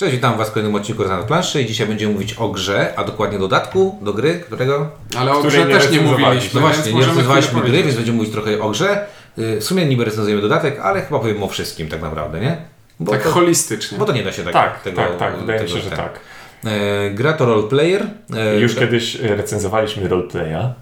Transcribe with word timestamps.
Cześć, 0.00 0.12
witam 0.12 0.38
Was 0.38 0.48
w 0.48 0.52
kolejnym 0.52 0.74
odcinku 0.74 1.04
na 1.08 1.22
planszy 1.22 1.62
i 1.62 1.66
dzisiaj 1.66 1.86
będziemy 1.86 2.12
mówić 2.12 2.34
o 2.34 2.48
grze, 2.48 2.92
a 2.96 3.04
dokładnie 3.04 3.38
dodatku 3.38 3.98
do 4.02 4.12
gry, 4.12 4.40
którego... 4.40 4.90
Ale 5.18 5.32
o 5.32 5.42
grze 5.42 5.66
nie 5.66 5.74
też 5.74 5.90
nie 5.90 6.00
mówiliśmy. 6.00 6.60
No 6.60 6.66
właśnie, 6.66 6.92
nie 6.92 7.00
recenzowaliśmy 7.06 7.60
gry, 7.60 7.82
więc 7.82 7.96
będziemy 7.96 8.16
mówić 8.16 8.32
trochę 8.32 8.60
o 8.60 8.70
grze. 8.70 9.06
Y, 9.38 9.60
W 9.60 9.64
sumie 9.64 9.86
niby 9.86 10.04
recenzujemy 10.04 10.42
dodatek, 10.42 10.80
ale 10.82 11.02
chyba 11.02 11.18
powiem 11.20 11.42
o 11.42 11.48
wszystkim 11.48 11.88
tak 11.88 12.02
naprawdę, 12.02 12.40
nie? 12.40 12.56
Bo, 13.00 13.12
Tak 13.12 13.22
to, 13.22 13.30
holistycznie. 13.30 13.98
bo 13.98 14.04
to 14.04 14.12
nie 14.12 14.22
da 14.22 14.32
się 14.32 14.42
tak, 14.42 14.52
Tak, 14.52 14.82
tego... 14.82 14.96
tak, 14.96 15.16
tak, 15.18 15.36
wydaje 15.36 15.60
mi 15.60 15.66
tego 15.66 15.78
się, 15.78 15.84
że 15.84 15.90
ten. 15.90 15.98
tak. 15.98 16.20
E, 16.64 17.10
gra 17.10 17.32
to 17.32 17.46
roleplayer. 17.46 18.06
E, 18.36 18.60
Już 18.60 18.74
gra- 18.74 18.80
kiedyś 18.80 19.14
recenzowaliśmy 19.14 20.08
roleplaya. 20.08 20.72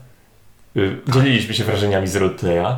Y, 0.76 0.96
Dzieliliśmy 1.08 1.54
się 1.54 1.64
wrażeniami 1.64 2.08
z 2.08 2.16
roleplaya. 2.16 2.76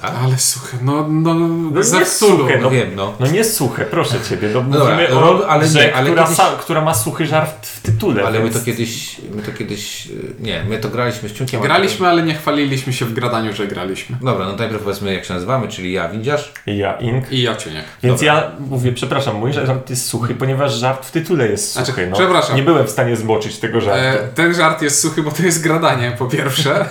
Tak? 0.00 0.12
Ale 0.24 0.38
słuchaj, 0.38 0.80
no, 0.82 1.06
no, 1.08 1.34
No 1.34 1.82
za 1.82 1.98
nie 1.98 2.04
Cthulhu. 2.04 2.38
suche, 2.38 2.58
No 2.58 2.70
wiem, 2.70 2.90
no. 2.96 3.14
No 3.20 3.26
nie 3.26 3.44
suche, 3.44 3.84
proszę 3.84 4.14
ciebie. 4.28 4.48
No, 4.54 4.64
No 4.68 4.78
dobra, 4.78 4.94
mówimy 4.94 5.14
rol- 5.14 5.40
o 5.42 5.48
ale 5.48 5.64
grze, 5.68 5.78
nie, 5.86 5.94
ale 5.94 6.06
która, 6.06 6.22
kiedyś- 6.24 6.36
sa, 6.36 6.56
która 6.60 6.80
ma 6.80 6.94
suchy 6.94 7.26
żart 7.26 7.66
w 7.66 7.80
tytule. 7.80 8.24
Ale 8.26 8.38
my 8.38 8.44
więc... 8.44 8.58
to 8.58 8.64
kiedyś, 8.66 9.16
my 9.34 9.42
to 9.42 9.52
kiedyś, 9.52 10.06
y, 10.06 10.34
nie, 10.40 10.64
my 10.68 10.78
to 10.78 10.88
graliśmy 10.88 11.28
z 11.28 11.32
Ciunkiem. 11.32 11.60
Graliśmy, 11.62 12.08
ale 12.08 12.22
nie 12.22 12.34
chwaliliśmy 12.34 12.92
się 12.92 13.04
w 13.04 13.12
gradaniu, 13.12 13.52
że 13.52 13.66
graliśmy. 13.66 14.16
Dobra, 14.22 14.46
no 14.46 14.56
najpierw 14.56 14.82
powiedzmy 14.82 15.14
jak 15.14 15.24
się 15.24 15.34
nazywamy, 15.34 15.68
czyli 15.68 15.92
ja, 15.92 16.08
Windziarz. 16.08 16.52
Ja, 16.66 16.92
Ink. 16.98 17.32
I 17.32 17.42
ja 17.42 17.56
ciuniek. 17.56 17.84
Więc 18.02 18.20
Dobra. 18.20 18.34
ja 18.34 18.50
mówię, 18.60 18.92
przepraszam, 18.92 19.36
mój 19.36 19.52
żart 19.52 19.90
jest 19.90 20.06
suchy, 20.06 20.34
ponieważ 20.34 20.74
żart 20.74 21.06
w 21.06 21.10
tytule 21.10 21.48
jest 21.48 21.72
Znaczy, 21.72 21.90
suchy. 21.90 22.06
No. 22.06 22.16
przepraszam. 22.16 22.56
Nie 22.56 22.62
byłem 22.62 22.86
w 22.86 22.90
stanie 22.90 23.16
zmoczyć 23.16 23.58
tego 23.58 23.80
żartu. 23.80 24.00
E, 24.24 24.28
ten 24.34 24.54
żart 24.54 24.82
jest 24.82 25.00
suchy, 25.00 25.22
bo 25.22 25.30
to 25.30 25.42
jest 25.42 25.62
gradanie, 25.62 26.12
po 26.18 26.26
pierwsze. 26.26 26.86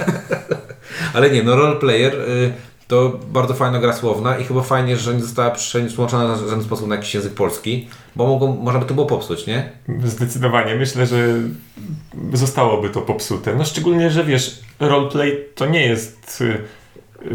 Ale 1.14 1.30
nie, 1.30 1.44
no 1.44 1.56
roleplayer 1.56 2.14
y, 2.16 2.54
to 2.90 3.20
bardzo 3.32 3.54
fajna 3.54 3.80
gra 3.80 3.94
słowna 3.94 4.38
i 4.38 4.44
chyba 4.44 4.62
fajnie, 4.62 4.98
że 4.98 5.14
nie 5.14 5.22
została 5.22 5.52
przetłumaczona 5.52 6.28
na 6.28 6.36
żaden 6.36 6.64
sposób 6.64 6.88
na 6.88 6.96
jakiś 6.96 7.14
język 7.14 7.34
polski, 7.34 7.88
bo 8.16 8.28
mogą, 8.28 8.56
można 8.56 8.80
by 8.80 8.86
to 8.86 8.94
było 8.94 9.06
popsuć, 9.08 9.48
nie? 9.48 9.72
Zdecydowanie. 10.06 10.76
Myślę, 10.76 11.06
że 11.06 11.18
zostałoby 12.34 12.90
to 12.90 13.02
popsute. 13.02 13.56
No 13.56 13.66
szczególnie, 13.66 14.12
że 14.12 14.24
wiesz, 14.24 14.60
roleplay 14.80 15.46
to 15.56 15.66
nie 15.66 15.88
jest 15.88 16.42
y, 16.42 16.66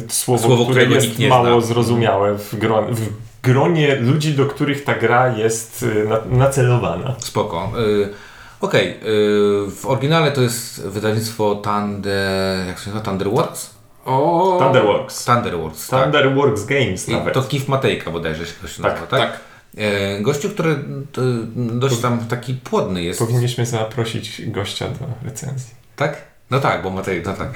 słowo, 0.09 0.47
Słowo, 0.47 0.65
które 0.65 0.85
jest 0.85 1.19
mało 1.19 1.61
zna. 1.61 1.75
zrozumiałe 1.75 2.39
w, 2.39 2.55
w 2.91 3.09
gronie 3.43 3.97
ludzi, 3.97 4.35
do 4.35 4.47
których 4.47 4.85
ta 4.85 4.95
gra 4.95 5.37
jest 5.37 5.83
y, 5.83 6.05
na, 6.09 6.21
nacelowana. 6.39 7.15
Spoko. 7.19 7.73
Y, 7.79 8.09
Okej, 8.61 8.89
y, 8.89 8.95
w 9.71 9.87
oryginale 9.87 10.33
to 10.33 10.43
jest 10.43 10.87
wydawnictwo 10.87 11.55
Thunder, 11.55 12.67
jak 12.67 12.79
się 12.79 12.91
nazywa? 12.91 13.01
Thunderworks? 13.01 13.75
O, 14.05 14.57
Thunderworks. 14.61 15.25
Thunderworks, 15.25 15.89
tak. 15.89 16.03
Thunderworks 16.03 16.65
Games 16.65 17.09
I 17.09 17.13
nawet. 17.13 17.35
to 17.35 17.43
Kif 17.43 17.69
Matejka 17.69 18.11
bodajże 18.11 18.47
się 18.47 18.53
ktoś 18.53 18.77
Tak, 18.77 18.83
nazywa, 18.85 19.07
tak? 19.07 19.21
tak. 19.21 19.41
E, 19.77 20.21
gościu, 20.21 20.51
który 20.51 20.71
y, 20.71 20.77
dość 21.57 21.99
tam 22.01 22.19
taki 22.19 22.55
płodny 22.55 23.03
jest. 23.03 23.19
Powinniśmy 23.19 23.67
zaprosić 23.67 24.43
gościa 24.51 24.89
do 24.89 25.07
recenzji. 25.29 25.75
Tak? 25.97 26.17
No 26.51 26.61
tak, 26.61 26.83
bo 26.83 26.91
Matej, 26.91 27.23
no 27.27 27.33
tak. 27.33 27.49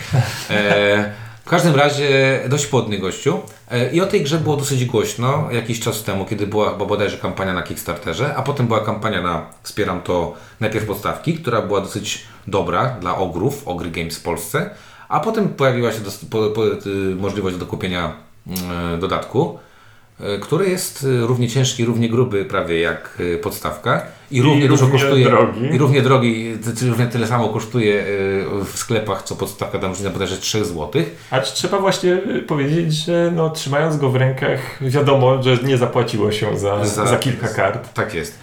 E, 0.51 1.13
w 1.45 1.51
każdym 1.51 1.75
razie 1.75 2.41
dość 2.49 2.67
płodny 2.67 2.99
gościu. 2.99 3.41
E, 3.71 3.91
I 3.93 4.01
o 4.01 4.07
tej 4.07 4.23
grze 4.23 4.39
było 4.39 4.57
dosyć 4.57 4.85
głośno 4.85 5.49
jakiś 5.51 5.81
czas 5.81 6.03
temu, 6.03 6.25
kiedy 6.25 6.47
była 6.47 6.71
chyba 6.73 6.85
bodajże 6.87 7.17
kampania 7.19 7.53
na 7.53 7.63
Kickstarterze, 7.63 8.35
a 8.37 8.43
potem 8.43 8.67
była 8.67 8.81
kampania 8.81 9.23
na 9.23 9.47
Wspieram 9.63 10.01
to 10.03 10.35
najpierw 10.61 10.87
podstawki, 10.87 11.35
która 11.35 11.63
była 11.63 11.81
dosyć 11.81 12.25
dobra 12.47 12.97
dla 13.01 13.17
ogrów, 13.17 13.69
Ogry 13.69 13.91
Games 13.91 14.19
w 14.19 14.23
Polsce, 14.23 14.71
a 15.09 15.21
potem 15.21 15.49
pojawiła 15.49 15.93
się 15.93 16.01
dos- 16.01 16.25
po, 16.31 16.51
po, 16.51 16.67
y, 16.67 16.75
możliwość 17.21 17.57
do 17.57 17.67
kupienia 17.67 18.13
y, 18.47 18.99
dodatku, 18.99 19.59
y, 20.21 20.39
który 20.41 20.69
jest 20.69 21.07
równie 21.21 21.49
ciężki, 21.49 21.85
równie 21.85 22.09
gruby 22.09 22.45
prawie 22.45 22.81
jak 22.81 23.19
podstawka 23.43 24.03
i 24.31 24.43
równie 24.43 24.69
dużo 24.69 24.85
równie 24.85 25.01
kosztuje 25.01 25.25
drogi. 25.25 25.61
i 25.75 25.79
równie 25.79 26.03
drogi, 26.03 26.55
równie 26.89 27.07
tyle 27.07 27.27
samo 27.27 27.49
kosztuje 27.49 28.05
w 28.65 28.73
sklepach, 28.75 29.23
co 29.23 29.37
podstawka 29.37 29.79
tam 29.79 29.91
różnica 29.91 30.11
bodajże 30.13 30.37
3 30.37 30.65
zł. 30.65 31.03
A 31.31 31.41
trzeba 31.41 31.79
właśnie 31.81 32.19
powiedzieć, 32.47 32.93
że 32.95 33.33
no, 33.37 33.51
trzymając 33.51 33.97
go 33.97 34.11
w 34.11 34.17
rękach, 34.17 34.61
wiadomo, 34.81 35.43
że 35.43 35.57
nie 35.57 35.79
zapłaciło 35.79 36.33
się 36.33 36.59
za, 36.59 36.85
Za- 36.87 37.07
za, 37.07 37.17
kilka 37.17 37.49
kart. 37.49 37.95
Tak 37.95 38.15
jest. 38.15 38.39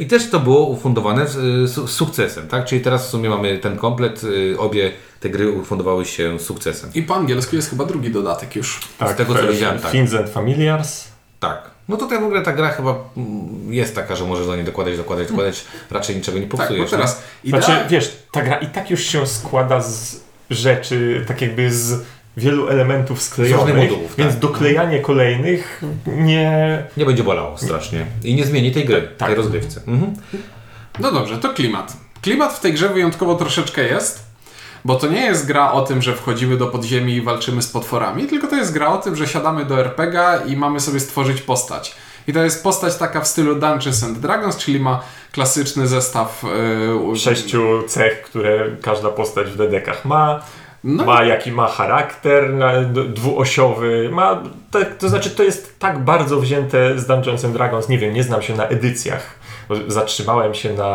I 0.00 0.06
też 0.06 0.30
to 0.30 0.40
było 0.40 0.66
ufundowane 0.66 1.26
z, 1.26 1.70
z 1.70 1.90
sukcesem, 1.90 2.48
tak? 2.48 2.64
Czyli 2.64 2.80
teraz 2.80 3.06
w 3.06 3.10
sumie 3.10 3.28
mamy 3.28 3.58
ten 3.58 3.76
komplet, 3.76 4.24
y, 4.24 4.58
obie 4.58 4.92
te 5.20 5.30
gry 5.30 5.50
ufundowały 5.50 6.04
się 6.04 6.38
sukcesem. 6.38 6.90
I 6.94 7.02
po 7.02 7.14
angielsku 7.14 7.56
jest 7.56 7.70
chyba 7.70 7.84
drugi 7.84 8.10
dodatek 8.10 8.56
już. 8.56 8.80
Z 9.12 9.16
tego, 9.16 9.34
co 9.34 9.48
widziałem, 9.48 9.78
tak. 9.78 9.92
Fins 9.92 10.14
and 10.14 10.28
Familiars. 10.28 11.04
Tak. 11.40 11.70
No 11.88 11.96
tutaj 11.96 12.20
w 12.20 12.24
ogóle 12.24 12.42
ta 12.42 12.52
gra 12.52 12.68
chyba 12.70 12.94
mm, 13.16 13.72
jest 13.72 13.94
taka, 13.94 14.16
że 14.16 14.24
możesz 14.24 14.46
do 14.46 14.56
niej 14.56 14.64
dokładać, 14.64 14.96
dokładać, 14.96 15.28
dokładać, 15.28 15.64
raczej 15.90 16.16
niczego 16.16 16.38
nie 16.38 16.46
Tak, 16.46 16.58
popsujesz. 16.58 16.90
bo 16.90 16.96
teraz 16.96 17.22
idea... 17.44 17.60
Znaczy, 17.60 17.80
wiesz, 17.88 18.16
ta 18.32 18.42
gra 18.42 18.56
i 18.56 18.66
tak 18.66 18.90
już 18.90 19.00
się 19.02 19.26
składa 19.26 19.80
z 19.80 20.20
rzeczy, 20.50 21.24
tak 21.28 21.42
jakby 21.42 21.72
z 21.72 22.04
wielu 22.40 22.68
elementów 22.68 23.22
sklejonych, 23.22 23.76
modułów, 23.76 24.16
więc 24.16 24.30
tak. 24.30 24.40
doklejanie 24.40 25.00
kolejnych 25.00 25.82
nie... 26.06 26.24
nie? 26.24 26.84
nie 26.96 27.06
będzie 27.06 27.24
bolało 27.24 27.58
strasznie. 27.58 28.06
I 28.24 28.34
nie 28.34 28.46
zmieni 28.46 28.72
tej 28.72 28.84
gry, 28.84 29.08
Tak. 29.18 29.28
tej 29.28 29.36
rozgrywce. 29.36 29.80
Mhm. 29.86 30.14
No 30.98 31.12
dobrze, 31.12 31.38
to 31.38 31.48
klimat. 31.48 31.96
Klimat 32.22 32.52
w 32.52 32.60
tej 32.60 32.72
grze 32.72 32.88
wyjątkowo 32.88 33.34
troszeczkę 33.34 33.82
jest, 33.82 34.30
bo 34.84 34.94
to 34.94 35.06
nie 35.06 35.24
jest 35.24 35.46
gra 35.46 35.72
o 35.72 35.82
tym, 35.82 36.02
że 36.02 36.16
wchodzimy 36.16 36.56
do 36.56 36.66
podziemi 36.66 37.14
i 37.14 37.22
walczymy 37.22 37.62
z 37.62 37.68
potworami, 37.68 38.26
tylko 38.26 38.46
to 38.46 38.56
jest 38.56 38.72
gra 38.72 38.88
o 38.88 38.98
tym, 38.98 39.16
że 39.16 39.28
siadamy 39.28 39.64
do 39.64 39.80
RPGa 39.80 40.36
i 40.36 40.56
mamy 40.56 40.80
sobie 40.80 41.00
stworzyć 41.00 41.42
postać. 41.42 41.94
I 42.28 42.32
to 42.32 42.44
jest 42.44 42.62
postać 42.62 42.96
taka 42.96 43.20
w 43.20 43.26
stylu 43.26 43.54
Dungeons 43.54 44.04
and 44.04 44.18
Dragons, 44.18 44.56
czyli 44.56 44.80
ma 44.80 45.00
klasyczny 45.32 45.86
zestaw 45.86 46.42
yy, 47.08 47.16
Sześciu 47.16 47.82
cech, 47.88 48.22
które 48.22 48.66
każda 48.82 49.08
postać 49.08 49.46
w 49.46 49.56
dedekach 49.56 50.04
ma. 50.04 50.44
No 50.84 51.04
ma 51.04 51.24
jaki 51.24 51.52
ma 51.52 51.68
charakter 51.68 52.50
dwuosiowy, 53.14 54.08
ma, 54.12 54.42
to, 54.70 54.78
to 54.98 55.08
znaczy 55.08 55.30
to 55.30 55.42
jest 55.42 55.78
tak 55.78 55.98
bardzo 56.04 56.40
wzięte 56.40 56.98
z 56.98 57.06
Dungeons 57.06 57.44
and 57.44 57.54
Dragons, 57.54 57.88
nie 57.88 57.98
wiem, 57.98 58.14
nie 58.14 58.22
znam 58.22 58.42
się 58.42 58.56
na 58.56 58.66
edycjach, 58.68 59.34
zatrzymałem 59.88 60.54
się 60.54 60.72
na 60.72 60.92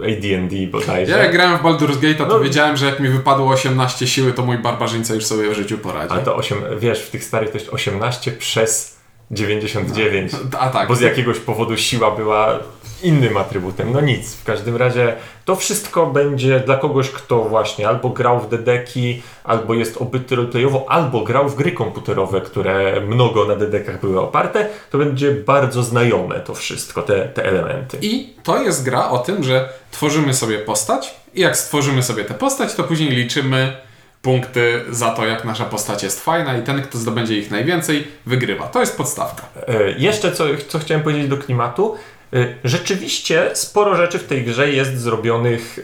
AD&D 0.00 0.56
bodajże. 0.72 1.12
Ja 1.12 1.18
jak 1.18 1.32
grałem 1.32 1.58
w 1.58 1.62
Baldur's 1.62 2.00
Gate, 2.00 2.14
to 2.14 2.26
No. 2.26 2.40
wiedziałem, 2.40 2.76
że 2.76 2.86
jak 2.86 3.00
mi 3.00 3.08
wypadło 3.08 3.50
18 3.50 4.06
siły, 4.06 4.32
to 4.32 4.42
mój 4.42 4.58
barbarzyńca 4.58 5.14
już 5.14 5.24
sobie 5.24 5.50
w 5.50 5.54
życiu 5.54 5.78
poradzi. 5.78 6.12
Ale 6.12 6.22
to 6.22 6.36
8, 6.36 6.58
wiesz, 6.78 7.02
w 7.02 7.10
tych 7.10 7.24
starych 7.24 7.50
to 7.50 7.58
jest 7.58 7.68
18 7.68 8.32
przez 8.32 8.96
99. 9.30 10.32
A 10.58 10.68
tak. 10.68 10.88
Bo 10.88 10.96
z 10.96 11.00
jakiegoś 11.00 11.38
powodu 11.38 11.76
siła 11.76 12.10
była 12.10 12.58
innym 13.04 13.36
atrybutem. 13.36 13.92
No 13.92 14.00
nic, 14.00 14.34
w 14.34 14.44
każdym 14.44 14.76
razie 14.76 15.16
to 15.44 15.56
wszystko 15.56 16.06
będzie 16.06 16.60
dla 16.60 16.76
kogoś, 16.76 17.10
kto 17.10 17.44
właśnie 17.44 17.88
albo 17.88 18.08
grał 18.08 18.40
w 18.40 18.48
dedeki, 18.48 19.22
albo 19.44 19.74
jest 19.74 19.96
obyty 19.96 20.36
roleplayowo, 20.36 20.86
albo 20.88 21.20
grał 21.20 21.48
w 21.48 21.54
gry 21.56 21.72
komputerowe, 21.72 22.40
które 22.40 23.00
mnogo 23.00 23.44
na 23.44 23.56
dedekach 23.56 24.00
były 24.00 24.20
oparte, 24.20 24.68
to 24.90 24.98
będzie 24.98 25.32
bardzo 25.32 25.82
znajome 25.82 26.40
to 26.40 26.54
wszystko, 26.54 27.02
te, 27.02 27.28
te 27.28 27.44
elementy. 27.44 27.98
I 28.00 28.34
to 28.42 28.62
jest 28.62 28.84
gra 28.84 29.10
o 29.10 29.18
tym, 29.18 29.44
że 29.44 29.68
tworzymy 29.90 30.34
sobie 30.34 30.58
postać 30.58 31.14
i 31.34 31.40
jak 31.40 31.56
stworzymy 31.56 32.02
sobie 32.02 32.24
tę 32.24 32.34
postać, 32.34 32.74
to 32.74 32.84
później 32.84 33.10
liczymy 33.10 33.76
punkty 34.22 34.84
za 34.90 35.10
to, 35.10 35.26
jak 35.26 35.44
nasza 35.44 35.64
postać 35.64 36.02
jest 36.02 36.24
fajna 36.24 36.58
i 36.58 36.62
ten, 36.62 36.82
kto 36.82 36.98
zdobędzie 36.98 37.38
ich 37.38 37.50
najwięcej, 37.50 38.08
wygrywa. 38.26 38.66
To 38.66 38.80
jest 38.80 38.96
podstawka. 38.96 39.42
E, 39.68 39.90
Jeszcze 39.90 40.32
co, 40.32 40.44
co 40.68 40.78
chciałem 40.78 41.02
powiedzieć 41.02 41.28
do 41.28 41.36
klimatu. 41.36 41.96
E, 42.34 42.54
Rzeczywiście 42.64 43.50
sporo 43.54 43.96
rzeczy 43.96 44.18
w 44.18 44.26
tej 44.26 44.44
grze 44.44 44.72
jest 44.72 44.98
zrobionych 44.98 45.78
e, 45.78 45.82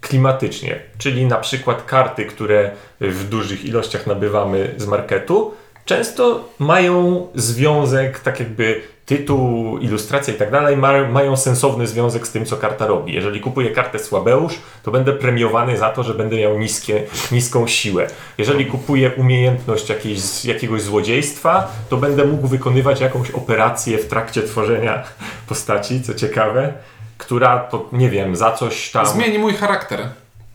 klimatycznie, 0.00 0.80
czyli 0.98 1.26
na 1.26 1.36
przykład 1.36 1.84
karty, 1.84 2.24
które 2.24 2.70
w 3.00 3.28
dużych 3.28 3.64
ilościach 3.64 4.06
nabywamy 4.06 4.74
z 4.76 4.86
marketu, 4.86 5.54
często 5.84 6.48
mają 6.58 7.26
związek, 7.34 8.20
tak 8.20 8.40
jakby 8.40 8.82
tytuł, 9.10 9.78
ilustracja 9.78 10.34
i 10.34 10.36
tak 10.36 10.50
dalej, 10.50 10.76
ma, 10.76 11.08
mają 11.08 11.36
sensowny 11.36 11.86
związek 11.86 12.26
z 12.26 12.32
tym, 12.32 12.46
co 12.46 12.56
karta 12.56 12.86
robi. 12.86 13.14
Jeżeli 13.14 13.40
kupuję 13.40 13.70
kartę 13.70 13.98
Słabeusz, 13.98 14.54
to 14.82 14.90
będę 14.90 15.12
premiowany 15.12 15.76
za 15.76 15.90
to, 15.90 16.02
że 16.02 16.14
będę 16.14 16.36
miał 16.36 16.58
niskie, 16.58 17.02
niską 17.32 17.66
siłę. 17.66 18.06
Jeżeli 18.38 18.66
kupuję 18.66 19.10
umiejętność 19.16 19.88
jakiejś, 19.88 20.44
jakiegoś 20.44 20.82
złodziejstwa, 20.82 21.68
to 21.88 21.96
będę 21.96 22.24
mógł 22.24 22.46
wykonywać 22.46 23.00
jakąś 23.00 23.30
operację 23.30 23.98
w 23.98 24.08
trakcie 24.08 24.42
tworzenia 24.42 25.02
postaci, 25.48 26.02
co 26.02 26.14
ciekawe, 26.14 26.72
która 27.18 27.58
to, 27.58 27.88
nie 27.92 28.10
wiem, 28.10 28.36
za 28.36 28.52
coś 28.52 28.90
tam... 28.90 29.06
Zmieni 29.06 29.38
mój 29.38 29.52
charakter. 29.52 30.00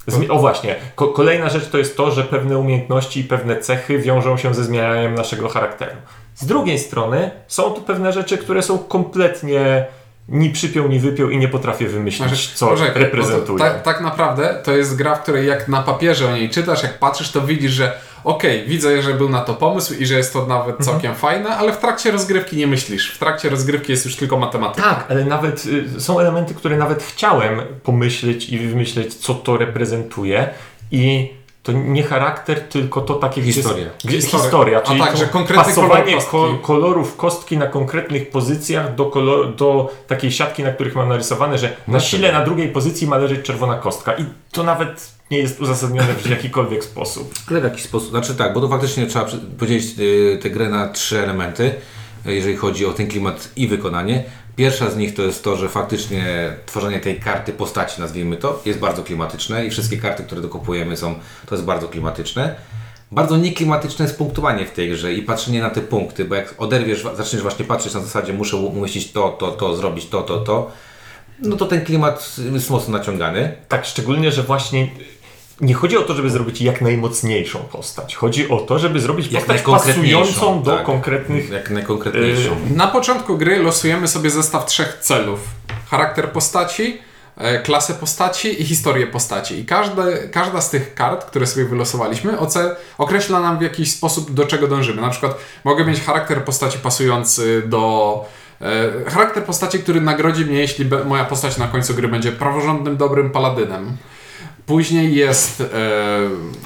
Zmi- 0.07 0.31
o 0.31 0.39
właśnie, 0.39 0.75
Ko- 0.95 1.07
kolejna 1.07 1.50
rzecz 1.50 1.69
to 1.69 1.77
jest 1.77 1.97
to, 1.97 2.12
że 2.12 2.24
pewne 2.24 2.57
umiejętności 2.57 3.19
i 3.19 3.24
pewne 3.24 3.57
cechy 3.57 4.00
wiążą 4.00 4.38
się 4.38 4.53
ze 4.53 4.63
zmiananiem 4.63 5.15
naszego 5.15 5.50
charakteru. 5.50 5.95
Z 6.35 6.45
drugiej 6.45 6.79
strony 6.79 7.31
są 7.47 7.63
tu 7.71 7.81
pewne 7.81 8.13
rzeczy, 8.13 8.37
które 8.37 8.63
są 8.63 8.77
kompletnie 8.77 9.85
ni 10.29 10.49
przypiął, 10.49 10.87
ni 10.87 10.99
wypiął 10.99 11.29
i 11.29 11.37
nie 11.37 11.47
potrafię 11.47 11.87
wymyślić, 11.87 12.27
Znaczy, 12.29 12.49
co 12.55 12.67
to 12.67 12.77
Tak, 13.59 13.81
tak 13.83 14.01
naprawdę 14.01 14.61
to 14.63 14.71
jest 14.71 14.95
gra, 14.95 15.15
w 15.15 15.21
której 15.23 15.47
jak 15.47 15.67
na 15.67 15.83
papierze 15.83 16.29
o 16.29 16.35
niej 16.35 16.49
czytasz, 16.49 16.83
jak 16.83 16.99
patrzysz, 16.99 17.31
to 17.31 17.41
widzisz, 17.41 17.71
że 17.71 17.91
okej, 18.23 18.65
widzę, 18.67 19.01
że 19.01 19.13
był 19.13 19.29
na 19.29 19.41
to 19.41 19.53
pomysł 19.53 19.93
i 19.93 20.05
że 20.05 20.15
jest 20.15 20.33
to 20.33 20.45
nawet 20.45 20.79
Mhm. 20.79 20.85
całkiem 20.85 21.15
fajne, 21.15 21.49
ale 21.57 21.73
w 21.73 21.77
trakcie 21.77 22.11
rozgrywki 22.11 22.57
nie 22.57 22.67
myślisz. 22.67 23.11
W 23.11 23.19
trakcie 23.19 23.49
rozgrywki 23.49 23.91
jest 23.91 24.05
już 24.05 24.15
tylko 24.15 24.38
matematyka. 24.38 24.89
Tak, 24.89 25.05
ale 25.09 25.25
nawet 25.25 25.65
y, 25.97 26.01
są 26.01 26.19
elementy, 26.19 26.53
które 26.53 26.77
nawet 26.77 27.03
chciałem 27.03 27.61
pomyśleć 27.83 28.49
i 28.49 28.59
wymyśleć, 28.59 29.13
co 29.13 29.33
to 29.33 29.57
reprezentuje 29.57 30.49
i 30.91 31.33
to 31.65 31.71
nie 31.71 32.03
charakter, 32.03 32.59
tylko 32.62 33.01
to 33.01 33.13
takie 33.13 33.41
gdzie- 33.41 33.53
Historia. 33.53 33.85
Gdzie, 34.03 34.21
Historia. 34.21 34.44
historia. 34.44 34.77
A 34.77 34.81
czyli 34.81 35.00
tak, 35.00 35.12
to 35.12 35.17
że 35.17 35.25
pasowanie 35.56 36.03
kolor 36.03 36.15
kostki. 36.15 36.31
ko- 36.31 36.57
kolorów 36.62 37.15
kostki 37.17 37.57
na 37.57 37.67
konkretnych 37.67 38.29
pozycjach 38.29 38.95
do, 38.95 39.06
kolor, 39.06 39.56
do 39.56 39.94
takiej 40.07 40.31
siatki, 40.31 40.63
na 40.63 40.71
których 40.71 40.95
mam 40.95 41.09
narysowane, 41.09 41.57
że 41.57 41.75
na 41.88 42.00
sile 42.00 42.31
na 42.31 42.45
drugiej 42.45 42.69
pozycji 42.69 43.07
ma 43.07 43.17
leżeć 43.17 43.45
czerwona 43.45 43.75
kostka 43.77 44.13
i 44.13 44.25
to 44.51 44.63
nawet 44.63 45.12
nie 45.31 45.38
jest 45.38 45.62
uzasadnione 45.62 46.13
w 46.13 46.29
jakikolwiek 46.35 46.83
sposób. 46.83 47.33
Ale 47.50 47.62
w 47.62 47.63
jakiś 47.63 47.83
sposób, 47.83 48.09
znaczy 48.09 48.35
tak, 48.35 48.53
bo 48.53 48.62
to 48.62 48.67
faktycznie 48.67 49.07
trzeba 49.07 49.25
podzielić 49.59 49.85
y, 50.00 50.39
tę 50.41 50.50
grę 50.50 50.69
na 50.69 50.88
trzy 50.89 51.19
elementy, 51.23 51.71
y, 52.27 52.33
jeżeli 52.35 52.56
chodzi 52.57 52.85
o 52.85 52.94
ten 52.94 53.07
klimat 53.07 53.50
i 53.56 53.67
wykonanie. 53.67 54.23
Pierwsza 54.55 54.89
z 54.89 54.97
nich 54.97 55.13
to 55.13 55.21
jest 55.21 55.43
to, 55.43 55.55
że 55.55 55.69
faktycznie 55.69 56.53
tworzenie 56.65 56.99
tej 56.99 57.19
karty 57.19 57.53
postaci, 57.53 58.01
nazwijmy 58.01 58.37
to, 58.37 58.61
jest 58.65 58.79
bardzo 58.79 59.03
klimatyczne 59.03 59.65
i 59.65 59.69
wszystkie 59.69 59.97
karty, 59.97 60.23
które 60.23 60.41
dokupujemy 60.41 60.97
są, 60.97 61.15
to 61.45 61.55
jest 61.55 61.65
bardzo 61.65 61.87
klimatyczne. 61.87 62.55
Bardzo 63.11 63.37
nieklimatyczne 63.37 64.05
jest 64.05 64.17
punktowanie 64.17 64.65
w 64.65 64.71
tej 64.71 64.89
grze 64.89 65.13
i 65.13 65.21
patrzenie 65.21 65.61
na 65.61 65.69
te 65.69 65.81
punkty, 65.81 66.25
bo 66.25 66.35
jak 66.35 66.55
oderwiesz, 66.57 67.05
zaczniesz 67.15 67.41
właśnie 67.41 67.65
patrzeć 67.65 67.93
na 67.93 67.99
zasadzie 67.99 68.33
muszę 68.33 68.57
umieścić 68.57 69.11
to, 69.11 69.29
to, 69.29 69.51
to, 69.51 69.75
zrobić 69.75 70.05
to, 70.05 70.21
to, 70.21 70.39
to, 70.39 70.71
no 71.39 71.55
to 71.55 71.65
ten 71.65 71.85
klimat 71.85 72.35
jest 72.53 72.69
mocno 72.69 72.97
naciągany. 72.97 73.55
Tak, 73.67 73.85
szczególnie, 73.85 74.31
że 74.31 74.43
właśnie 74.43 74.87
nie 75.61 75.73
chodzi 75.73 75.97
o 75.97 76.01
to, 76.01 76.13
żeby 76.15 76.29
zrobić 76.29 76.61
jak 76.61 76.81
najmocniejszą 76.81 77.59
postać. 77.59 78.15
Chodzi 78.15 78.49
o 78.49 78.57
to, 78.57 78.79
żeby 78.79 78.99
zrobić 78.99 79.31
Jak 79.31 79.45
postać 79.45 79.61
pasującą 79.61 80.63
do 80.63 80.75
tak. 80.75 80.85
konkretnych 80.85 81.49
Jak 81.49 81.69
najkonkretniejszą. 81.69 82.55
Na 82.75 82.87
początku 82.87 83.37
gry 83.37 83.59
losujemy 83.59 84.07
sobie 84.07 84.29
zestaw 84.29 84.65
trzech 84.65 84.97
celów. 85.01 85.39
Charakter 85.89 86.31
postaci, 86.31 86.97
e, 87.37 87.59
klasę 87.59 87.93
postaci 87.93 88.61
i 88.61 88.65
historię 88.65 89.07
postaci. 89.07 89.59
I 89.59 89.65
każde, 89.65 90.27
każda 90.27 90.61
z 90.61 90.69
tych 90.69 90.93
kart, 90.93 91.25
które 91.25 91.47
sobie 91.47 91.65
wylosowaliśmy, 91.65 92.39
oce, 92.39 92.75
określa 92.97 93.39
nam 93.39 93.59
w 93.59 93.61
jakiś 93.61 93.91
sposób, 93.91 94.33
do 94.33 94.45
czego 94.45 94.67
dążymy. 94.67 95.01
Na 95.01 95.09
przykład 95.09 95.37
mogę 95.63 95.85
mieć 95.85 96.01
charakter 96.01 96.43
postaci 96.43 96.77
pasujący 96.77 97.63
do... 97.65 98.25
E, 98.61 99.09
charakter 99.09 99.43
postaci, 99.43 99.79
który 99.79 100.01
nagrodzi 100.01 100.45
mnie, 100.45 100.59
jeśli 100.59 100.85
be, 100.85 101.03
moja 101.03 101.25
postać 101.25 101.57
na 101.57 101.67
końcu 101.67 101.93
gry 101.93 102.07
będzie 102.07 102.31
praworządnym, 102.31 102.97
dobrym 102.97 103.29
paladynem. 103.29 103.97
Później 104.65 105.15
jest 105.15 105.62
e, 105.62 105.65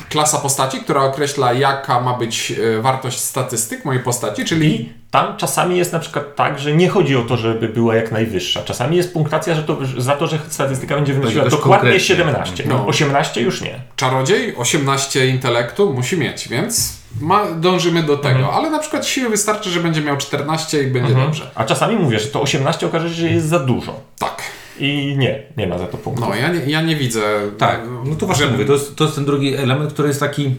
klasa 0.10 0.38
postaci, 0.38 0.80
która 0.80 1.02
określa, 1.02 1.54
jaka 1.54 2.02
ma 2.02 2.14
być 2.14 2.52
e, 2.52 2.82
wartość 2.82 3.20
statystyk 3.20 3.86
mojej 3.86 4.04
postaci, 4.04 4.46
czyli 4.46 4.76
I 4.76 4.94
tam 5.12 5.38
czasami 5.38 5.78
jest 5.78 5.94
na 5.94 6.00
przykład 6.00 6.36
tak, 6.36 6.60
że 6.60 6.76
nie 6.76 6.90
chodzi 6.90 7.16
o 7.16 7.22
to, 7.22 7.38
żeby 7.38 7.70
była 7.70 7.96
jak 7.96 8.12
najwyższa. 8.12 8.64
Czasami 8.64 8.98
jest 8.98 9.14
punktacja 9.14 9.56
że 9.56 9.64
to, 9.64 9.78
za 9.98 10.16
to, 10.16 10.28
że 10.28 10.40
statystyka 10.50 10.96
będzie 10.96 11.14
wynosiła 11.14 11.46
dokładnie 11.46 11.74
konkretnie. 11.74 12.00
17. 12.00 12.64
No. 12.68 12.78
No. 12.78 12.88
18 12.88 13.42
już 13.42 13.62
nie. 13.62 13.80
Czarodziej 13.96 14.56
18 14.56 15.28
intelektu 15.28 15.94
musi 15.94 16.18
mieć, 16.18 16.48
więc 16.48 16.94
ma, 17.22 17.52
dążymy 17.52 18.04
do 18.04 18.18
tego. 18.18 18.54
Ale 18.54 18.70
na 18.70 18.80
przykład 18.80 19.06
siły 19.06 19.30
wystarczy, 19.30 19.70
że 19.70 19.80
będzie 19.80 20.02
miał 20.02 20.18
14 20.18 20.84
i 20.84 20.88
będzie 20.88 21.14
dobrze. 21.14 21.52
A 21.56 21.64
czasami 21.64 21.96
mówię, 21.96 22.20
że 22.20 22.28
to 22.28 22.42
18 22.42 22.88
okaże 22.88 23.10
się, 23.10 23.16
że 23.16 23.30
jest 23.30 23.48
za 23.48 23.60
dużo. 23.60 24.00
Tak. 24.20 24.39
I 24.80 25.16
nie, 25.18 25.44
nie 25.58 25.68
ma 25.68 25.78
za 25.78 25.88
to 25.88 25.98
punktów. 25.98 26.28
No, 26.30 26.36
ja 26.36 26.54
nie, 26.54 26.60
ja 26.60 26.82
nie 26.82 26.96
widzę. 26.96 27.22
Tak, 27.58 27.82
no 28.06 28.16
to 28.16 28.26
właśnie 28.26 28.46
że- 28.46 28.52
mówię, 28.52 28.66
to 28.66 28.74
jest, 28.74 28.96
to 28.96 29.04
jest 29.04 29.16
ten 29.16 29.26
drugi 29.26 29.56
element, 29.56 29.94
który 29.94 30.08
jest 30.08 30.20
taki 30.20 30.56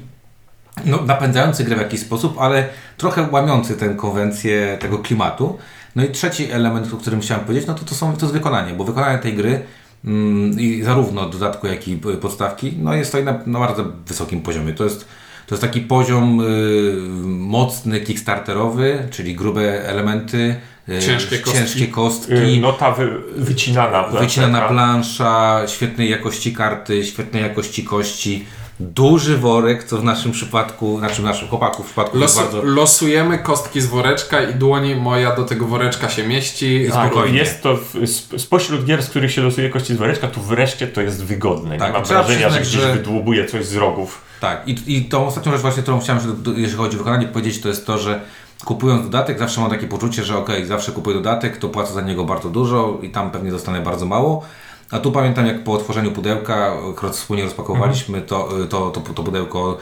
no, 0.85 1.03
napędzający 1.07 1.65
grę 1.65 1.77
w 1.77 1.81
jakiś 1.81 2.01
sposób, 2.01 2.37
ale 2.41 2.69
trochę 2.97 3.29
łamiący 3.31 3.77
tę 3.77 3.95
konwencję 3.95 4.79
tego 4.81 4.99
klimatu. 4.99 5.59
No 5.97 6.05
i 6.05 6.09
trzeci 6.09 6.51
element, 6.51 6.95
o 6.95 6.97
którym 6.97 7.21
chciałem 7.21 7.45
powiedzieć, 7.45 7.69
no 7.69 7.75
to, 7.75 7.85
to, 7.85 7.95
są, 7.95 8.17
to 8.17 8.21
jest 8.21 8.33
wykonanie, 8.33 8.75
bo 8.75 8.85
wykonanie 8.85 9.19
tej 9.19 9.35
gry 9.35 9.61
mm, 10.05 10.61
i 10.61 10.83
zarówno 10.83 11.29
dodatku, 11.29 11.67
jak 11.67 11.89
i 11.89 11.93
y, 11.93 12.17
podstawki, 12.17 12.73
no 12.79 12.95
jest 12.95 13.13
to 13.13 13.23
na, 13.23 13.39
na 13.47 13.59
bardzo 13.59 13.85
wysokim 14.07 14.41
poziomie. 14.43 14.73
To 14.73 14.85
jest, 14.85 15.09
to 15.47 15.55
jest 15.55 15.63
taki 15.63 15.81
poziom 15.81 16.41
y, 16.41 16.45
mocny, 17.27 18.01
kickstarterowy, 18.01 19.09
czyli 19.11 19.35
grube 19.35 19.85
elementy, 19.89 20.57
Ciężkie 21.07 21.39
kostki. 21.39 21.59
ciężkie 21.61 21.87
kostki 21.87 22.33
Y, 22.33 22.61
Nota 22.61 22.91
wy, 22.93 23.11
wycinana. 23.37 24.03
Wycinana 24.09 24.59
planszeta. 24.59 24.69
plansza, 24.69 25.63
świetnej 25.69 26.11
jakości 26.11 26.53
karty, 26.55 27.05
świetnej 27.05 27.43
jakości 27.43 27.85
kości, 27.85 28.45
duży 28.81 29.37
worek, 29.39 29.85
co 29.85 29.99
w 29.99 30.05
naszym 30.05 30.33
przypadku, 30.33 30.99
znaczy 30.99 31.23
w 31.23 31.25
naszym 31.25 31.49
chłopaku 31.49 31.83
w 31.83 31.87
przypadku 31.87 32.19
jest 32.19 32.37
Losu, 32.37 32.51
bardzo... 32.53 32.63
Losujemy 32.71 33.39
kostki 33.39 33.81
z 33.81 33.87
woreczka 33.87 34.43
i 34.43 34.55
dłoń 34.55 34.95
moja 34.95 35.37
do 35.37 35.45
tego 35.45 35.67
woreczka 35.67 36.09
się 36.09 36.27
mieści. 36.27 36.87
Tak, 36.93 37.07
Spokojnie. 37.11 37.39
jest 37.39 37.63
to 37.63 37.77
w, 37.77 37.97
sp- 38.17 38.39
spośród 38.39 38.85
gier, 38.85 39.03
z 39.03 39.11
których 39.11 39.33
się 39.33 39.43
losuje 39.43 39.71
kości 39.71 39.95
z 39.95 39.97
woreczka, 39.99 40.29
tu 40.29 40.41
wreszcie 40.41 40.87
to 40.87 41.01
jest 41.01 41.25
wygodne. 41.25 41.79
Tak, 41.79 41.89
nie 41.89 41.93
mam 41.93 42.05
wrażenia, 42.05 42.51
że 42.51 42.61
gdzieś 42.61 42.73
że- 42.81 42.93
wydłubuje 42.93 43.47
coś 43.47 43.67
z 43.67 43.77
rogów. 43.77 44.23
Tak, 44.41 44.69
i, 44.69 44.97
i 44.97 45.05
tą 45.05 45.27
ostatnią 45.27 45.53
rzecz 45.53 45.61
właśnie, 45.61 45.83
którą 45.83 46.01
chciałem, 46.01 46.23
jeżeli 46.57 46.77
chodzi 46.77 46.97
o 46.97 46.99
wykonanie, 46.99 47.27
powiedzieć, 47.27 47.61
to 47.63 47.69
jest 47.69 47.87
to, 47.87 47.99
że 47.99 48.21
kupując 48.65 49.03
dodatek, 49.03 49.39
zawsze 49.39 49.61
mam 49.61 49.71
takie 49.71 49.87
poczucie, 49.87 50.25
że 50.25 50.39
okej, 50.39 50.67
zawsze 50.67 50.93
kupuję 50.93 51.17
dodatek, 51.17 51.57
to 51.57 51.69
płacę 51.69 51.93
za 51.93 52.01
niego 52.01 52.25
bardzo 52.25 52.51
dużo 52.51 52.99
i 53.03 53.11
tam 53.11 53.31
pewnie 53.31 53.51
dostanę 53.51 53.81
bardzo 53.81 54.07
mało. 54.07 54.43
A 54.91 54.99
tu 54.99 55.13
pamiętam, 55.13 55.47
jak 55.47 55.65
po 55.65 55.73
otworzeniu 55.73 56.13
pudełka, 56.13 56.73
akurat 56.93 57.17
wspólnie 57.17 57.45
rozpakowaliśmy 57.45 58.23
to, 58.23 58.49
to, 58.71 58.91
to, 58.91 59.01
to 59.01 59.23
pudełko, 59.23 59.79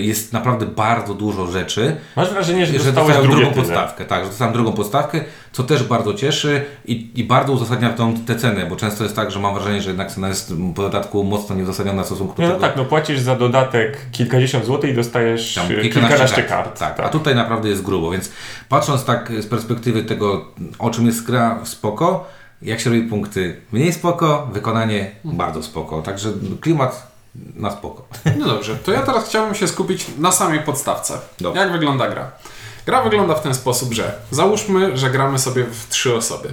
jest 0.00 0.32
naprawdę 0.32 0.66
bardzo 0.66 1.14
dużo 1.14 1.46
rzeczy. 1.46 1.96
Masz 2.16 2.30
wrażenie, 2.30 2.66
że, 2.66 2.78
że 2.78 2.92
dostałem 2.92 3.22
drugą 3.22 3.40
tyle. 3.40 3.52
podstawkę. 3.52 4.04
Tak, 4.04 4.22
że 4.24 4.28
dostałem 4.28 4.52
drugą 4.54 4.72
podstawkę, 4.72 5.20
co 5.52 5.62
też 5.62 5.82
bardzo 5.82 6.14
cieszy 6.14 6.64
i, 6.84 7.10
i 7.14 7.24
bardzo 7.24 7.52
uzasadnia 7.52 7.90
tą, 7.92 8.16
tę 8.16 8.36
cenę, 8.36 8.66
bo 8.66 8.76
często 8.76 9.04
jest 9.04 9.16
tak, 9.16 9.30
że 9.30 9.38
mam 9.40 9.54
wrażenie, 9.54 9.82
że 9.82 9.90
jednak 9.90 10.10
cena 10.12 10.28
jest 10.28 10.54
po 10.74 10.82
dodatku 10.82 11.24
mocno 11.24 11.56
nieuzasadniona 11.56 12.02
w 12.02 12.06
stosunku 12.06 12.34
do 12.36 12.42
no 12.42 12.48
tego. 12.48 12.60
tak, 12.60 12.76
no 12.76 12.84
płacisz 12.84 13.20
za 13.20 13.36
dodatek 13.36 13.98
kilkadziesiąt 14.12 14.64
złotych 14.64 14.90
i 14.90 14.94
dostajesz 14.94 15.54
Tam 15.54 15.64
e, 15.64 15.68
kilkanaście 15.68 16.00
kilkanaście 16.00 16.42
kart. 16.42 16.78
kart. 16.78 16.78
Tak, 16.96 17.06
a 17.06 17.08
tutaj 17.08 17.34
naprawdę 17.34 17.68
jest 17.68 17.82
grubo, 17.82 18.10
więc 18.10 18.32
patrząc 18.68 19.04
tak 19.04 19.32
z 19.40 19.46
perspektywy 19.46 20.04
tego, 20.04 20.44
o 20.78 20.90
czym 20.90 21.06
jest 21.06 21.26
gra, 21.26 21.58
spoko, 21.64 22.26
jak 22.62 22.80
się 22.80 22.90
robi 22.90 23.02
punkty, 23.02 23.60
mniej 23.72 23.92
spoko, 23.92 24.48
wykonanie 24.52 25.10
bardzo 25.24 25.62
spoko, 25.62 26.02
także 26.02 26.28
klimat 26.60 27.07
na 27.54 27.70
spoko. 27.70 28.08
No 28.38 28.46
dobrze, 28.46 28.76
to 28.76 28.92
ja 28.92 29.02
teraz 29.02 29.28
chciałbym 29.28 29.54
się 29.54 29.68
skupić 29.68 30.06
na 30.18 30.32
samej 30.32 30.60
podstawce. 30.60 31.18
Dobrze. 31.40 31.60
Jak 31.60 31.72
wygląda 31.72 32.08
gra? 32.08 32.30
Gra 32.86 33.02
wygląda 33.02 33.34
w 33.34 33.42
ten 33.42 33.54
sposób, 33.54 33.92
że 33.94 34.12
załóżmy, 34.30 34.96
że 34.96 35.10
gramy 35.10 35.38
sobie 35.38 35.64
w 35.64 35.88
trzy 35.88 36.14
osoby. 36.16 36.48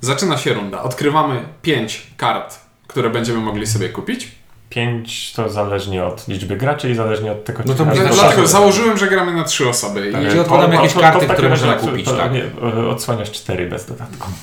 Zaczyna 0.00 0.38
się 0.38 0.54
runda. 0.54 0.82
Odkrywamy 0.82 1.40
pięć 1.62 2.06
kart, 2.16 2.58
które 2.86 3.10
będziemy 3.10 3.38
mogli 3.40 3.66
sobie 3.66 3.88
kupić. 3.88 4.32
Pięć 4.70 5.32
to 5.32 5.48
zależnie 5.48 6.04
od 6.04 6.28
liczby 6.28 6.56
graczy 6.56 6.90
i 6.90 6.94
zależnie 6.94 7.32
od 7.32 7.44
tego, 7.44 7.62
No 7.66 7.72
czy 7.72 7.78
to 7.78 7.84
myślę, 7.84 8.08
do 8.08 8.14
że- 8.14 8.20
Dlatego 8.20 8.46
założyłem, 8.46 8.98
że 8.98 9.06
gramy 9.08 9.32
na 9.34 9.44
trzy 9.44 9.68
osoby. 9.68 10.12
Tak, 10.12 10.22
I... 10.22 10.26
Czyli 10.26 10.40
odkładamy 10.40 10.74
jakieś 10.74 10.92
to- 10.92 11.00
karty, 11.00 11.26
które 11.28 11.48
można 11.48 11.74
kupić, 11.74 12.06
to, 12.06 12.16
tak. 12.16 12.32
Nie, 12.32 12.44
e, 12.44 12.88
odsłaniasz 12.88 13.30
cztery 13.30 13.66
bez 13.66 13.86
dodatku. 13.86 14.28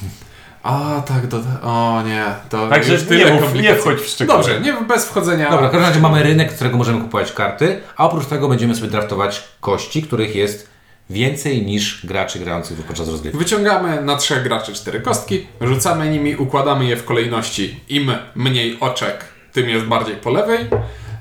A, 0.65 1.01
tak, 1.07 1.27
do... 1.27 1.37
o 1.63 2.01
nie. 2.05 2.23
To 2.49 2.69
Także 2.69 2.93
już 2.93 3.01
nie 3.01 3.07
tyle 3.07 3.25
mów- 3.25 3.33
nie 3.33 3.41
komplikacji. 3.41 3.81
wchodź 3.81 3.99
w 3.99 4.07
szczegóły. 4.07 4.37
Dobrze, 4.37 4.61
nie, 4.61 4.73
bez 4.73 5.05
wchodzenia. 5.05 5.49
Dobra, 5.51 5.67
w 5.67 5.71
każdym 5.71 5.89
razie 5.89 5.99
mamy 5.99 6.23
rynek, 6.23 6.51
z 6.51 6.55
którego 6.55 6.77
możemy 6.77 7.01
kupować 7.01 7.31
karty, 7.31 7.81
a 7.97 8.05
oprócz 8.05 8.25
tego 8.25 8.47
będziemy 8.47 8.75
sobie 8.75 8.87
draftować 8.87 9.43
kości, 9.61 10.03
których 10.03 10.35
jest 10.35 10.69
więcej 11.09 11.65
niż 11.65 12.05
graczy 12.05 12.39
grających 12.39 12.77
podczas 12.83 13.09
rozgrywki. 13.09 13.39
Wyciągamy 13.39 14.01
na 14.01 14.15
trzech 14.17 14.43
graczy 14.43 14.73
cztery 14.73 15.01
kostki, 15.01 15.47
rzucamy 15.61 16.09
nimi, 16.09 16.35
układamy 16.35 16.85
je 16.85 16.97
w 16.97 17.05
kolejności. 17.05 17.79
Im 17.89 18.11
mniej 18.35 18.77
oczek, 18.79 19.25
tym 19.53 19.69
jest 19.69 19.85
bardziej 19.85 20.15
po 20.15 20.29
lewej. 20.29 20.59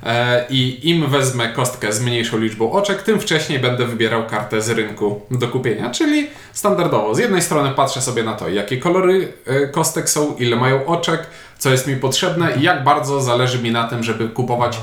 E, 0.04 0.44
I 0.50 0.90
im 0.90 1.11
wezmę 1.11 1.49
kostkę 1.49 1.92
z 1.92 2.00
mniejszą 2.00 2.38
liczbą 2.38 2.73
oczek, 2.73 3.02
tym 3.02 3.20
wcześniej 3.20 3.58
będę 3.58 3.87
wybierał 3.87 4.26
kartę 4.26 4.61
z 4.61 4.70
rynku 4.70 5.20
do 5.30 5.49
kupienia. 5.49 5.90
Czyli 5.90 6.26
standardowo, 6.52 7.14
z 7.14 7.18
jednej 7.18 7.42
strony 7.42 7.70
patrzę 7.70 8.02
sobie 8.02 8.23
na 8.23 8.34
to, 8.34 8.49
jakie 8.49 8.76
kolory 8.76 9.32
e, 9.46 9.66
kostek 9.66 10.11
są, 10.11 10.37
ile 10.37 10.56
mają 10.56 10.87
oczek, 10.87 11.26
co 11.58 11.70
jest 11.70 11.87
mi 11.87 11.96
potrzebne 11.96 12.56
i 12.56 12.62
jak 12.62 12.84
bardzo 12.84 13.20
zależy 13.20 13.62
mi 13.62 13.70
na 13.70 13.88
tym, 13.88 14.02
żeby 14.02 14.28
kupować 14.28 14.78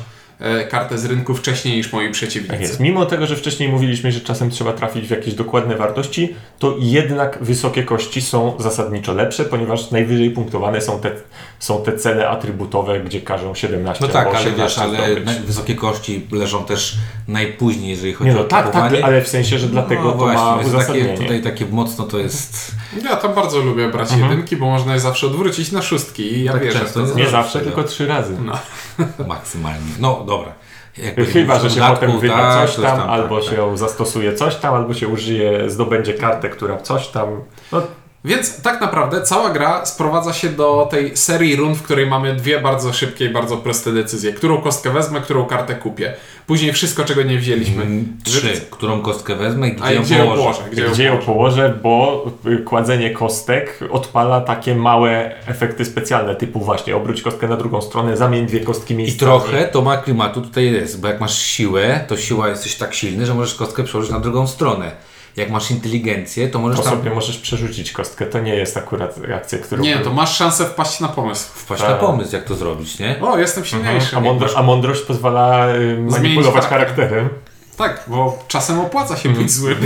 kartę 0.70 0.98
z 0.98 1.06
rynku 1.06 1.34
wcześniej 1.36 1.78
niż 1.78 1.94
moi 1.94 2.12
przeciwnicy. 2.12 2.52
Tak 2.54 2.62
jest. 2.62 2.80
Mimo 2.80 3.06
tego, 3.06 3.26
że 3.28 3.36
wcześniej 3.36 3.70
mówiliśmy, 3.70 4.12
że 4.12 4.22
czasem 4.22 4.50
trzeba 4.50 4.74
trafić 4.74 5.08
w 5.08 5.12
jakieś 5.12 5.34
dokładne 5.34 5.76
wartości, 5.76 6.36
to 6.60 6.76
jednak 6.80 7.38
wysokie 7.42 7.84
kości 7.84 8.22
są 8.22 8.56
zasadniczo 8.60 9.14
lepsze, 9.14 9.46
ponieważ 9.46 9.92
najwyżej 9.92 10.32
punktowane 10.32 10.82
są 10.82 11.00
te, 11.00 11.12
są 11.60 11.84
te 11.84 11.98
cele 11.98 12.30
atrybutowe, 12.30 13.00
gdzie 13.00 13.22
każą 13.22 13.56
17 13.56 14.06
No 14.08 14.14
tak, 14.14 14.28
albo 14.28 14.38
ale 14.40 14.50
18 14.50 14.64
wiesz, 14.64 14.78
ale 14.78 15.12
zdobyć. 15.22 15.40
wysokie 15.40 15.76
kości 15.76 16.28
leżą 16.32 16.66
też 16.66 16.96
najpóźniej, 17.28 17.90
jeżeli 17.90 18.14
chodzi 18.14 18.30
Nie 18.30 18.36
no, 18.36 18.42
o 18.42 18.44
tak, 18.44 18.72
tak, 18.72 18.94
ale 19.04 19.22
w 19.22 19.28
sensie, 19.28 19.60
że 19.60 19.68
dlatego 19.68 20.04
no 20.04 20.12
to 20.12 20.18
właśnie, 20.18 20.42
ma 20.42 20.58
jest 20.58 20.72
takie, 20.72 20.78
uzasadnienie. 20.78 21.18
tutaj 21.18 21.42
takie 21.42 21.66
mocno 21.66 22.04
to 22.06 22.20
jest... 22.20 22.72
Ja 23.04 23.16
to 23.16 23.30
bardzo 23.30 23.60
lubię 23.60 23.88
brać 23.90 24.12
Mhm. 24.12 24.32
jedynki, 24.32 24.58
bo 24.58 24.66
można 24.66 24.94
je 24.94 25.00
zawsze 25.00 25.28
odwrócić 25.28 25.72
na 25.72 25.82
szóstki 25.82 26.34
i 26.34 26.44
ja 26.44 26.52
Tak 26.54 26.64
wierzę 26.64 26.80
często 26.80 27.02
nie 27.06 27.14
Nie 27.24 27.30
zawsze, 27.30 27.60
tylko 27.60 27.84
trzy 27.84 28.08
razy. 28.08 28.34
No. 28.46 28.54
maksymalnie. 29.28 29.92
No 30.00 30.24
dobra. 30.38 30.54
jakby 30.98 31.26
Chyba, 31.26 31.60
że 31.60 31.70
się 31.70 31.82
potem 31.82 32.20
wyda 32.20 32.38
tak, 32.38 32.70
coś 32.70 32.86
tam, 32.86 33.10
albo 33.10 33.42
tak, 33.42 33.50
się 33.50 33.78
zastosuje 33.78 34.34
coś 34.34 34.56
tam, 34.56 34.74
albo 34.74 34.94
się 34.94 35.08
użyje, 35.08 35.70
zdobędzie 35.70 36.14
kartę, 36.14 36.50
która 36.50 36.78
coś 36.78 37.08
tam. 37.08 37.42
No, 37.72 37.82
Więc 38.26 38.62
tak 38.62 38.82
naprawdę 38.82 39.22
cała 39.22 39.50
gra 39.50 39.86
sprowadza 39.86 40.34
się 40.34 40.50
do 40.50 40.88
tej 40.92 41.18
serii 41.18 41.56
rund, 41.56 41.78
w 41.78 41.82
której 41.82 42.08
mamy 42.08 42.36
dwie 42.36 42.60
bardzo 42.60 42.94
szybkie 42.94 43.26
i 43.26 43.30
bardzo 43.30 43.58
proste 43.58 43.92
decyzje. 43.92 44.34
Którą 44.34 44.62
kostkę 44.62 44.90
wezmę, 44.90 45.22
którą 45.22 45.46
kartę 45.46 45.76
kupię. 45.76 46.14
Później 46.48 46.74
wszystko, 46.74 47.04
czego 47.06 47.24
nie 47.24 47.38
wzięliśmy. 47.38 47.84
Mm, 47.84 48.18
Trzy, 48.24 48.62
którą 48.72 49.02
kostkę 49.02 49.36
wezmę 49.36 49.68
i 49.70 49.74
gdzie 49.74 49.92
i 49.92 49.96
ją 49.96 50.02
gdzie 50.02 50.18
ją 50.18 50.24
położę. 50.24 50.42
położę? 50.42 50.62
Gdzie 50.72 50.84
ją 50.84 50.92
gdzie 50.92 51.04
ją 51.04 51.18
położę? 51.18 51.26
położę, 51.26 51.80
bo 51.84 52.26
y, 52.46 52.58
kładzenie 52.58 53.10
kostek 53.12 53.80
odpala 53.92 54.42
takie 54.42 54.76
małe 54.76 55.36
efekty 55.48 55.86
specjalne, 55.86 56.36
typu 56.36 56.60
właśnie 56.60 56.96
obróć 56.96 57.22
kostkę 57.22 57.48
na 57.48 57.58
drugą 57.58 57.82
stronę, 57.82 58.18
zamień 58.18 58.46
dwie 58.46 58.60
kostki 58.60 58.94
I 58.94 58.98
miejscami. 58.98 59.20
trochę 59.20 59.68
to 59.68 59.82
ma 59.82 59.98
klimatu 59.98 60.42
tutaj 60.42 60.72
jest, 60.72 61.02
bo 61.02 61.08
jak 61.08 61.20
masz 61.20 61.38
siłę, 61.42 62.06
to 62.08 62.18
siła 62.18 62.50
jesteś 62.50 62.76
tak 62.76 62.94
silny, 62.94 63.26
że 63.26 63.34
możesz 63.34 63.56
kostkę 63.56 63.84
przełożyć 63.84 64.12
na 64.12 64.20
drugą 64.20 64.48
stronę. 64.48 64.92
Jak 65.36 65.50
masz 65.50 65.72
inteligencję, 65.72 66.48
to 66.48 66.60
możesz 66.60 66.78
To 66.78 66.84
tam 66.84 66.94
sobie 66.94 67.10
możesz 67.10 67.38
przerzucić 67.38 67.92
kostkę, 67.92 68.26
to 68.26 68.40
nie 68.40 68.56
jest 68.56 68.78
akurat 68.78 69.16
akcja, 69.36 69.60
którą... 69.60 69.82
Nie, 69.82 69.98
to 69.98 70.14
masz 70.14 70.36
szansę 70.38 70.66
wpaść 70.66 71.00
na 71.00 71.08
pomysł. 71.08 71.50
wpaść 71.54 71.82
Tak. 71.82 71.90
na 71.92 71.96
pomysł, 71.96 72.36
jak 72.36 72.44
to 72.44 72.56
zrobić, 72.56 73.00
nie? 73.00 73.22
O, 73.22 73.38
jestem 73.38 73.66
silniejszy. 73.66 74.18
a, 74.18 74.20
mądro, 74.20 74.50
a 74.56 74.64
mądrość 74.64 75.02
pozwala 75.02 75.76
y, 75.76 75.98
manipulować 76.10 76.66
charakter. 76.66 76.96
charakterem. 76.96 77.30
Tak, 77.78 78.04
bo 78.08 78.44
czasem 78.48 78.80
opłaca 78.80 79.18
się 79.18 79.30
być 79.30 79.52
złym. 79.52 79.78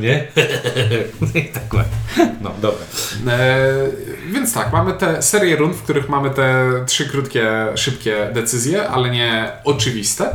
nie? 0.00 0.26
I 1.40 1.44
tak 1.44 1.74
ładnie. 1.74 1.96
No, 2.40 2.50
dobra. 2.60 2.84
E, 3.28 3.58
więc 4.32 4.54
tak, 4.54 4.72
mamy 4.72 4.92
te 4.92 5.22
serię 5.22 5.56
rund, 5.56 5.76
w 5.76 5.82
których 5.82 6.08
mamy 6.08 6.30
te 6.30 6.70
trzy 6.86 7.08
krótkie, 7.08 7.50
szybkie 7.74 8.30
decyzje, 8.32 8.88
ale 8.88 9.10
nie 9.10 9.52
oczywiste. 9.64 10.32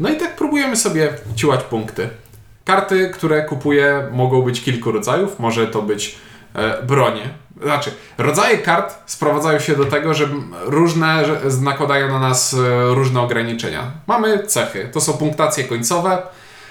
No 0.00 0.08
i 0.08 0.16
tak 0.16 0.36
próbujemy 0.36 0.76
sobie 0.76 1.12
ciłać 1.36 1.62
punkty. 1.62 2.08
Karty, 2.70 3.10
które 3.14 3.42
kupuję, 3.42 4.08
mogą 4.12 4.42
być 4.42 4.62
kilku 4.62 4.92
rodzajów. 4.92 5.38
Może 5.38 5.66
to 5.66 5.82
być 5.82 6.18
e, 6.54 6.82
bronie. 6.82 7.28
Znaczy, 7.62 7.90
rodzaje 8.18 8.58
kart 8.58 8.94
sprowadzają 9.06 9.58
się 9.58 9.76
do 9.76 9.84
tego, 9.84 10.14
że 10.14 10.28
różne 10.62 11.24
że 11.24 11.40
nakładają 11.62 12.08
na 12.08 12.18
nas 12.18 12.54
e, 12.54 12.94
różne 12.94 13.20
ograniczenia. 13.20 13.90
Mamy 14.06 14.46
cechy, 14.46 14.88
to 14.92 15.00
są 15.00 15.12
punktacje 15.12 15.64
końcowe, 15.64 16.22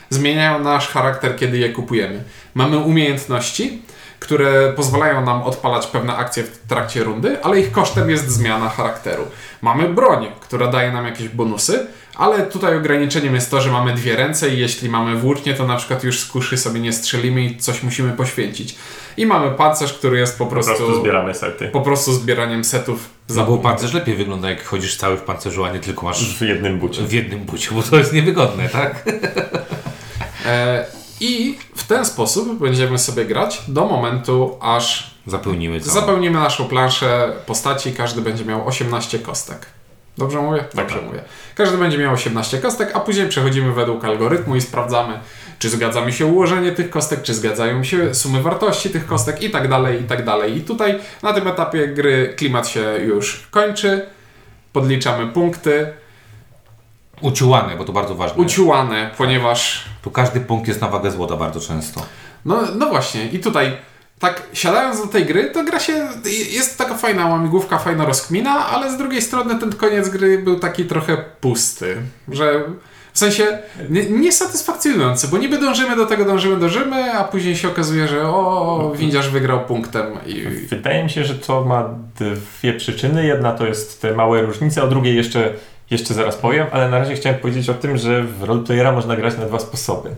zmieniają 0.09 0.59
nasz 0.59 0.87
charakter, 0.87 1.35
kiedy 1.35 1.57
je 1.57 1.69
kupujemy. 1.69 2.23
Mamy 2.53 2.77
umiejętności, 2.77 3.81
które 4.19 4.73
pozwalają 4.73 5.25
nam 5.25 5.43
odpalać 5.43 5.87
pewne 5.87 6.15
akcje 6.15 6.43
w 6.43 6.57
trakcie 6.57 7.03
rundy, 7.03 7.43
ale 7.43 7.59
ich 7.59 7.71
kosztem 7.71 8.09
jest 8.09 8.29
zmiana 8.29 8.69
charakteru. 8.69 9.23
Mamy 9.61 9.89
broń, 9.89 10.27
która 10.39 10.67
daje 10.67 10.91
nam 10.91 11.05
jakieś 11.05 11.29
bonusy, 11.29 11.87
ale 12.19 12.43
tutaj 12.47 12.77
ograniczeniem 12.77 13.35
jest 13.35 13.51
to, 13.51 13.61
że 13.61 13.71
mamy 13.71 13.93
dwie 13.93 14.15
ręce 14.15 14.49
i 14.49 14.59
jeśli 14.59 14.89
mamy 14.89 15.15
włócznie, 15.15 15.53
to 15.53 15.67
na 15.67 15.75
przykład 15.75 16.03
już 16.03 16.19
z 16.19 16.25
kuszy 16.25 16.57
sobie 16.57 16.79
nie 16.79 16.93
strzelimy 16.93 17.43
i 17.43 17.57
coś 17.57 17.83
musimy 17.83 18.11
poświęcić. 18.11 18.75
I 19.17 19.25
mamy 19.25 19.51
pancerz, 19.51 19.93
który 19.93 20.19
jest 20.19 20.37
po 20.37 20.45
Po 20.45 20.51
prostu, 20.51 20.73
prostu 20.75 20.99
zbieramy 21.01 21.35
sety. 21.35 21.67
po 21.73 21.81
prostu 21.81 22.13
zbieraniem 22.13 22.63
setów 22.63 23.09
za 23.27 23.41
No 23.41 23.47
bo 23.47 23.57
pancerz 23.57 23.93
lepiej 23.93 24.15
wygląda, 24.15 24.49
jak 24.49 24.65
chodzisz 24.65 24.97
cały 24.97 25.17
w 25.17 25.21
pancerzu, 25.21 25.63
a 25.65 25.71
nie 25.71 25.79
tylko 25.79 26.05
masz 26.05 26.37
W 26.37 26.41
jednym 26.41 26.79
bucie. 26.79 27.01
w 27.03 27.13
jednym 27.13 27.39
bucie, 27.39 27.69
bo 27.71 27.83
to 27.83 27.97
jest 27.97 28.13
niewygodne, 28.13 28.69
tak? 28.69 29.03
E, 30.45 30.85
I 31.19 31.57
w 31.75 31.87
ten 31.87 32.05
sposób 32.05 32.59
będziemy 32.59 32.97
sobie 32.99 33.25
grać 33.25 33.61
do 33.67 33.85
momentu, 33.85 34.57
aż 34.61 35.09
Zapełnimy 35.27 35.81
całą. 35.81 35.93
Zapełnimy 36.01 36.39
naszą 36.39 36.65
planszę 36.67 37.33
postaci, 37.45 37.93
każdy 37.93 38.21
będzie 38.21 38.45
miał 38.45 38.67
18 38.67 39.19
kostek. 39.19 39.65
Dobrze 40.19 40.41
mówię? 40.41 40.63
Dobrze 40.73 40.95
tak. 40.95 41.05
mówię. 41.05 41.21
Każdy 41.55 41.77
będzie 41.77 41.97
miał 41.97 42.13
18 42.13 42.57
kostek, 42.57 42.91
a 42.93 42.99
później 42.99 43.27
przechodzimy 43.27 43.73
według 43.73 44.05
algorytmu 44.05 44.55
i 44.55 44.61
sprawdzamy, 44.61 45.19
czy 45.59 45.69
zgadza 45.69 46.01
mi 46.01 46.13
się 46.13 46.25
ułożenie 46.25 46.71
tych 46.71 46.89
kostek, 46.89 47.21
czy 47.21 47.33
zgadzają 47.33 47.79
mi 47.79 47.85
się 47.85 48.15
sumy 48.15 48.41
wartości 48.41 48.89
tych 48.89 49.05
kostek 49.05 49.41
i 49.43 49.49
tak 49.49 49.67
dalej, 49.67 50.01
i 50.01 50.03
tak 50.03 50.25
dalej. 50.25 50.57
I 50.57 50.61
tutaj 50.61 50.99
na 51.23 51.33
tym 51.33 51.47
etapie 51.47 51.87
gry 51.87 52.33
klimat 52.37 52.67
się 52.67 52.81
już 53.05 53.47
kończy, 53.51 54.05
podliczamy 54.73 55.27
punkty, 55.27 55.87
Uciułane, 57.21 57.75
bo 57.75 57.85
to 57.85 57.93
bardzo 57.93 58.15
ważne. 58.15 58.43
uciułane, 58.43 59.09
ponieważ 59.17 59.85
Tu 60.01 60.11
każdy 60.11 60.39
punkt 60.39 60.67
jest 60.67 60.81
na 60.81 60.87
wagę 60.87 61.11
złota 61.11 61.37
bardzo 61.37 61.59
często. 61.59 62.01
No, 62.45 62.61
no 62.75 62.89
właśnie, 62.89 63.27
i 63.27 63.39
tutaj 63.39 63.77
tak 64.19 64.43
siadając 64.53 65.01
do 65.01 65.07
tej 65.07 65.25
gry, 65.25 65.49
to 65.51 65.63
gra 65.63 65.79
się, 65.79 66.07
jest 66.51 66.77
taka 66.77 66.95
fajna 66.95 67.27
łamigłówka, 67.27 67.77
fajna 67.77 68.05
rozkmina, 68.05 68.65
ale 68.67 68.91
z 68.91 68.97
drugiej 68.97 69.21
strony 69.21 69.59
ten 69.59 69.73
koniec 69.73 70.09
gry 70.09 70.37
był 70.39 70.59
taki 70.59 70.85
trochę 70.85 71.17
pusty, 71.41 71.97
że 72.31 72.63
w 73.13 73.19
sensie 73.19 73.59
nie- 73.89 74.09
niesatysfakcjonujący, 74.09 75.27
bo 75.27 75.37
niby 75.37 75.57
dążymy 75.57 75.95
do 75.95 76.05
tego, 76.05 76.25
dążymy, 76.25 76.59
dążymy, 76.59 77.13
a 77.13 77.23
później 77.23 77.55
się 77.55 77.67
okazuje, 77.67 78.07
że 78.07 78.21
o, 78.27 78.93
windziarz 78.95 79.29
wygrał 79.29 79.65
punktem 79.65 80.05
i... 80.25 80.41
Wydaje 80.69 81.03
mi 81.03 81.09
się, 81.09 81.23
że 81.23 81.35
to 81.35 81.65
ma 81.65 81.89
dwie 82.19 82.73
przyczyny. 82.73 83.25
Jedna 83.25 83.51
to 83.51 83.67
jest 83.67 84.01
te 84.01 84.13
małe 84.13 84.41
różnice, 84.41 84.83
o 84.83 84.87
drugiej 84.87 85.15
jeszcze, 85.15 85.53
jeszcze 85.91 86.13
zaraz 86.13 86.35
powiem, 86.35 86.67
ale 86.71 86.89
na 86.89 86.99
razie 86.99 87.15
chciałem 87.15 87.39
powiedzieć 87.39 87.69
o 87.69 87.73
tym, 87.73 87.97
że 87.97 88.23
w 88.23 88.43
roleplayera 88.43 88.91
można 88.91 89.15
grać 89.15 89.37
na 89.37 89.45
dwa 89.45 89.59
sposoby. 89.59 90.09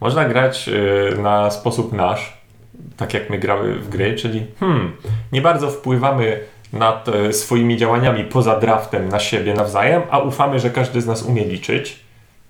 Można 0.00 0.24
grać 0.24 0.68
y, 0.68 1.18
na 1.22 1.50
sposób 1.50 1.92
nasz, 1.92 2.43
tak 2.96 3.14
jak 3.14 3.30
my 3.30 3.38
gramy 3.38 3.74
w 3.74 3.88
gry, 3.88 4.14
czyli 4.14 4.46
hmm, 4.60 4.92
nie 5.32 5.42
bardzo 5.42 5.70
wpływamy 5.70 6.40
nad 6.72 7.06
swoimi 7.30 7.76
działaniami 7.76 8.24
poza 8.24 8.60
draftem 8.60 9.08
na 9.08 9.20
siebie 9.20 9.54
nawzajem, 9.54 10.02
a 10.10 10.18
ufamy, 10.18 10.60
że 10.60 10.70
każdy 10.70 11.00
z 11.00 11.06
nas 11.06 11.22
umie 11.22 11.44
liczyć. 11.44 12.00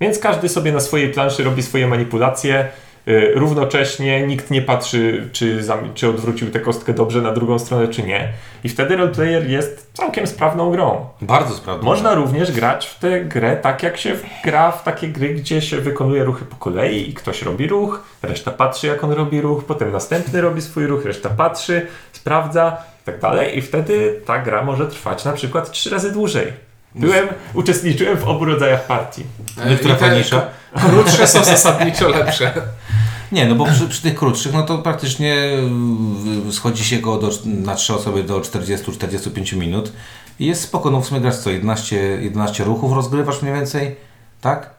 Więc 0.01 0.19
każdy 0.19 0.49
sobie 0.49 0.73
na 0.73 0.81
swojej 0.81 1.13
planszy 1.13 1.45
robi 1.45 1.63
swoje 1.63 1.87
manipulacje. 1.87 2.69
Y, 3.09 3.33
Równocześnie 3.35 4.27
nikt 4.27 4.51
nie 4.51 4.63
patrzy, 4.63 5.29
czy, 5.33 5.65
czy 5.95 6.09
odwrócił 6.09 6.51
tę 6.51 6.61
kostkę 6.61 6.95
dobrze 6.95 7.23
na 7.23 7.33
drugą 7.33 7.59
stronę, 7.59 7.89
czy 7.89 8.03
nie. 8.03 8.33
I 8.65 8.69
wtedy 8.69 8.97
roleplayer 8.97 9.51
jest 9.51 9.91
całkiem 9.93 10.27
sprawną 10.27 10.71
grą. 10.71 11.07
Bardzo 11.21 11.55
sprawdzone. 11.55 11.91
Można 11.91 12.15
również 12.15 12.53
grać 12.53 12.87
w 12.87 12.99
tę 12.99 13.21
grę 13.21 13.57
tak, 13.57 13.83
jak 13.83 13.97
się 13.97 14.17
gra 14.45 14.73
w 14.73 14.83
takie 14.83 15.09
gry, 15.09 15.35
gdzie 15.35 15.63
się 15.63 15.81
wykonuje 15.81 16.25
ruchy 16.25 16.45
po 16.45 16.57
kolei 16.57 17.11
i 17.11 17.15
ktoś 17.15 17.43
robi 17.43 17.67
ruch, 17.67 18.03
reszta 18.23 18.51
patrzy, 18.51 18.87
jak 18.87 19.05
on 19.05 19.13
robi 19.13 19.41
ruch, 19.41 19.65
potem 19.65 19.93
następny 19.93 20.41
robi 20.41 20.63
swój 20.63 20.87
ruch, 20.87 21.05
reszta 21.05 21.31
patrzy, 21.31 21.87
sprawdza 22.13 22.77
i 23.03 23.05
tak 23.05 23.21
dalej. 23.21 23.59
I 23.59 23.63
wtedy 23.63 24.21
ta 24.27 24.39
gra 24.39 24.63
może 24.63 24.87
trwać 24.87 25.25
na 25.25 25.33
przykład 25.33 25.71
trzy 25.71 25.91
razy 25.91 26.13
dłużej. 26.13 26.53
Byłem, 26.95 27.29
uczestniczyłem 27.55 28.17
w 28.17 28.25
obu 28.25 28.45
rodzajach 28.45 28.87
partii. 28.87 29.25
No 29.65 29.73
i 29.73 29.77
która 29.77 29.97
fajniejsza? 29.97 30.47
Krótsze 30.75 31.27
są 31.27 31.45
zasadniczo 31.45 32.09
lepsze. 32.09 32.53
Nie, 33.33 33.47
no 33.47 33.55
bo 33.55 33.67
przy, 33.67 33.89
przy 33.89 34.03
tych 34.03 34.15
krótszych, 34.15 34.53
no 34.53 34.63
to 34.63 34.79
praktycznie 34.79 35.49
y, 36.49 36.53
schodzi 36.53 36.85
się 36.85 36.99
go 36.99 37.19
do, 37.19 37.31
na 37.45 37.75
trzy 37.75 37.95
osoby 37.95 38.23
do 38.23 38.41
40-45 38.41 39.57
minut 39.57 39.93
i 40.39 40.47
jest 40.47 40.63
spoko, 40.63 40.91
no 40.91 41.01
w 41.01 41.07
sumie 41.07 41.21
grasz 41.21 41.37
co, 41.37 41.51
11, 41.51 41.97
11 42.21 42.65
ruchów 42.65 42.93
rozgrywasz 42.93 43.43
mniej 43.43 43.55
więcej, 43.55 43.97
tak? 44.41 44.71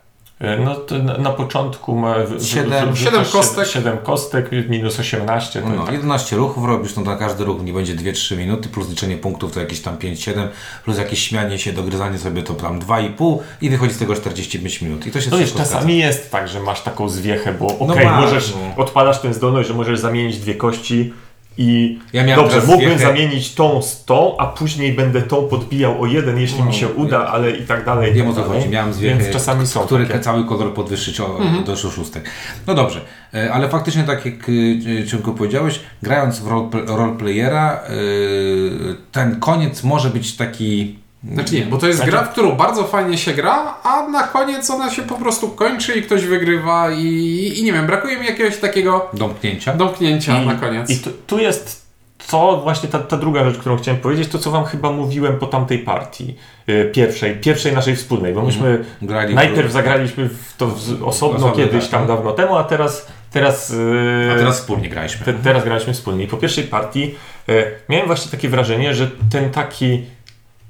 E, 0.45 0.57
No 0.57 0.75
to 0.75 0.97
na, 0.99 1.17
na 1.17 1.31
początku 1.31 1.95
ma 1.95 2.15
w- 2.19 2.29
w- 2.33 2.45
Siedem- 2.45 2.93
w- 2.93 2.99
siedem 2.99 3.13
wrzucasz 3.23 3.31
kostek. 3.31 3.67
7 3.67 3.97
kostek, 3.97 4.49
minus 4.69 4.99
18. 4.99 5.61
To 5.61 5.69
No, 5.69 5.83
tak. 5.85 5.93
11 5.93 6.35
ruchów 6.35 6.65
robisz, 6.65 6.95
no 6.95 7.03
to 7.03 7.09
na 7.09 7.17
każdy 7.17 7.45
ruch 7.45 7.63
nie 7.63 7.73
będzie 7.73 7.95
2-3 7.95 8.37
minuty, 8.37 8.69
plus 8.69 8.89
liczenie 8.89 9.17
punktów 9.17 9.51
to 9.53 9.59
jakieś 9.59 9.81
tam 9.81 9.97
5-7, 9.97 10.47
plus 10.83 10.97
jakieś 10.97 11.19
śmianie 11.27 11.59
się, 11.59 11.73
dogryzanie 11.73 12.17
sobie 12.17 12.43
to 12.43 12.53
tam 12.53 12.79
2,5 12.79 13.37
i 13.61 13.69
wychodzi 13.69 13.93
z 13.93 13.97
tego 13.97 14.15
45 14.15 14.81
minut. 14.81 15.05
I 15.07 15.11
to 15.11 15.21
się 15.21 15.29
To 15.29 15.37
wiesz, 15.37 15.53
czasami 15.53 15.97
jest 15.97 16.31
tak, 16.31 16.47
że 16.47 16.59
masz 16.59 16.81
taką 16.81 17.09
zwiechę, 17.09 17.53
bo 17.53 17.67
okej, 17.79 18.05
masz, 18.05 18.21
możesz, 18.21 18.53
no. 18.77 18.83
odpalasz 18.83 19.19
tę 19.19 19.33
zdolność, 19.33 19.67
że 19.67 19.73
możesz 19.73 19.99
zamienić 19.99 20.37
dwie 20.37 20.55
kości 20.55 21.13
i 21.57 21.99
Ja 22.13 22.35
dobrze, 22.35 22.61
mógłbym 22.61 22.77
zwiechę- 22.89 22.99
zamienić 23.07 23.53
tą 23.55 23.81
z 23.81 24.05
tą, 24.05 24.37
a 24.37 24.45
później 24.45 24.93
będę 24.93 25.21
tą 25.21 25.47
podbijał 25.47 26.01
o 26.01 26.05
jeden, 26.05 26.39
jeśli 26.39 26.63
mi 26.63 26.73
się 26.73 26.87
uda, 26.87 27.27
ale 27.27 27.51
i 27.51 27.63
tak 27.65 27.85
dalej. 27.85 28.13
Wiem 28.13 28.27
o 28.27 28.33
tak 28.33 28.35
co 28.43 28.47
dalej. 28.47 28.61
chodzi. 28.61 28.73
Miałem 28.73 28.93
zwiechę, 28.93 29.17
Więc 29.17 29.33
czasami 29.33 29.67
są 29.67 29.79
który 29.85 30.05
takie. 30.07 30.19
cały 30.19 30.45
kolor 30.45 30.73
podwyższyć 30.73 31.19
o, 31.19 31.39
do 31.65 31.75
szóstek. 31.75 32.29
No 32.67 32.73
dobrze, 32.73 33.01
e, 33.33 33.53
ale 33.53 33.69
faktycznie 33.69 34.03
tak 34.03 34.25
jak 34.25 34.49
y, 34.49 35.05
Czymku 35.09 35.33
powiedziałeś, 35.33 35.79
grając 36.01 36.39
w 36.39 36.47
role- 36.47 36.85
roleplayera, 36.87 37.79
y, 37.89 38.95
ten 39.11 39.39
koniec 39.39 39.83
może 39.83 40.09
być 40.09 40.35
taki... 40.35 40.99
Znaczy 41.33 41.55
nie, 41.55 41.61
bo 41.65 41.77
to 41.77 41.87
jest 41.87 41.97
Znaczy- 41.99 42.11
gra, 42.11 42.23
w 42.23 42.29
którą 42.31 42.51
bardzo 42.51 42.83
fajnie 42.83 43.17
się 43.17 43.33
gra, 43.33 43.75
a 43.83 44.07
na 44.07 44.23
koniec 44.23 44.69
ona 44.69 44.89
się 44.91 45.01
po 45.01 45.15
prostu 45.15 45.49
kończy 45.49 45.93
i 45.93 46.01
ktoś 46.01 46.25
wygrywa 46.25 46.91
i, 46.91 47.53
i 47.57 47.63
nie 47.63 47.73
wiem, 47.73 47.85
brakuje 47.87 48.17
mi 48.19 48.25
jakiegoś 48.25 48.57
takiego 48.57 49.09
Domknięcia. 49.13 49.73
domknięcia 49.73 50.41
na 50.41 50.55
koniec. 50.55 50.89
I 50.89 50.97
tu, 50.97 51.09
tu 51.27 51.39
jest 51.39 51.85
to 52.27 52.57
właśnie 52.63 52.89
ta, 52.89 52.99
ta 52.99 53.17
druga 53.17 53.45
rzecz, 53.45 53.57
którą 53.57 53.77
chciałem 53.77 53.99
powiedzieć, 54.01 54.27
to 54.29 54.39
co 54.39 54.51
wam 54.51 54.65
chyba 54.65 54.91
mówiłem 54.91 55.37
po 55.39 55.45
tamtej 55.47 55.79
partii, 55.79 56.35
yy, 56.67 56.91
pierwszej, 56.93 57.35
pierwszej 57.35 57.73
naszej 57.73 57.95
wspólnej, 57.95 58.33
bo 58.33 58.41
myśmy 58.41 58.85
Grali 59.01 59.31
w- 59.33 59.35
najpierw 59.35 59.71
zagraliśmy 59.71 60.29
w 60.29 60.53
to 60.57 60.67
w, 60.67 61.03
osobno 61.03 61.51
kiedyś 61.51 61.81
tak, 61.83 61.91
tam 61.91 62.01
no. 62.01 62.07
dawno 62.07 62.31
temu, 62.31 62.55
a 62.55 62.63
teraz 62.63 63.07
teraz, 63.31 63.69
yy, 63.69 64.31
A 64.33 64.37
teraz 64.37 64.59
wspólnie 64.59 64.89
graliśmy. 64.89 65.25
te, 65.25 65.33
teraz 65.33 65.63
graliśmy 65.63 65.93
wspólnie. 65.93 66.23
I 66.23 66.27
po 66.27 66.37
pierwszej 66.37 66.63
partii 66.63 67.15
e, 67.49 67.53
miałem 67.89 68.07
właśnie 68.07 68.31
takie 68.31 68.49
wrażenie, 68.49 68.93
że 68.93 69.11
ten 69.31 69.51
taki, 69.51 70.05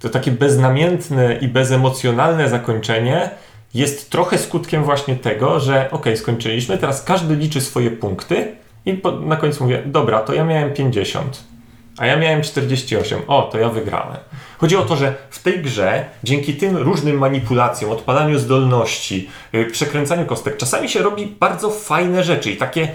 to 0.05 0.09
takie 0.09 0.31
beznamiętne 0.31 1.35
i 1.35 1.47
bezemocjonalne 1.47 2.49
zakończenie 2.49 3.29
jest 3.73 4.11
trochę 4.11 4.37
skutkiem 4.37 4.83
właśnie 4.83 5.15
tego, 5.15 5.59
że 5.59 5.91
ok, 5.91 6.05
skończyliśmy, 6.15 6.77
teraz 6.77 7.03
każdy 7.03 7.35
liczy 7.35 7.61
swoje 7.61 7.91
punkty 7.91 8.55
i 8.85 8.93
po, 8.93 9.11
na 9.11 9.35
końcu 9.35 9.63
mówię, 9.63 9.83
dobra, 9.85 10.19
to 10.19 10.33
ja 10.33 10.43
miałem 10.43 10.73
50, 10.73 11.43
a 11.97 12.05
ja 12.05 12.17
miałem 12.17 12.41
48, 12.41 13.21
o, 13.27 13.41
to 13.41 13.59
ja 13.59 13.69
wygrałem. 13.69 14.17
Chodzi 14.57 14.77
o 14.77 14.81
to, 14.81 14.95
że 14.95 15.13
w 15.29 15.43
tej 15.43 15.61
grze, 15.61 16.05
dzięki 16.23 16.53
tym 16.53 16.77
różnym 16.77 17.17
manipulacjom, 17.17 17.91
odpalaniu 17.91 18.39
zdolności, 18.39 19.29
yy, 19.53 19.65
przekręcaniu 19.65 20.25
kostek, 20.25 20.57
czasami 20.57 20.89
się 20.89 21.01
robi 21.01 21.25
bardzo 21.39 21.69
fajne 21.69 22.23
rzeczy 22.23 22.51
i 22.51 22.57
takie, 22.57 22.87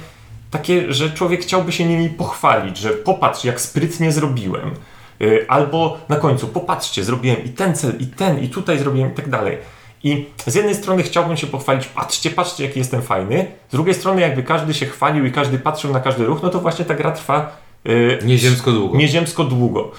takie, 0.51 0.93
że 0.93 1.11
człowiek 1.11 1.43
chciałby 1.43 1.73
się 1.73 1.85
nimi 1.85 2.09
pochwalić, 2.09 2.79
że 2.79 2.91
popatrz, 2.91 3.45
jak 3.45 3.61
sprytnie 3.61 4.13
zrobiłem. 4.13 4.75
Yy, 5.21 5.47
albo 5.49 5.99
na 6.09 6.17
końcu, 6.17 6.49
popatrzcie, 6.49 7.05
zrobiłem 7.05 7.45
i 7.45 7.49
ten 7.49 7.75
cel, 7.75 7.93
i 8.01 8.07
ten, 8.07 8.45
i 8.45 8.49
tutaj 8.49 8.79
zrobiłem, 8.79 9.13
i 9.13 9.15
tak 9.15 9.29
dalej. 9.31 9.59
I 10.05 10.27
z 10.47 10.55
jednej 10.55 10.75
strony 10.75 11.03
chciałbym 11.03 11.37
się 11.37 11.47
pochwalić, 11.47 11.87
patrzcie, 11.87 12.31
patrzcie, 12.31 12.65
jaki 12.65 12.79
jestem 12.79 13.03
fajny. 13.03 13.47
Z 13.69 13.73
drugiej 13.73 13.95
strony, 13.95 14.21
jakby 14.21 14.43
każdy 14.43 14.75
się 14.75 14.87
chwalił 14.87 15.27
i 15.27 15.33
każdy 15.33 15.59
patrzył 15.59 15.93
na 15.93 16.01
każdy 16.01 16.25
ruch, 16.25 16.43
no 16.43 16.49
to 16.49 16.61
właśnie 16.61 16.85
ta 16.85 16.95
gra 16.95 17.13
trwa 17.13 17.57
yy, 17.85 18.19
Nieziemsko 18.25 18.73
długo. 18.73 18.99
nieziemsko 18.99 19.45
długo. 19.45 19.91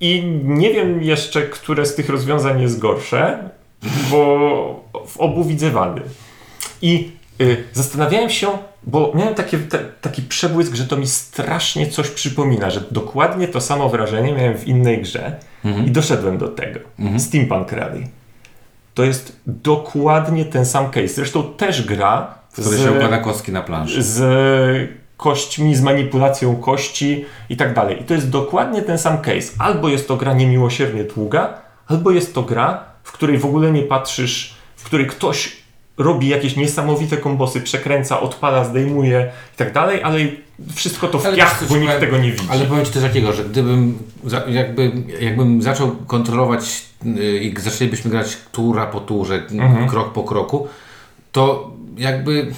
I 0.00 0.22
nie 0.44 0.74
wiem 0.74 1.02
jeszcze, 1.02 1.42
które 1.42 1.86
z 1.86 1.94
tych 1.94 2.08
rozwiązań 2.08 2.62
jest 2.62 2.78
gorsze, 2.78 3.50
bo 4.10 4.84
w 5.06 5.16
obu 5.16 5.44
widzę 5.44 5.70
wady. 5.70 6.02
I 6.82 6.94
y, 6.94 7.19
zastanawiałem 7.72 8.30
się, 8.30 8.46
bo 8.82 9.12
miałem 9.14 9.34
takie, 9.34 9.58
te, 9.58 9.78
taki 10.00 10.22
przebłysk, 10.22 10.74
że 10.74 10.84
to 10.84 10.96
mi 10.96 11.06
strasznie 11.06 11.86
coś 11.86 12.08
przypomina, 12.08 12.70
że 12.70 12.80
dokładnie 12.90 13.48
to 13.48 13.60
samo 13.60 13.88
wrażenie 13.88 14.32
miałem 14.32 14.58
w 14.58 14.68
innej 14.68 15.02
grze 15.02 15.36
i 15.86 15.90
doszedłem 15.90 16.38
do 16.38 16.48
tego. 16.48 16.80
Steampunk 17.18 17.72
Rally. 17.72 18.06
To 18.94 19.04
jest 19.04 19.40
dokładnie 19.46 20.44
ten 20.44 20.66
sam 20.66 20.90
case. 20.90 21.08
Zresztą 21.08 21.42
też 21.42 21.86
gra 21.86 22.34
Wtedy 22.52 22.78
się 22.78 22.92
układa 22.92 23.18
kostki 23.18 23.52
na 23.52 23.62
planszy. 23.62 24.02
z 24.02 24.20
kośćmi, 25.16 25.76
z 25.76 25.82
manipulacją 25.82 26.56
kości 26.56 27.24
i 27.48 27.56
tak 27.56 27.74
dalej. 27.74 28.00
I 28.00 28.04
to 28.04 28.14
jest 28.14 28.30
dokładnie 28.30 28.82
ten 28.82 28.98
sam 28.98 29.18
case. 29.18 29.52
Albo 29.58 29.88
jest 29.88 30.08
to 30.08 30.16
gra 30.16 30.32
niemiłosiernie 30.32 31.04
długa, 31.04 31.54
albo 31.86 32.10
jest 32.10 32.34
to 32.34 32.42
gra, 32.42 32.84
w 33.02 33.12
której 33.12 33.38
w 33.38 33.44
ogóle 33.44 33.72
nie 33.72 33.82
patrzysz, 33.82 34.54
w 34.76 34.84
której 34.84 35.06
ktoś 35.06 35.59
robi 35.98 36.28
jakieś 36.28 36.56
niesamowite 36.56 37.16
kombosy, 37.16 37.60
przekręca, 37.60 38.20
odpala, 38.20 38.64
zdejmuje 38.64 39.30
i 39.54 39.56
tak 39.56 39.72
dalej, 39.72 40.02
ale 40.02 40.18
wszystko 40.74 41.08
to 41.08 41.18
w 41.18 41.26
Ale 41.26 41.36
piach, 41.36 41.64
bo 41.68 41.76
nikt 41.76 42.00
tego 42.00 42.18
nie 42.18 42.32
widzi. 42.32 42.46
Ale 42.50 42.64
powiem 42.64 42.84
Ci 42.84 42.92
coś 42.92 43.02
takiego, 43.02 43.32
że 43.32 43.44
gdybym 43.44 43.98
jakby, 44.48 44.92
jakbym 45.20 45.62
zaczął 45.62 45.96
kontrolować 46.06 46.82
yy, 47.04 47.38
i 47.38 47.60
zaczęlibyśmy 47.60 48.10
grać 48.10 48.36
tura 48.52 48.86
po 48.86 49.00
turze, 49.00 49.42
Mhm. 49.52 49.88
krok 49.88 50.12
po 50.12 50.22
kroku, 50.24 50.68
to 51.32 51.70
jakby 51.96 52.52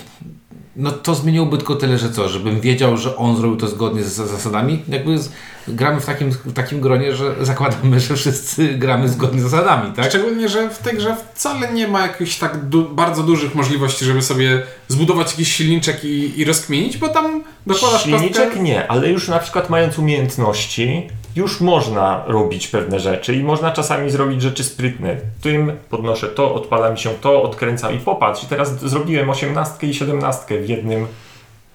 no 0.76 0.92
to 0.92 1.14
zmieniłoby 1.14 1.56
tylko 1.56 1.76
tyle, 1.76 1.98
że 1.98 2.10
co, 2.10 2.28
żebym 2.28 2.60
wiedział, 2.60 2.96
że 2.96 3.16
on 3.16 3.36
zrobił 3.36 3.56
to 3.56 3.68
zgodnie 3.68 4.02
z 4.02 4.12
zasadami. 4.12 4.82
Jakby 4.88 5.18
z, 5.18 5.32
gramy 5.68 6.00
w 6.00 6.06
takim, 6.06 6.30
w 6.30 6.52
takim 6.52 6.80
gronie, 6.80 7.14
że 7.14 7.34
zakładamy, 7.44 8.00
że 8.00 8.16
wszyscy 8.16 8.68
gramy 8.68 9.08
zgodnie 9.08 9.40
z 9.40 9.42
zasadami, 9.42 9.92
tak? 9.92 10.08
Szczególnie, 10.08 10.48
że 10.48 10.70
w 10.70 10.78
tej 10.78 10.96
grze 10.96 11.16
wcale 11.34 11.72
nie 11.72 11.88
ma 11.88 12.02
jakichś 12.02 12.38
tak 12.38 12.64
du- 12.68 12.88
bardzo 12.88 13.22
dużych 13.22 13.54
możliwości, 13.54 14.04
żeby 14.04 14.22
sobie 14.22 14.62
zbudować 14.88 15.30
jakiś 15.30 15.52
silniczek 15.52 16.04
i, 16.04 16.40
i 16.40 16.44
rozkminić, 16.44 16.96
bo 16.96 17.08
tam 17.08 17.44
dokładasz 17.66 18.02
Silniczek 18.02 18.44
kostkę... 18.44 18.62
nie, 18.62 18.90
ale 18.90 19.08
już 19.08 19.28
na 19.28 19.38
przykład 19.38 19.70
mając 19.70 19.98
umiejętności, 19.98 21.08
już 21.36 21.60
można 21.60 22.24
robić 22.26 22.68
pewne 22.68 23.00
rzeczy 23.00 23.34
i 23.34 23.42
można 23.42 23.70
czasami 23.70 24.10
zrobić 24.10 24.42
rzeczy 24.42 24.64
sprytne. 24.64 25.16
Tym 25.42 25.72
podnoszę 25.90 26.28
to, 26.28 26.54
odpala 26.54 26.90
mi 26.90 26.98
się 26.98 27.10
to, 27.10 27.42
odkręcam 27.42 27.94
i 27.94 27.98
popatrz. 27.98 28.44
I 28.44 28.46
teraz 28.46 28.80
zrobiłem 28.80 29.30
osiemnastkę 29.30 29.86
i 29.86 29.94
siedemnastkę 29.94 30.58
w 30.58 30.68
jednym. 30.68 31.06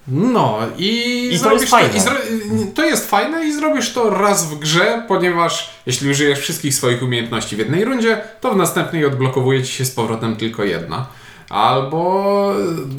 No 0.08 0.58
i, 0.78 0.90
I 1.34 1.40
to 1.40 1.52
jest 1.54 1.70
fajne. 1.70 1.90
i 1.98 2.00
zro- 2.02 2.74
to 2.76 2.86
jest 2.86 3.10
fajne 3.10 3.46
i 3.46 3.54
zrobisz 3.54 3.94
to 3.94 4.10
raz 4.10 4.46
w 4.46 4.60
grze, 4.60 5.04
ponieważ 5.08 5.70
jeśli 5.86 6.10
użyjesz 6.12 6.40
wszystkich 6.40 6.74
swoich 6.76 7.04
umiejętności 7.04 7.56
w 7.56 7.60
jednej 7.60 7.86
rundzie, 7.86 8.22
to 8.42 8.52
w 8.54 8.58
następnej 8.58 9.06
odblokowuje 9.06 9.63
ci 9.63 9.74
się 9.74 9.86
z 9.86 9.91
powrotem 9.91 10.36
tylko 10.36 10.63
jedna. 10.63 11.06
Albo 11.50 12.52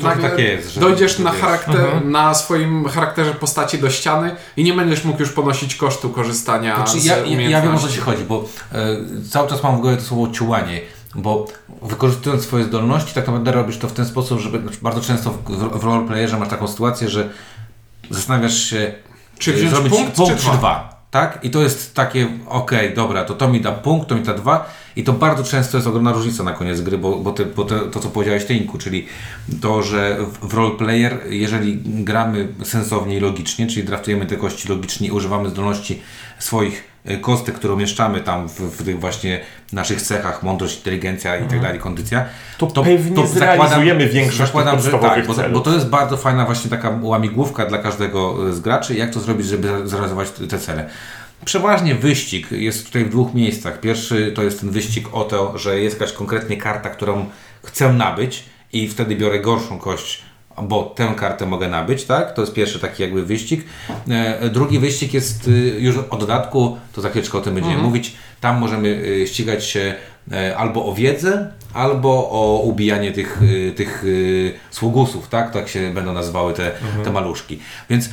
nagle 0.02 0.30
tak 0.30 0.38
jest, 0.38 0.72
że- 0.74 0.80
dojdziesz 0.80 1.18
na, 1.18 1.32
wiesz. 1.32 1.40
charakter, 1.40 1.80
Mhm. 1.80 2.10
na 2.10 2.34
swoim 2.34 2.88
charakterze 2.88 3.34
postaci 3.34 3.78
do 3.78 3.90
ściany 3.90 4.36
i 4.56 4.64
nie 4.64 4.72
będziesz 4.72 5.04
mógł 5.04 5.20
już 5.20 5.32
ponosić 5.32 5.74
kosztu 5.74 6.10
korzystania 6.10 6.76
Znaczy, 6.76 7.00
z 7.00 7.04
ja, 7.04 7.16
ja, 7.16 7.40
ja 7.48 7.60
wiem 7.62 7.74
o 7.74 7.78
co. 7.78 7.88
Ci 7.88 8.00
chodzi, 8.00 8.24
bo 8.24 8.44
e, 8.72 8.86
cały 9.30 9.48
czas 9.48 9.62
mam 9.62 9.76
w 9.76 9.80
głowie 9.80 9.96
to 9.96 10.02
słowo 10.02 10.32
ciułanie, 10.32 10.80
bo 11.14 11.46
wykorzystując 11.82 12.42
swoje 12.42 12.64
zdolności, 12.64 13.14
tak 13.14 13.26
naprawdę 13.26 13.52
robisz 13.52 13.78
to 13.78 13.88
w 13.88 13.92
ten 13.92 14.06
sposób, 14.06 14.40
żeby 14.40 14.60
znaczy, 14.60 14.78
bardzo 14.82 15.00
często 15.00 15.30
w, 15.30 15.78
w 15.80 15.84
roleplayerze 15.84 16.38
masz 16.38 16.48
taką 16.48 16.68
sytuację, 16.68 17.08
że 17.08 17.28
zastanawiasz 18.10 18.54
się, 18.70 18.94
Czy 19.38 19.50
e, 19.50 19.54
wziąć 19.54 19.70
zrobić 19.70 19.92
punkt, 19.92 20.16
punkt 20.16 20.36
czy 20.36 20.44
czy 20.50 20.56
dwa? 20.56 20.97
Tak? 21.10 21.38
I 21.42 21.50
to 21.50 21.62
jest 21.62 21.94
takie, 21.94 22.28
okej, 22.46 22.94
dobra, 22.94 23.24
to 23.24 23.34
to 23.34 23.48
mi 23.48 23.60
da 23.60 23.72
punkt, 23.72 24.08
to 24.08 24.14
mi 24.14 24.22
da 24.22 24.34
dwa. 24.34 24.70
I 24.96 25.04
to 25.04 25.12
bardzo 25.12 25.44
często 25.44 25.76
jest 25.76 25.86
ogromna 25.86 26.12
różnica 26.12 26.42
na 26.42 26.52
koniec 26.52 26.80
gry, 26.80 26.98
bo, 26.98 27.16
bo, 27.16 27.34
bo 27.56 27.64
te, 27.64 27.78
to, 27.78 28.00
co 28.00 28.08
powiedziałeś 28.08 28.44
Ty, 28.44 28.54
Inku, 28.54 28.78
czyli 28.78 29.06
to, 29.60 29.82
że 29.82 30.18
w 30.42 30.54
roleplayer, 30.54 31.20
jeżeli 31.30 31.76
gramy 31.84 32.48
sensownie 32.62 33.16
i 33.16 33.20
logicznie, 33.20 33.66
czyli 33.66 33.86
draftujemy 33.86 34.26
te 34.26 34.36
kości 34.36 34.68
logicznie 34.68 35.08
i 35.08 35.10
używamy 35.10 35.48
zdolności 35.48 36.02
swoich 36.38 36.87
e, 37.08 37.16
kostek, 37.16 37.54
które 37.54 37.74
umieszczamy 37.74 38.20
tam 38.20 38.48
w, 38.48 38.60
w 38.60 38.84
tych 38.84 39.00
właśnie 39.00 39.40
naszych 39.72 40.02
cechach, 40.02 40.42
mądrość, 40.42 40.76
inteligencja 40.76 41.36
i 41.36 41.48
tak 41.48 41.60
dalej, 41.60 41.78
kondycja, 41.78 42.24
Mhm. 42.58 42.72
To 42.74 42.82
pewnie 42.82 43.26
zrealizujemy 43.26 44.08
większość 44.08 44.38
zakładam, 44.38 44.80
że 44.80 44.90
tak, 44.90 45.26
bo, 45.26 45.34
bo 45.52 45.60
to 45.60 45.74
jest 45.74 45.88
bardzo 45.88 46.16
fajna 46.16 46.44
właśnie 46.44 46.70
taka 46.70 46.98
łamigłówka 47.02 47.66
dla 47.66 47.78
każdego 47.78 48.52
z 48.54 48.60
graczy, 48.60 48.94
jak 48.94 49.10
to 49.10 49.20
zrobić, 49.20 49.46
żeby 49.46 49.88
zrealizować 49.88 50.30
te 50.30 50.58
cele. 50.58 50.88
Przeważnie 51.44 51.94
wyścig 51.94 52.52
jest 52.52 52.86
tutaj 52.86 53.04
w 53.04 53.08
dwóch 53.08 53.34
miejscach. 53.34 53.80
Pierwszy 53.80 54.32
to 54.32 54.42
jest 54.42 54.60
ten 54.60 54.70
wyścig 54.70 55.08
o 55.12 55.24
to, 55.24 55.58
że 55.58 55.80
jest 55.80 56.00
jakaś 56.00 56.12
konkretnie 56.16 56.56
karta, 56.56 56.90
którą 56.90 57.26
chcę 57.64 57.92
nabyć 57.92 58.44
i 58.72 58.88
wtedy 58.88 59.16
biorę 59.16 59.40
gorszą 59.40 59.78
kość, 59.78 60.22
bo 60.62 60.82
tę 60.82 61.14
kartę 61.16 61.46
mogę 61.46 61.68
nabyć, 61.68 62.04
tak? 62.04 62.34
To 62.34 62.40
jest 62.40 62.54
pierwszy 62.54 62.78
taki 62.78 63.02
jakby 63.02 63.22
wyścig. 63.22 63.64
E, 64.08 64.48
drugi 64.50 64.78
wyścig 64.78 65.14
jest 65.14 65.48
y, 65.48 65.50
już 65.78 65.96
o 66.10 66.16
dodatku, 66.16 66.76
to 66.92 67.00
za 67.00 67.08
chwileczkę 67.08 67.38
o 67.38 67.40
tym 67.40 67.54
będziemy 67.54 67.82
mówić. 67.82 68.16
Tam 68.40 68.58
możemy 68.58 68.88
y, 68.88 69.26
ścigać 69.26 69.64
się 69.64 69.94
e, 70.32 70.56
albo 70.56 70.86
o 70.86 70.94
wiedzę, 70.94 71.50
albo 71.74 72.30
o 72.30 72.60
ubijanie 72.64 73.12
tych, 73.12 73.42
y, 73.42 73.72
tych 73.76 74.04
sługusów, 74.70 75.28
tak? 75.28 75.50
Tak 75.50 75.68
się 75.68 75.94
będą 75.94 76.12
nazywały 76.12 76.52
te, 76.52 76.70
te 77.04 77.12
maluszki. 77.12 77.58
Więc 77.90 78.10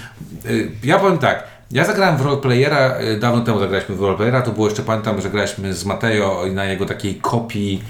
ja 0.84 1.00
powiem 1.00 1.18
tak, 1.18 1.44
ja 1.72 1.86
zagrałem 1.86 2.18
w 2.18 2.22
roleplayera, 2.22 2.96
dawno 3.20 3.42
temu 3.42 3.60
zagraliśmy 3.60 3.96
w 3.96 4.02
roleplayera, 4.02 4.42
to 4.42 4.52
było 4.52 4.68
jeszcze, 4.68 4.84
pamiętam, 4.84 5.22
że 5.22 5.30
graliśmy 5.30 5.74
z 5.74 5.86
Mateo 5.86 6.46
na 6.54 6.66
jego 6.66 6.86
takiej 6.86 7.16
kopii 7.16 7.84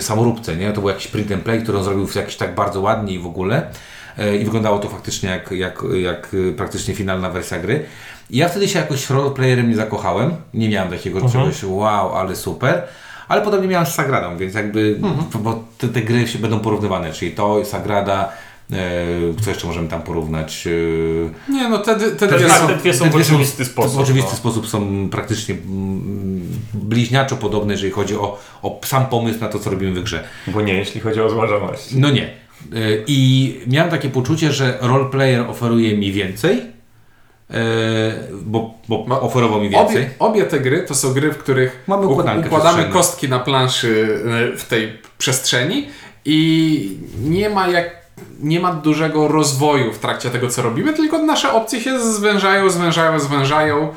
samoróbce, 0.00 0.56
nie? 0.56 0.72
To 0.72 0.80
był 0.80 0.90
jakiś 0.90 1.06
print 1.06 1.32
and 1.32 1.42
play, 1.42 1.62
który 1.62 1.78
on 1.78 1.84
zrobił 1.84 2.08
jakiś 2.16 2.36
tak 2.36 2.54
bardzo 2.54 2.80
ładnie 2.80 3.14
i 3.14 3.18
w 3.18 3.26
ogóle. 3.26 3.70
Y, 4.18 4.36
I 4.36 4.44
wyglądało 4.44 4.78
to 4.78 4.88
faktycznie 4.88 5.28
jak, 5.30 5.50
jak, 5.50 5.82
jak 6.02 6.34
y, 6.34 6.52
praktycznie 6.52 6.94
finalna 6.94 7.30
wersja 7.30 7.58
gry. 7.58 7.84
I 8.30 8.36
ja 8.36 8.48
wtedy 8.48 8.68
się 8.68 8.78
jakoś 8.78 9.10
roleplayerem 9.10 9.70
nie 9.70 9.76
zakochałem. 9.76 10.34
Nie 10.54 10.68
miałem 10.68 10.90
takiego 10.90 11.28
czegoś, 11.28 11.64
wow, 11.64 12.14
ale 12.16 12.36
super. 12.36 12.82
Ale 13.28 13.42
podobnie 13.42 13.68
miałem 13.68 13.86
z 13.86 13.94
Sagradą, 13.94 14.36
więc 14.36 14.54
jakby, 14.54 15.00
bo 15.34 15.64
te, 15.78 15.88
te 15.88 16.02
gry 16.02 16.28
się 16.28 16.38
będą 16.38 16.60
porównywane, 16.60 17.12
czyli 17.12 17.30
to 17.30 17.60
i 17.60 17.64
Sagrada, 17.64 18.32
e, 18.72 18.76
co 19.44 19.50
jeszcze 19.50 19.66
możemy 19.66 19.88
tam 19.88 20.02
porównać? 20.02 20.66
E, 21.48 21.52
Nie, 21.52 21.68
no 21.68 21.78
te, 21.78 21.94
te, 21.94 22.10
te 22.10 22.28
Te, 22.28 22.36
dwie 22.38 22.48
tak, 22.48 22.58
są... 22.58 22.66
te 22.66 22.76
dwie 22.76 22.94
są 22.94 23.10
w 23.10 23.16
oczywisty 23.16 23.64
sposób. 23.64 23.96
W 23.96 24.00
oczywisty 24.00 24.30
no. 24.30 24.36
sposób 24.36 24.68
są 24.68 25.08
praktycznie 25.10 25.54
mm, 25.54 26.42
bliźniaczo 26.74 27.36
podobne, 27.36 27.72
jeżeli 27.72 27.92
chodzi 27.92 28.16
o, 28.16 28.38
o 28.62 28.80
sam 28.84 29.06
pomysł 29.06 29.40
na 29.40 29.48
to, 29.48 29.58
co 29.58 29.70
robimy 29.70 30.00
w 30.00 30.04
grze. 30.04 30.24
Bo 30.46 30.60
nie, 30.60 30.74
jeśli 30.74 31.00
chodzi 31.00 31.20
o 31.20 31.30
złożoność. 31.30 31.88
No 31.94 32.10
nie. 32.10 32.30
I 33.06 33.60
miałem 33.66 33.90
takie 33.90 34.08
poczucie, 34.08 34.52
że 34.52 34.78
roleplayer 34.80 35.40
oferuje 35.40 35.98
mi 35.98 36.12
więcej, 36.12 36.58
y, 36.58 37.54
bo, 38.42 38.74
bo 38.88 39.20
oferował 39.20 39.60
mi 39.60 39.70
więcej. 39.70 39.96
Obie, 39.96 40.10
obie 40.18 40.44
te 40.44 40.60
gry 40.60 40.82
to 40.82 40.94
są 40.94 41.12
gry, 41.12 41.32
w 41.32 41.38
których 41.38 41.84
Mamy 41.86 42.06
układamy 42.06 42.84
kostki 42.84 43.28
na 43.28 43.38
planszy 43.38 43.88
y, 44.54 44.56
w 44.56 44.64
tej 44.64 44.98
przestrzeni 45.18 45.88
i 46.24 46.98
nie 47.24 47.50
ma 47.50 47.68
jak 47.68 48.00
nie 48.40 48.60
ma 48.60 48.72
dużego 48.74 49.28
rozwoju 49.28 49.92
w 49.92 49.98
trakcie 49.98 50.30
tego, 50.30 50.48
co 50.48 50.62
robimy, 50.62 50.92
tylko 50.92 51.18
nasze 51.18 51.52
opcje 51.52 51.80
się 51.80 52.00
zwężają, 52.00 52.70
zwężają, 52.70 53.20
zwężają 53.20 53.88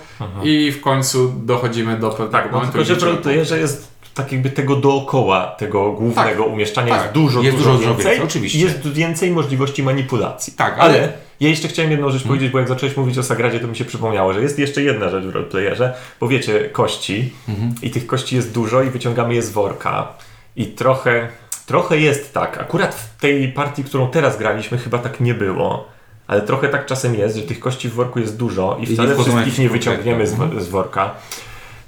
i 0.43 0.71
w 0.71 0.81
końcu 0.81 1.33
dochodzimy 1.45 1.97
do 1.97 2.09
pewnego 2.09 2.31
Tak, 2.31 2.45
no 2.51 2.57
momentu. 2.57 2.77
tylko 2.77 2.99
że 2.99 3.05
roleplayerze 3.05 3.59
jest 3.59 3.92
tak 4.13 4.31
jakby 4.31 4.49
tego 4.49 4.75
dookoła, 4.75 5.55
tego 5.57 5.91
głównego 5.91 6.43
umieszczania 6.45 6.93
tak. 6.93 7.01
jest 7.01 7.13
dużo, 7.13 7.41
Jest 7.41 7.57
dużo, 7.57 7.71
dużo, 7.71 7.87
więcej. 7.87 8.05
więcej, 8.05 8.23
oczywiście. 8.25 8.57
I 8.57 8.61
Jest 8.61 8.87
więcej 8.87 9.31
możliwości 9.31 9.83
manipulacji. 9.83 10.53
Tak, 10.53 10.75
ale... 10.79 10.93
ale- 10.93 11.13
ja 11.39 11.49
jeszcze 11.49 11.67
chciałem 11.67 11.91
jedną 11.91 12.09
rzecz 12.09 12.23
powiedzieć, 12.23 12.51
bo 12.51 12.59
jak 12.59 12.67
zacząłeś 12.67 12.97
mówić 12.97 13.17
o 13.17 13.23
Sagradzie, 13.23 13.59
to 13.59 13.67
mi 13.67 13.75
się 13.75 13.85
przypomniało, 13.85 14.33
że 14.33 14.41
jest 14.41 14.59
jeszcze 14.59 14.81
jedna 14.81 15.09
rzecz 15.09 15.23
w 15.25 15.29
roleplayerze, 15.29 15.93
bo 16.19 16.27
wiecie, 16.27 16.69
kości 16.69 17.33
i 17.81 17.91
tych 17.91 18.07
kości 18.07 18.35
jest 18.35 18.53
dużo 18.53 18.83
i 18.83 18.89
wyciągamy 18.89 19.35
je 19.35 19.41
z 19.41 19.51
worka 19.51 20.07
i 20.55 20.65
trochę 20.67 21.27
Trochę 21.65 21.97
jest 21.97 22.33
tak. 22.33 22.57
Akurat 22.57 22.95
w 22.95 23.21
tej 23.21 23.51
partii, 23.51 23.83
którą 23.83 24.07
teraz 24.07 24.37
graliśmy, 24.37 24.77
chyba 24.77 24.97
tak 24.97 25.19
nie 25.19 25.33
było. 25.33 25.87
Ale 26.27 26.41
trochę 26.41 26.69
tak 26.69 26.85
czasem 26.85 27.15
jest, 27.15 27.37
że 27.37 27.41
tych 27.41 27.59
kości 27.59 27.89
w 27.89 27.93
worku 27.93 28.19
jest 28.19 28.37
dużo 28.37 28.77
i 28.81 28.85
wcale 28.85 29.13
wchodzą 29.13 29.31
wszystkich 29.31 29.59
nie 29.59 29.69
wyciągniemy 29.69 30.27
z, 30.27 30.31
konkretne. 30.31 30.61
z 30.63 30.69
worka. 30.69 31.11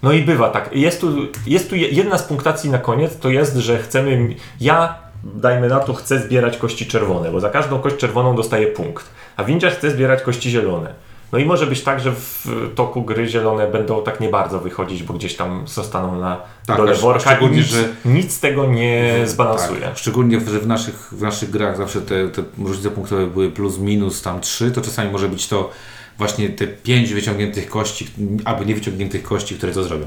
No 0.04 0.12
i 0.12 0.22
bywa 0.22 0.50
tak. 0.50 0.70
Jest 0.74 1.02
tu, 1.02 1.08
jest 1.48 1.70
tu 1.70 1.76
je- 1.76 1.88
jedna 1.90 2.18
z 2.18 2.24
punktacji 2.24 2.70
na 2.70 2.78
koniec, 2.78 3.18
to 3.20 3.30
jest, 3.30 3.56
że 3.56 3.78
chcemy. 3.78 4.36
Ja, 4.62 4.96
dajmy 5.24 5.68
na 5.70 5.80
to, 5.80 5.94
chcę 5.94 6.20
zbierać 6.20 6.58
kości 6.58 6.86
czerwone, 6.86 7.32
bo 7.32 7.40
za 7.40 7.50
każdą 7.50 7.80
kość 7.80 7.96
czerwoną 7.96 8.36
dostaję 8.36 8.68
punkt. 8.68 9.06
A 9.38 9.44
windziarz 9.44 9.74
chce 9.74 9.92
zbierać 9.92 10.22
kości 10.22 10.50
zielone. 10.50 10.94
No 11.32 11.40
i 11.40 11.46
może 11.46 11.68
być 11.68 11.82
tak, 11.84 12.00
że 12.00 12.12
w 12.12 12.46
toku 12.76 13.02
gry 13.02 13.28
zielone 13.28 13.68
będą 13.68 14.04
tak 14.04 14.20
nie 14.20 14.30
bardzo 14.30 14.60
wychodzić, 14.60 15.04
bo 15.04 15.14
gdzieś 15.14 15.36
tam 15.36 15.68
zostaną 15.68 16.20
na 16.20 16.42
Tak, 16.68 16.78
dole 16.78 16.94
worka 16.96 17.38
i 17.38 17.50
nic, 17.50 17.66
że- 17.66 17.84
nic 18.06 18.34
z 18.34 18.40
tego 18.40 18.66
nie 18.66 19.22
zbalansuje. 19.26 19.82
Tak, 19.82 19.98
szczególnie, 19.98 20.40
że 20.40 20.60
w 20.60 20.68
naszych, 20.68 21.10
w 21.12 21.22
naszych 21.22 21.50
grach 21.50 21.78
zawsze 21.78 22.02
te, 22.02 22.30
te 22.30 22.44
różnice 22.64 22.90
punktowe 22.92 23.28
były 23.28 23.52
plus, 23.52 23.78
minus 23.78 24.22
tam 24.22 24.42
3, 24.42 24.72
to 24.72 24.82
czasami 24.82 25.12
może 25.12 25.30
być 25.30 25.48
to 25.48 25.70
właśnie 26.18 26.50
te 26.50 26.68
5 26.68 27.14
wyciągniętych 27.14 27.70
kości, 27.70 28.08
albo 28.46 28.64
niewyciągniętych 28.64 29.24
kości, 29.24 29.56
które 29.56 29.74
to 29.74 29.84
zrobią. 29.84 30.06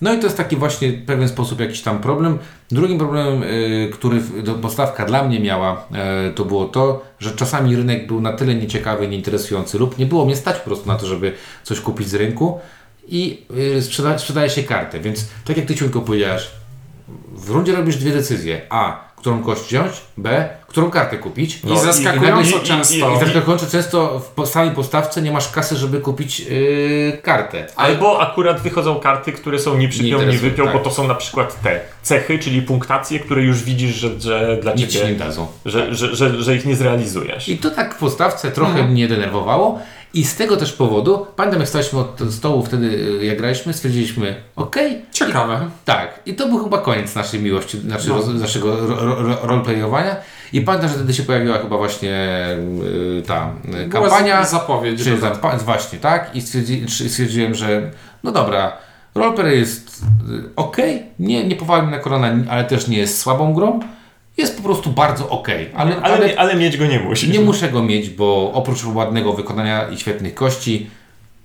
No 0.00 0.14
i 0.14 0.18
to 0.18 0.24
jest 0.24 0.36
taki 0.36 0.56
właśnie 0.56 0.92
w 0.92 1.04
pewien 1.04 1.28
sposób 1.28 1.60
jakiś 1.60 1.82
tam 1.82 1.98
problem. 1.98 2.38
Drugim 2.70 2.98
problemem, 2.98 3.42
y, 3.42 3.90
który 3.92 4.22
postawka 4.62 5.04
dla 5.04 5.24
mnie 5.24 5.40
miała, 5.40 5.86
y, 6.28 6.34
to 6.34 6.44
było 6.44 6.64
to, 6.64 7.04
że 7.18 7.30
czasami 7.30 7.76
rynek 7.76 8.06
był 8.06 8.20
na 8.20 8.32
tyle 8.32 8.54
nieciekawy, 8.54 9.08
nieinteresujący 9.08 9.78
lub 9.78 9.98
nie 9.98 10.06
było 10.06 10.24
mnie 10.24 10.36
stać 10.36 10.56
po 10.56 10.64
prostu 10.64 10.88
na 10.88 10.96
to, 10.96 11.06
żeby 11.06 11.32
coś 11.62 11.80
kupić 11.80 12.08
z 12.08 12.14
rynku 12.14 12.60
i 13.08 13.42
y, 13.76 13.82
sprzeda, 13.82 14.18
sprzedaje 14.18 14.50
się 14.50 14.62
kartę. 14.62 15.00
Więc 15.00 15.28
tak 15.44 15.56
jak 15.56 15.66
Ty 15.66 15.74
Ciunko 15.74 16.00
powiedziałeś, 16.00 16.50
w 17.36 17.50
rundzie 17.50 17.76
robisz 17.76 17.96
dwie 17.96 18.12
decyzje. 18.12 18.60
A, 18.70 19.04
którą 19.16 19.42
kość 19.42 19.62
wziąć, 19.62 19.92
B, 20.16 20.48
którą 20.74 20.90
kartę 20.90 21.18
kupić. 21.18 21.60
I 21.74 21.78
zaskakująco 21.78 22.56
i- 22.56 22.60
i- 22.60 22.66
często. 22.66 23.16
I 23.16 23.20
zaskakująco 23.20 23.66
często 23.66 24.22
w 24.36 24.46
samej 24.46 24.70
postawce 24.70 25.22
nie 25.22 25.32
masz 25.32 25.50
kasy, 25.50 25.76
żeby 25.76 26.00
kupić 26.00 26.40
yy, 26.40 27.18
kartę. 27.22 27.66
Albo 27.76 28.20
akurat 28.20 28.60
wychodzą 28.60 29.00
karty, 29.00 29.32
które 29.32 29.58
są 29.58 29.78
nie 29.78 29.88
przypiął, 29.88 30.08
nie 30.08 30.14
interesują, 30.24 30.50
wypiął, 30.50 30.66
tak. 30.66 30.74
bo 30.76 30.80
to 30.82 30.90
są 30.90 31.08
na 31.08 31.14
przykład 31.14 31.62
te 31.62 31.80
cechy, 32.02 32.38
czyli 32.38 32.62
punktacje, 32.62 33.20
które 33.20 33.42
już 33.42 33.62
widzisz, 33.62 33.94
że, 33.94 34.20
że 34.20 34.58
dla 34.62 34.72
Nic 34.74 34.90
ci 34.92 34.98
nie 34.98 35.04
ciebie, 35.04 35.14
dadzą. 35.18 35.46
że, 35.66 35.94
że, 35.94 36.16
że, 36.16 36.42
że 36.42 36.56
ich 36.56 36.64
nie 36.66 36.76
zrealizujesz. 36.76 37.48
I 37.48 37.58
to 37.58 37.70
tak 37.70 37.94
w 37.94 37.98
postawce 37.98 38.50
trochę 38.50 38.82
mnie 38.82 39.08
denerwowało. 39.08 39.78
I 40.14 40.24
z 40.24 40.36
tego 40.36 40.56
też 40.56 40.72
powodu, 40.72 41.26
pamiętam 41.36 41.60
jak 41.60 41.68
staliśmy 41.68 41.98
od 41.98 42.20
stołu 42.30 42.64
wtedy, 42.66 42.86
y, 43.20 43.24
jak 43.24 43.38
graliśmy, 43.38 43.72
stwierdziliśmy, 43.74 44.42
okej, 44.56 45.02
Ciekawe. 45.12 45.70
Tak, 45.84 46.20
i 46.26 46.34
to 46.34 46.48
był 46.48 46.64
chyba 46.64 46.78
koniec 46.78 47.14
naszej 47.14 47.40
miłości, 47.40 47.78
znaczy 47.78 48.08
No. 48.08 48.14
roz, 48.14 48.28
naszego 48.28 48.76
ro, 48.86 48.96
ro, 49.22 49.36
roleplayowania. 49.42 50.16
I 50.54 50.60
pamiętam, 50.60 50.88
że 50.90 50.94
wtedy 50.94 51.14
się 51.14 51.22
pojawiła 51.22 51.58
chyba 51.58 51.76
właśnie 51.76 52.12
y, 53.18 53.22
ta 53.26 53.50
y, 53.84 53.86
Była 53.86 54.02
kampania. 54.08 54.44
z- 54.44 54.50
zapowiedź. 54.50 55.04
Czy 55.04 55.18
za, 55.18 55.30
właśnie, 55.64 55.98
tak? 55.98 56.30
I 56.36 56.40
stwierdzi, 56.40 56.84
stwierdziłem, 57.08 57.54
że 57.54 57.90
no 58.22 58.32
dobra, 58.32 58.72
roleplay 59.14 59.58
jest 59.58 60.04
ok, 60.56 60.76
nie, 61.18 61.44
nie 61.44 61.56
powalił 61.56 61.90
na 61.90 61.98
korona, 61.98 62.30
ale 62.50 62.64
też 62.64 62.88
nie 62.88 62.98
jest 62.98 63.18
słabą 63.20 63.54
grą. 63.54 63.80
Jest 64.36 64.56
po 64.56 64.62
prostu 64.62 64.90
bardzo 64.90 65.28
ok, 65.28 65.48
ale, 65.76 65.96
ale, 66.02 66.14
ale, 66.14 66.36
ale 66.38 66.54
mieć 66.56 66.76
go 66.76 66.86
nie 66.86 67.00
musisz. 67.00 67.28
nie 67.28 67.40
muszę 67.40 67.68
go 67.68 67.82
mieć, 67.82 68.10
bo 68.10 68.52
oprócz 68.52 68.84
ładnego 68.84 69.32
wykonania 69.32 69.88
i 69.88 69.98
świetnych 69.98 70.34
kości, 70.34 70.90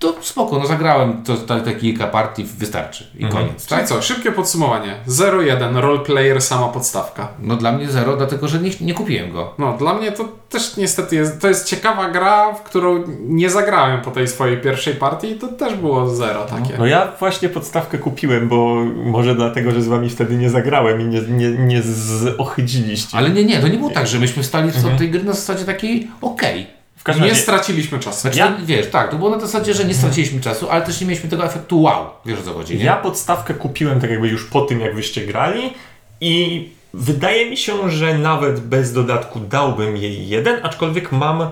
to 0.00 0.14
spoko, 0.20 0.58
no 0.58 0.66
zagrałem 0.66 1.22
to, 1.22 1.36
to, 1.36 1.60
te 1.60 1.74
kilka 1.74 2.06
partii, 2.06 2.44
wystarczy 2.44 3.04
i 3.18 3.26
koniec. 3.26 3.66
Czyli 3.66 3.80
Tak? 3.80 3.88
co, 3.88 4.02
szybkie 4.02 4.32
podsumowanie. 4.32 4.94
0-1, 5.08 5.76
roleplayer, 5.76 6.42
sama 6.42 6.68
podstawka. 6.68 7.28
No 7.42 7.56
dla 7.56 7.72
mnie 7.72 7.88
zero, 7.88 8.16
dlatego 8.16 8.48
że 8.48 8.58
nie, 8.58 8.70
nie 8.80 8.94
kupiłem 8.94 9.32
go. 9.32 9.54
No, 9.58 9.76
dla 9.78 9.94
mnie 9.94 10.12
to 10.12 10.28
też 10.48 10.76
niestety 10.76 11.16
jest, 11.16 11.40
to 11.40 11.48
jest 11.48 11.66
ciekawa 11.66 12.10
gra, 12.10 12.52
w 12.52 12.62
którą 12.62 13.04
nie 13.20 13.50
zagrałem 13.50 14.00
po 14.00 14.10
tej 14.10 14.28
swojej 14.28 14.56
pierwszej 14.56 14.94
partii 14.94 15.30
i 15.30 15.34
to 15.34 15.48
też 15.48 15.74
było 15.74 16.08
zero 16.08 16.44
takie. 16.44 16.78
No 16.78 16.86
ja 16.86 17.12
właśnie 17.18 17.48
podstawkę 17.48 17.98
kupiłem, 17.98 18.48
bo 18.48 18.84
może 19.04 19.34
dlatego, 19.34 19.70
że 19.70 19.82
z 19.82 19.88
wami 19.88 20.10
wtedy 20.10 20.36
nie 20.36 20.50
zagrałem 20.50 21.00
i 21.00 21.04
nie, 21.04 21.20
nie, 21.20 21.50
nie 21.50 21.82
zohydziliście. 21.82 23.18
Ale 23.18 23.30
nie, 23.30 23.44
nie, 23.44 23.60
to 23.60 23.68
nie 23.68 23.78
było 23.78 23.90
tak, 23.90 24.06
że 24.06 24.18
myśmy 24.18 24.44
stali 24.44 24.70
w 24.70 24.98
tej 24.98 25.10
gry 25.10 25.24
na 25.24 25.32
zasadzie 25.32 25.64
takiej 25.64 26.08
okej. 26.20 26.66
każdym 26.66 26.79
nie 27.08 27.14
razie, 27.20 27.34
straciliśmy 27.34 27.98
czasu. 27.98 28.20
Znaczy, 28.20 28.38
Ja- 28.38 28.56
wiesz, 28.64 28.90
tak, 28.90 29.10
to 29.10 29.16
było 29.16 29.30
na 29.30 29.40
zasadzie, 29.40 29.74
że 29.74 29.84
nie 29.84 29.94
straciliśmy 29.94 30.40
czasu, 30.40 30.70
ale 30.70 30.82
też 30.86 31.00
nie 31.00 31.06
mieliśmy 31.06 31.30
tego 31.30 31.44
efektu 31.44 31.82
wow. 31.82 32.10
Wiesz 32.26 32.38
o 32.38 32.42
co 32.42 32.52
chodzi, 32.52 32.76
nie? 32.78 32.84
ja 32.84 32.96
podstawkę 32.96 33.54
kupiłem 33.54 34.00
tak 34.00 34.10
jakby 34.10 34.28
już 34.28 34.44
po 34.44 34.60
tym, 34.60 34.80
jak 34.80 34.94
wyście 34.94 35.26
grali 35.26 35.72
i 36.20 36.68
wydaje 36.94 37.50
mi 37.50 37.56
się, 37.56 37.90
że 37.90 38.18
nawet 38.18 38.60
bez 38.60 38.92
dodatku 38.92 39.40
dałbym 39.40 39.96
jej 39.96 40.28
jeden, 40.28 40.60
aczkolwiek 40.66 41.12
mam 41.12 41.42
y, 41.42 41.48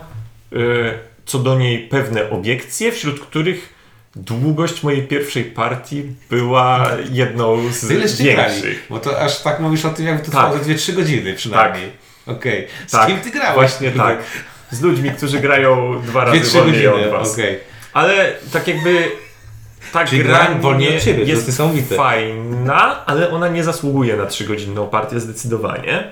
co 1.27 1.39
do 1.39 1.59
niej 1.59 1.79
pewne 1.89 2.31
obiekcje, 2.31 2.93
wśród 2.93 3.21
których 3.21 3.75
długość 4.17 4.83
mojej 4.83 5.03
pierwszej 5.03 5.45
partii 5.45 6.03
była 6.31 6.91
jedną 7.11 7.73
z 7.73 7.85
grali, 7.89 8.09
większych. 8.25 8.87
bo 8.91 8.99
to 8.99 9.21
aż 9.21 9.41
tak 9.43 9.61
mówisz 9.61 9.85
o 9.85 9.91
tym, 9.91 10.07
jakby 10.07 10.25
to 10.27 10.31
Tak. 10.33 10.41
trwało 10.51 10.65
ze 10.65 10.75
2-3 10.75 10.93
godziny 10.93 11.35
przynajmniej. 11.35 11.93
Okej. 12.27 12.67
Z 12.87 12.91
Tak, 12.91 13.07
kim 13.07 13.21
ty 13.21 13.31
grałeś? 13.31 13.55
Właśnie 13.55 13.91
tak. 13.91 14.19
Z 14.71 14.81
ludźmi, 14.81 15.11
którzy 15.11 15.41
grają 15.41 16.01
dwa 16.03 16.25
razy 16.25 16.41
2-3 16.41 16.53
wolniej 16.59 16.85
godziny, 16.85 17.07
od 17.07 17.13
was. 17.13 17.33
okej. 17.33 17.59
Ale 17.93 18.33
tak 18.53 18.69
jakby 18.69 19.11
ta 19.93 20.05
Czyli 20.07 20.25
gra 20.25 20.49
wolniej 20.61 20.91
nie- 20.91 20.97
od 20.97 21.03
ciebie, 21.03 21.25
jest 21.25 21.47
niesamowite. 21.47 21.95
fajna, 21.97 23.07
ale 23.07 23.31
ona 23.31 23.49
nie 23.49 23.65
zasługuje 23.65 24.17
na 24.17 24.25
3-godzinną 24.25 24.89
partię 24.89 25.21
zdecydowanie. 25.21 26.11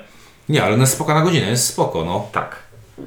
Nie, 0.49 0.63
ale 0.65 0.75
ona 0.75 0.83
jest 0.83 0.93
spoko 0.93 1.15
na 1.15 1.21
godzinę, 1.21 1.51
jest 1.51 1.67
spoko, 1.67 2.05
no. 2.05 2.29
Tak. 2.33 2.57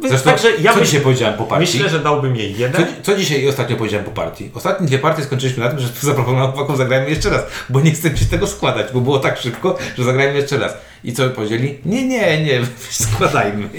Zresztą, 0.08 0.30
Także 0.30 0.48
ja 0.62 0.74
co 0.74 0.80
myśl, 0.80 0.86
dzisiaj 0.92 1.02
powiedziałem 1.02 1.38
po 1.38 1.44
partii? 1.44 1.62
myślę, 1.78 1.90
że 1.90 2.00
dałbym 2.00 2.36
jej 2.36 2.54
Co, 2.54 2.60
jeden. 2.62 2.86
co 3.04 3.16
dzisiaj 3.16 3.42
i 3.42 3.48
ostatnio 3.50 3.76
powiedziałem 3.78 4.06
po 4.06 4.12
partii? 4.12 4.52
Ostatnie 4.54 4.88
dwie 4.88 5.00
partie 5.00 5.24
skończyliśmy 5.24 5.64
na 5.64 5.70
tym, 5.70 5.80
że 5.80 5.88
zaproponowałem 6.02 6.52
chłopakom 6.52 6.78
zagrajmy 6.78 7.10
jeszcze 7.10 7.30
raz, 7.30 7.42
bo 7.70 7.82
nie 7.82 7.92
chcę 7.92 8.18
się 8.18 8.26
tego 8.26 8.48
składać, 8.48 8.88
bo 8.94 9.02
było 9.02 9.20
tak 9.20 9.38
szybko, 9.38 9.78
że 9.98 10.04
zagrajmy 10.04 10.36
jeszcze 10.38 10.58
raz. 10.58 10.74
I 11.04 11.14
co 11.14 11.30
powiedzieli? 11.30 11.78
Nie, 11.86 12.08
nie, 12.08 12.44
nie, 12.44 12.62
składajmy. 12.90 13.70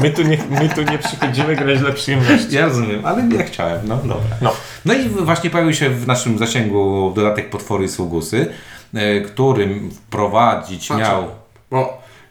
My 0.00 0.10
tu 0.10 0.22
nie, 0.22 0.38
my 0.50 0.68
tu 0.68 0.82
nie 0.92 0.98
przychodzimy 0.98 1.56
grać 1.56 1.78
dla 1.78 1.92
przyjemności. 1.92 2.54
Ja 2.54 2.66
rozumiem, 2.66 3.06
ale 3.06 3.28
ja 3.38 3.44
chciałem, 3.44 3.80
no 3.88 3.96
dobra. 3.96 4.36
No. 4.42 4.52
No 4.84 4.94
i 4.94 5.08
właśnie 5.08 5.50
pojawił 5.50 5.74
się 5.74 5.90
w 5.90 6.06
naszym 6.06 6.38
zasięgu 6.38 7.12
dodatek 7.16 7.50
Potwory 7.50 7.84
i 7.84 7.88
Sługusy, 7.88 8.46
e, 8.94 9.20
którym 9.20 9.90
wprowadzić 9.90 10.88
Patrz. 10.88 11.00
miał... 11.00 11.24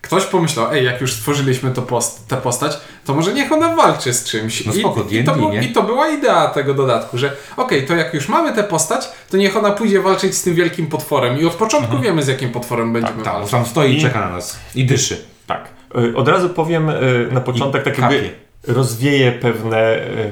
ktoś 0.05 0.25
pomyślał, 0.25 0.67
ej, 0.71 0.85
jak 0.85 1.01
już 1.01 1.13
stworzyliśmy 1.13 1.71
to 1.71 1.81
post, 1.81 2.27
tę 2.27 2.37
postać, 2.37 2.77
to 3.05 3.13
może 3.13 3.33
niech 3.33 3.51
ona 3.51 3.75
walczy 3.75 4.13
z 4.13 4.23
czymś. 4.23 4.65
No 4.65 4.73
spoko, 4.73 5.05
I, 5.09 5.15
i, 5.15 5.23
to, 5.23 5.35
był- 5.35 5.49
nie? 5.49 5.63
I 5.63 5.73
to 5.73 5.83
była 5.83 6.09
idea 6.09 6.47
tego 6.47 6.73
dodatku, 6.73 7.17
że 7.17 7.31
okej, 7.57 7.85
to 7.85 7.95
jak 7.95 8.13
już 8.13 8.29
mamy 8.29 8.53
tę 8.53 8.63
postać, 8.63 9.09
to 9.29 9.37
niech 9.37 9.57
ona 9.57 9.71
pójdzie 9.71 10.01
walczyć 10.01 10.35
z 10.35 10.43
tym 10.43 10.55
wielkim 10.55 10.87
potworem 10.87 11.39
i 11.39 11.45
od 11.45 11.53
początku 11.53 11.99
wiemy, 11.99 12.23
z 12.23 12.27
jakim 12.27 12.49
potworem 12.49 12.93
będziemy 12.93 13.23
Tak, 13.23 13.33
walczyć. 13.33 13.51
tam 13.51 13.65
stoi 13.65 13.97
i 13.97 14.01
czeka 14.01 14.19
na 14.19 14.29
nas. 14.29 14.59
I 14.75 14.85
dyszy. 14.85 15.17
Tak. 15.47 15.69
Y, 15.97 16.15
Od 16.17 16.27
razu 16.27 16.49
powiem 16.49 16.89
y, 16.89 17.29
na 17.31 17.41
początek, 17.41 17.83
tak 17.83 17.97
jakby 17.97 18.15
kapie. 18.19 18.29
rozwieje 18.73 19.31
pewne. 19.31 19.95
y, 19.97 20.31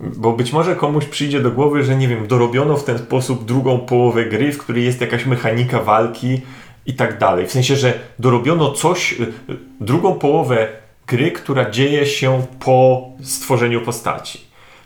Bo 0.00 0.32
być 0.32 0.52
może 0.52 0.76
komuś 0.76 1.04
przyjdzie 1.04 1.40
do 1.40 1.50
głowy, 1.50 1.84
że 1.84 1.96
nie 1.96 2.08
wiem, 2.08 2.26
dorobiono 2.26 2.76
w 2.76 2.84
ten 2.84 2.98
sposób 2.98 3.44
drugą 3.44 3.78
połowę 3.78 4.24
gry, 4.24 4.52
w 4.52 4.58
której 4.58 4.84
jest 4.84 5.00
jakaś 5.00 5.26
mechanika 5.26 5.80
walki 5.82 6.40
i 6.86 6.94
tak 6.94 7.18
dalej. 7.18 7.46
W 7.46 7.52
sensie, 7.52 7.76
że 7.76 7.98
dorobiono 8.18 8.70
coś, 8.72 9.12
y, 9.12 9.22
y, 9.22 9.56
drugą 9.80 10.14
połowę 10.14 10.68
gry, 11.06 11.30
która 11.30 11.70
dzieje 11.70 12.06
się 12.06 12.46
po 12.64 13.08
stworzeniu 13.22 13.80
postaci. 13.80 14.40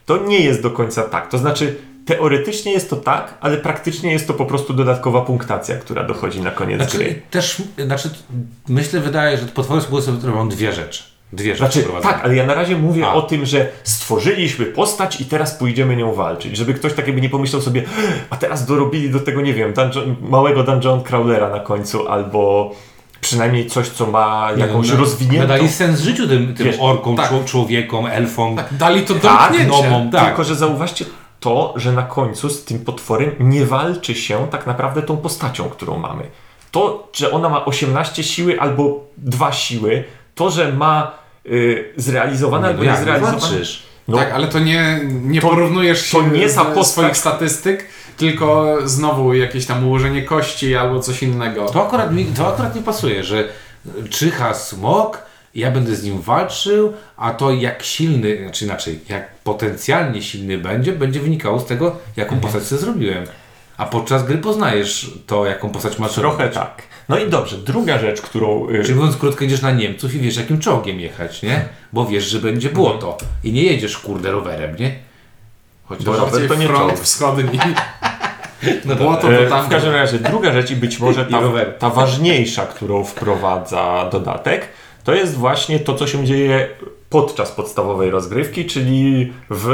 To 0.06 0.16
nie 0.16 0.40
jest 0.40 0.62
do 0.62 0.70
końca 0.70 1.02
tak. 1.02 1.28
To 1.30 1.38
znaczy, 1.38 1.76
teoretycznie 2.06 2.72
jest 2.72 2.90
to 2.90 2.96
tak, 2.96 3.34
ale 3.40 3.56
praktycznie 3.56 4.12
jest 4.12 4.26
to 4.26 4.34
po 4.34 4.46
prostu 4.46 4.74
dodatkowa 4.74 5.20
punktacja, 5.20 5.76
która 5.76 6.04
dochodzi 6.04 6.40
na 6.40 6.50
koniec 6.50 6.80
Znaczy, 6.80 6.98
gry. 6.98 7.22
też, 7.30 7.62
znaczy, 7.78 8.10
myślę, 8.68 9.00
wydaje, 9.00 9.38
że 9.38 9.46
Potwory 9.46 9.80
Sługusy 9.80 10.12
robią 10.22 10.48
dwie 10.48 10.72
rzeczy. 10.72 11.15
Dwie 11.32 11.56
rzeczy 11.56 11.80
Znaczy, 11.82 12.02
tak, 12.02 12.20
ale 12.24 12.34
ja 12.36 12.46
na 12.46 12.54
razie 12.54 12.76
mówię 12.76 13.06
A. 13.06 13.12
o 13.14 13.22
tym, 13.22 13.46
że 13.46 13.68
stworzyliśmy 13.84 14.66
postać 14.66 15.20
i 15.20 15.24
teraz 15.24 15.54
pójdziemy 15.54 15.96
nią 15.96 16.12
walczyć. 16.14 16.56
Żeby 16.56 16.74
ktoś 16.74 16.92
tak 16.94 17.06
jakby 17.06 17.20
nie 17.20 17.28
pomyślał 17.30 17.62
sobie, 17.62 17.82
a 18.30 18.36
teraz 18.36 18.66
dorobili 18.66 19.10
do 19.10 19.20
tego, 19.20 19.40
nie 19.40 19.54
wiem, 19.54 19.72
dungeon, 19.72 20.16
małego 20.20 20.62
dungeon 20.62 21.02
crawlera 21.02 21.48
na 21.48 21.60
końcu, 21.60 22.08
albo 22.08 22.70
przynajmniej 23.20 23.66
coś, 23.66 23.88
co 23.88 24.06
ma 24.06 24.48
jakąś 24.56 24.86
Nie, 24.88 24.94
no, 24.94 25.00
rozwiniętą... 25.00 25.48
Dali 25.48 25.68
sens 25.68 26.00
życiu 26.00 26.28
tym, 26.28 26.54
tym 26.54 26.66
Wiesz, 26.66 26.76
orkom, 26.80 27.16
tak. 27.16 27.30
czło- 27.30 27.44
człowiekom, 27.44 28.06
elfom. 28.06 28.56
Dali 28.70 29.02
to 29.02 29.14
Tak, 29.14 29.22
domknięcie. 29.52 29.66
gnomom, 29.82 30.10
tak. 30.10 30.26
Tylko, 30.26 30.44
że 30.44 30.54
zauważcie 30.54 31.04
to, 31.40 31.74
że 31.76 31.92
na 31.92 32.02
końcu 32.02 32.48
z 32.48 32.64
tym 32.64 32.78
potworem 32.78 33.30
nie 33.40 33.64
walczy 33.66 34.14
się 34.14 34.46
tak 34.50 34.66
naprawdę 34.66 35.02
tą 35.02 35.16
postacią, 35.16 35.64
którą 35.64 35.98
mamy. 35.98 36.22
To, 36.70 37.08
że 37.12 37.30
ona 37.30 37.48
ma 37.48 37.64
18 37.64 38.22
siły 38.24 38.60
albo 38.60 39.00
2 39.18 39.52
siły, 39.52 40.04
to, 40.36 40.50
że 40.50 40.72
ma 40.72 41.12
y, 41.46 41.92
zrealizowane 41.96 42.68
albo 42.68 42.82
jak, 42.84 42.98
nie 42.98 43.04
zrealizowane... 43.04 43.56
No, 44.08 44.16
Tak, 44.18 44.32
ale 44.32 44.48
to 44.48 44.58
nie, 44.58 45.00
nie 45.04 45.40
To- 45.40 45.48
porównujesz 45.48 46.10
to 46.10 46.22
się 46.22 46.28
nie 46.30 46.48
za 46.48 46.64
do 46.64 46.70
postać- 46.70 46.86
swoich 46.92 47.16
statystyk, 47.16 47.84
tylko 48.16 48.76
znowu 48.84 49.34
jakieś 49.34 49.66
tam 49.66 49.86
ułożenie 49.86 50.22
kości 50.22 50.76
albo 50.76 51.00
coś 51.00 51.22
innego. 51.22 51.66
To 51.68 51.86
akurat, 51.86 52.12
mi, 52.14 52.24
to 52.24 52.48
akurat 52.54 52.74
nie 52.76 52.82
pasuje, 52.82 53.24
że 53.24 53.48
czyha 54.10 54.54
smok, 54.54 55.18
ja 55.54 55.70
będę 55.70 55.96
z 55.96 56.04
nim 56.04 56.20
walczył, 56.20 56.92
a 57.16 57.30
to 57.30 57.50
jak 57.52 57.82
silny, 57.82 58.38
znaczy 58.42 58.64
inaczej, 58.64 59.00
jak 59.08 59.34
potencjalnie 59.34 60.22
silny 60.22 60.58
będzie, 60.58 60.92
będzie 60.92 61.20
wynikało 61.20 61.60
z 61.60 61.66
tego, 61.66 61.96
jaką 62.16 62.40
postać 62.40 62.62
sobie 62.62 62.80
zrobiłem. 62.80 63.24
A 63.78 63.86
podczas 63.86 64.24
gry 64.24 64.38
poznajesz 64.38 65.10
to, 65.26 65.46
jaką 65.46 65.70
postać 65.70 65.98
masz 65.98 66.12
Trochę 66.12 66.38
robić. 66.42 66.54
tak. 66.54 66.82
No 67.08 67.18
i 67.18 67.30
dobrze, 67.30 67.56
druga 67.58 67.98
rzecz, 67.98 68.20
którą... 68.20 68.70
y, 68.70 68.82
Czyli 68.84 68.94
mówiąc 68.94 69.16
krótko, 69.16 69.44
idziesz 69.44 69.62
na 69.62 69.70
Niemców 69.70 70.14
i 70.14 70.18
wiesz, 70.18 70.36
jakim 70.36 70.58
czołgiem 70.58 71.00
jechać, 71.00 71.42
nie? 71.42 71.68
Bo 71.92 72.06
wiesz, 72.06 72.24
że 72.24 72.38
będzie 72.38 72.70
błoto. 72.70 73.18
I 73.44 73.52
nie 73.52 73.62
jedziesz, 73.62 73.98
kurde, 73.98 74.32
rowerem, 74.32 74.76
nie? 74.76 74.94
Chociaż 75.84 76.04
Bo 76.04 76.12
rower 76.12 76.30
Bardziej 76.30 76.48
to 76.48 76.54
nie 76.54 76.66
front 76.66 77.00
wschodni. 77.00 77.58
no 78.84 78.96
Błoto 78.96 79.28
to 79.28 79.50
tam. 79.50 79.66
W 79.66 79.68
każdym 79.68 79.92
razie, 79.92 80.18
druga 80.18 80.52
rzecz 80.52 80.70
i 80.70 80.76
być 80.76 80.98
może 80.98 81.26
ta, 81.26 81.40
ta 81.78 81.90
ważniejsza, 81.90 82.66
którą 82.66 83.04
wprowadza 83.04 84.08
dodatek, 84.12 84.68
to 85.04 85.14
jest 85.14 85.34
właśnie 85.34 85.80
to, 85.80 85.94
co 85.94 86.06
się 86.06 86.24
dzieje 86.24 86.68
podczas 87.10 87.52
podstawowej 87.52 88.10
rozgrywki, 88.10 88.64
czyli 88.64 89.32
w, 89.50 89.68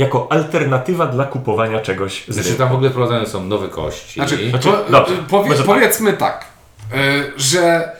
jako 0.00 0.26
alternatywa 0.30 1.06
dla 1.06 1.24
kupowania 1.24 1.80
czegoś 1.80 2.24
z 2.28 2.34
Znaczy 2.34 2.48
rynku. 2.48 2.58
tam 2.62 2.68
w 2.68 2.74
ogóle 2.74 2.90
wprowadzane 2.90 3.26
są 3.26 3.44
nowe 3.46 3.68
kości. 3.68 4.14
Znaczy, 4.14 4.50
Znaczy, 4.50 4.68
po, 4.68 4.92
dobrze, 4.92 5.14
powie, 5.30 5.48
może 5.48 5.62
tak. 5.64 5.66
powiedzmy 5.74 6.12
tak, 6.12 6.44
y, 6.94 7.32
że 7.36 7.92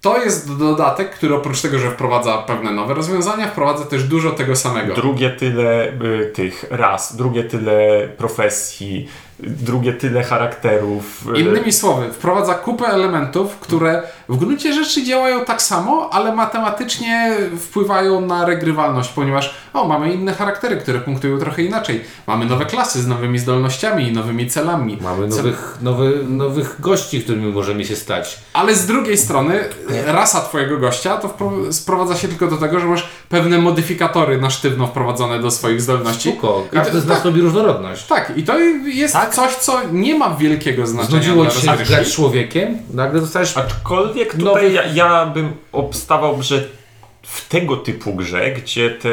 to 0.00 0.18
jest 0.18 0.58
dodatek, 0.58 1.10
który 1.10 1.34
oprócz 1.34 1.60
tego, 1.60 1.78
że 1.78 1.90
wprowadza 1.90 2.38
pewne 2.38 2.70
nowe 2.72 2.94
rozwiązania, 2.94 3.46
wprowadza 3.46 3.84
też 3.84 4.04
dużo 4.04 4.30
tego 4.30 4.56
samego. 4.56 4.94
Drugie 4.94 5.30
tyle 5.30 5.88
y, 5.88 6.30
tych 6.34 6.64
ras, 6.70 7.16
drugie 7.16 7.44
tyle 7.44 8.08
profesji, 8.18 9.08
drugie 9.38 9.92
tyle 9.92 10.22
charakterów. 10.22 11.24
y, 11.36 11.40
Innymi 11.40 11.72
słowy, 11.72 12.12
wprowadza 12.12 12.54
kupę 12.54 12.86
elementów, 12.86 13.56
które 13.56 14.02
w 14.28 14.36
gruncie 14.36 14.72
rzeczy 14.72 15.04
działają 15.04 15.44
tak 15.44 15.62
samo, 15.62 16.08
ale 16.12 16.34
matematycznie 16.34 17.36
wpływają 17.58 18.20
na 18.20 18.44
regrywalność, 18.44 19.08
ponieważ 19.10 19.54
o, 19.72 19.88
mamy 19.88 20.12
inne 20.14 20.34
charaktery, 20.34 20.76
które 20.76 21.00
punktują 21.00 21.38
trochę 21.38 21.62
inaczej. 21.62 22.04
Mamy 22.26 22.44
nowe 22.46 22.66
klasy 22.66 23.02
z 23.02 23.06
nowymi 23.06 23.38
zdolnościami 23.38 24.08
i 24.08 24.12
nowymi 24.12 24.50
celami. 24.50 24.98
Mamy 25.00 25.26
Cel- 25.28 25.36
nowych, 25.36 25.78
nowy, 25.82 26.24
nowych 26.28 26.76
gości, 26.80 27.20
którymi 27.22 27.52
możemy 27.52 27.84
się 27.84 27.96
stać. 27.96 28.38
Ale 28.52 28.74
z 28.74 28.86
drugiej 28.86 29.18
strony, 29.18 29.64
rasa 30.06 30.40
twojego 30.40 30.78
gościa 30.78 31.16
to 31.16 31.28
wpro- 31.28 31.72
sprowadza 31.72 32.16
się 32.16 32.28
tylko 32.28 32.46
do 32.46 32.56
tego, 32.56 32.80
że 32.80 32.86
masz 32.86 33.08
pewne 33.28 33.58
modyfikatory 33.58 34.40
na 34.40 34.50
sztywno 34.50 34.86
wprowadzone 34.86 35.38
do 35.40 35.50
swoich 35.50 35.80
zdolności. 35.80 36.32
Spoko, 36.32 36.64
każdy 36.72 36.92
to- 36.92 37.00
z 37.00 37.06
nas 37.06 37.16
tak, 37.16 37.24
lubi 37.24 37.40
różnorodność. 37.40 38.06
tak, 38.06 38.32
i 38.36 38.42
to 38.42 38.58
jest 38.84 39.12
Tak? 39.14 39.34
coś, 39.34 39.54
co 39.54 39.80
nie 39.92 40.18
ma 40.18 40.30
wielkiego 40.36 40.86
znaczenia 40.86 41.10
Znudziło 41.22 41.44
dla 41.44 41.52
ci 41.52 41.60
się 41.60 41.76
grać 41.76 42.12
człowiekiem, 42.14 42.78
nagle 42.94 43.20
dostajesz... 43.20 43.56
Aczkolwiek 43.56 44.13
tutaj 44.32 44.44
Nowych- 44.44 44.72
ja, 44.74 44.84
ja 44.86 45.26
bym 45.26 45.52
obstawał, 45.72 46.42
że 46.42 46.64
w 47.22 47.48
tego 47.48 47.76
typu 47.76 48.14
grze, 48.14 48.50
gdzie 48.50 48.90
te 48.90 49.08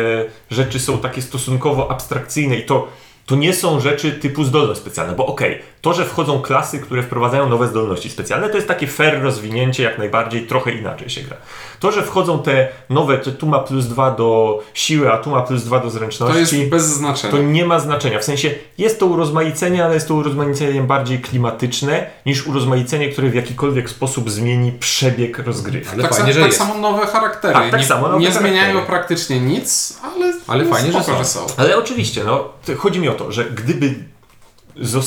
rzeczy 0.52 0.80
są 0.80 0.98
takie 0.98 1.22
stosunkowo 1.22 1.92
abstrakcyjne 1.92 2.56
i 2.56 2.66
to, 2.66 2.88
to 3.26 3.36
nie 3.36 3.54
są 3.54 3.80
rzeczy 3.80 4.12
typu 4.12 4.44
zdolność 4.44 4.80
specjalna, 4.80 5.14
bo 5.14 5.26
okej, 5.26 5.62
to, 5.82 5.94
że 5.94 6.06
wchodzą 6.06 6.42
klasy, 6.42 6.80
które 6.80 7.04
wprowadzają 7.04 7.50
nowe 7.50 7.68
zdolności 7.68 8.10
specjalne, 8.10 8.50
to 8.50 8.56
jest 8.56 8.68
takie 8.68 8.88
fair 8.88 9.22
rozwinięcie, 9.22 9.84
jak 9.84 9.98
najbardziej, 9.98 10.48
trochę 10.48 10.72
inaczej 10.72 11.10
się 11.10 11.22
gra. 11.22 11.38
To, 11.80 11.92
że 11.92 12.04
wchodzą 12.04 12.40
te 12.44 12.68
nowe, 12.90 13.24
że 13.24 13.32
tu 13.32 13.48
ma 13.48 13.60
plus 13.60 13.86
dwa 13.86 14.12
do 14.12 14.60
siły, 14.74 15.12
a 15.14 15.18
tu 15.18 15.30
ma 15.30 15.42
plus 15.42 15.64
dwa 15.64 15.80
do 15.80 15.90
zręczności, 15.90 16.34
To 16.34 16.40
jest 16.56 16.70
bez 16.70 16.84
znaczenia. 16.86 17.32
to 17.34 17.38
nie 17.42 17.66
ma 17.66 17.80
znaczenia. 17.80 18.20
W 18.20 18.24
sensie 18.24 18.52
jest 18.78 19.00
to 19.00 19.06
urozmaicenie, 19.06 19.86
ale 19.86 19.94
jest 19.94 20.08
to 20.08 20.16
urozmaicenie 20.16 20.82
bardziej 20.82 21.20
klimatyczne 21.20 22.08
niż 22.26 22.48
urozmaicenie, 22.48 23.10
które 23.10 23.30
w 23.30 23.36
jakikolwiek 23.36 23.90
sposób 23.90 24.30
zmieni 24.30 24.72
przebieg 24.72 25.40
rozgrywki. 25.40 25.94
Ale 25.94 26.02
tak 26.04 26.14
fajnie, 26.16 26.28
sa- 26.28 26.34
że 26.34 26.40
tak 26.40 26.48
jest. 26.52 26.60
samo 26.60 26.78
nowe 26.78 27.06
charaktery. 27.08 27.54
Tak, 27.54 27.72
tak 27.72 27.80
nie 27.80 27.86
samo 27.86 28.08
nowe 28.08 28.20
nie 28.20 28.28
charaktery. 28.28 28.54
zmieniają 28.54 28.86
praktycznie 28.86 29.40
nic, 29.40 30.00
ale, 30.16 30.34
Ale 30.48 30.66
fajnie, 30.66 30.92
że 30.92 31.04
spoko, 31.04 31.26
są. 31.26 31.46
Ale 31.58 31.78
oczywiście, 31.78 32.24
no, 32.24 32.50
to 32.66 32.76
chodzi 32.76 33.00
mi 33.00 33.10
o 33.10 33.11
to, 33.14 33.32
że 33.32 33.46
gdyby 33.46 33.96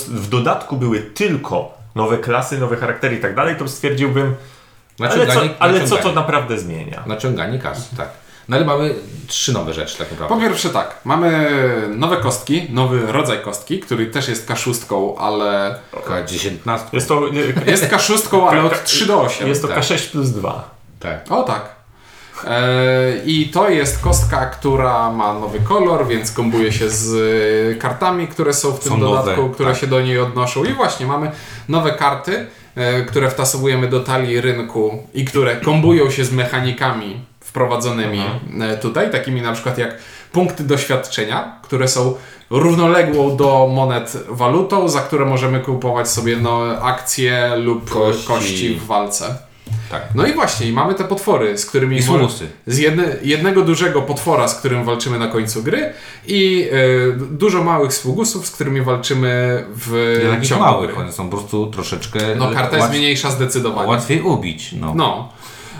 w 0.09 0.29
dodatku 0.29 0.77
były 0.77 1.01
tylko 1.01 1.79
nowe 1.95 2.19
klasy, 2.19 2.59
nowe 2.59 2.77
charaktery 2.77 3.17
i 3.17 3.21
tak 3.21 3.35
dalej, 3.35 3.57
to 3.57 3.69
stwierdziłbym, 3.69 4.35
ale, 5.01 5.27
co, 5.27 5.41
ale 5.59 5.87
co 5.89 5.97
to 5.97 6.13
naprawdę 6.13 6.59
zmienia? 6.59 7.03
Naciąganie 7.07 7.59
kasy, 7.59 7.97
tak. 7.97 8.09
No 8.49 8.57
ale 8.57 8.65
mamy 8.65 8.95
trzy 9.27 9.53
nowe 9.53 9.75
rzeczy 9.75 9.99
tak 9.99 10.09
Po 10.09 10.15
naprawdę. 10.15 10.45
pierwsze 10.49 10.71
tak, 10.71 11.01
mamy 11.05 11.49
nowe 11.97 12.17
kostki, 12.17 12.67
nowy 12.71 13.13
rodzaj 13.13 13.41
kostki, 13.41 13.81
który 13.81 14.07
też 14.07 14.29
jest 14.29 14.49
kaszustką, 14.49 15.19
ale 15.19 15.79
Taka 15.93 16.23
dziesiętnastka. 16.23 16.91
Jest 16.93 17.09
to, 17.09 17.23
jest 17.67 17.89
kaszustką, 17.89 18.49
ale 18.51 18.63
od 18.63 18.85
3 18.85 19.07
do 19.07 19.21
8. 19.21 19.49
jest 19.49 19.63
to 19.63 19.69
tak. 19.69 19.79
K6 19.79 20.11
plus 20.11 20.29
2. 20.31 20.71
Tak. 21.01 21.33
O 21.33 21.43
tak. 21.43 21.84
E, 22.47 23.17
I 23.27 23.49
to 23.49 23.69
jest 23.69 23.99
kostka, 23.99 24.47
która 24.47 25.11
ma 25.11 25.35
nowy 25.35 25.61
kolor, 25.61 26.07
więc 26.07 26.33
kombuje 26.33 26.73
się 26.73 26.91
z 26.91 27.15
e, 27.15 27.75
kartami, 27.75 28.29
które 28.29 28.53
są 28.53 28.73
w 28.73 28.81
tym 28.81 28.93
Są 28.93 28.99
nowe, 28.99 29.17
dodatku, 29.17 29.51
które 29.51 29.71
tak. 29.71 29.81
się 29.81 29.87
do 29.87 30.01
niej 30.01 30.19
odnoszą. 30.19 30.65
I 30.65 30.73
właśnie 30.73 31.07
mamy 31.07 31.31
nowe 31.69 31.93
karty, 31.93 32.47
e, 32.75 33.03
które 33.03 33.31
wtasowujemy 33.31 33.89
do 33.89 34.01
talii 34.01 34.41
rynku 34.41 35.03
i 35.15 35.25
które 35.25 35.57
kombują 35.57 36.11
się 36.11 36.25
z 36.25 36.33
mechanikami 36.33 37.21
wprowadzonymi 37.41 38.23
e, 38.61 38.77
tutaj, 38.77 39.11
takimi 39.11 39.43
na 39.43 39.53
przykład 39.53 39.79
jak 39.79 39.99
punkty 40.33 40.65
doświadczenia, 40.65 41.59
które 41.63 41.89
są 41.89 42.15
równoległą 42.51 43.37
do 43.37 43.69
monet 43.75 44.17
walutą, 44.29 44.89
za 44.89 45.01
które 45.01 45.25
możemy 45.25 45.61
kupować 45.61 46.09
sobie 46.09 46.37
no, 46.37 46.63
akcje 46.83 47.57
lub 47.57 47.91
Kości. 47.91 48.27
kości 48.27 48.75
w 48.75 48.87
walce. 48.87 49.35
Tak. 49.91 50.03
No 50.15 50.27
i 50.27 50.33
właśnie, 50.33 50.67
i 50.67 50.73
mamy 50.73 50.95
te 50.95 51.05
potwory, 51.05 51.59
z 51.59 51.67
którymi... 51.67 51.97
I 51.97 52.03
słumusy. 52.03 52.47
Z 52.67 52.79
jedne, 52.79 53.17
jednego 53.23 53.63
dużego 53.63 54.03
potwora, 54.03 54.49
z 54.49 54.55
którym 54.59 54.85
walczymy 54.85 55.19
na 55.19 55.27
końcu 55.29 55.63
gry 55.63 55.93
i 56.27 56.69
e, 56.73 57.13
dużo 57.31 57.65
małych 57.65 57.95
sługusów, 57.95 58.47
z 58.47 58.51
którymi 58.51 58.81
walczymy 58.83 59.65
w 59.69 60.21
takich 60.33 60.49
ciągu 60.49 60.65
małych, 60.65 60.91
gry. 60.91 61.01
one 61.03 61.13
są 61.13 61.29
po 61.31 61.37
prostu 61.37 61.67
troszeczkę 61.67 62.19
No 62.37 62.51
karta 62.51 62.77
jest 62.77 62.89
łat- 62.89 62.97
mniejsza 62.99 63.31
zdecydowanie. 63.31 63.89
łatwiej 63.89 64.21
ubić. 64.23 64.73
No. 64.73 64.93
No. 64.95 65.33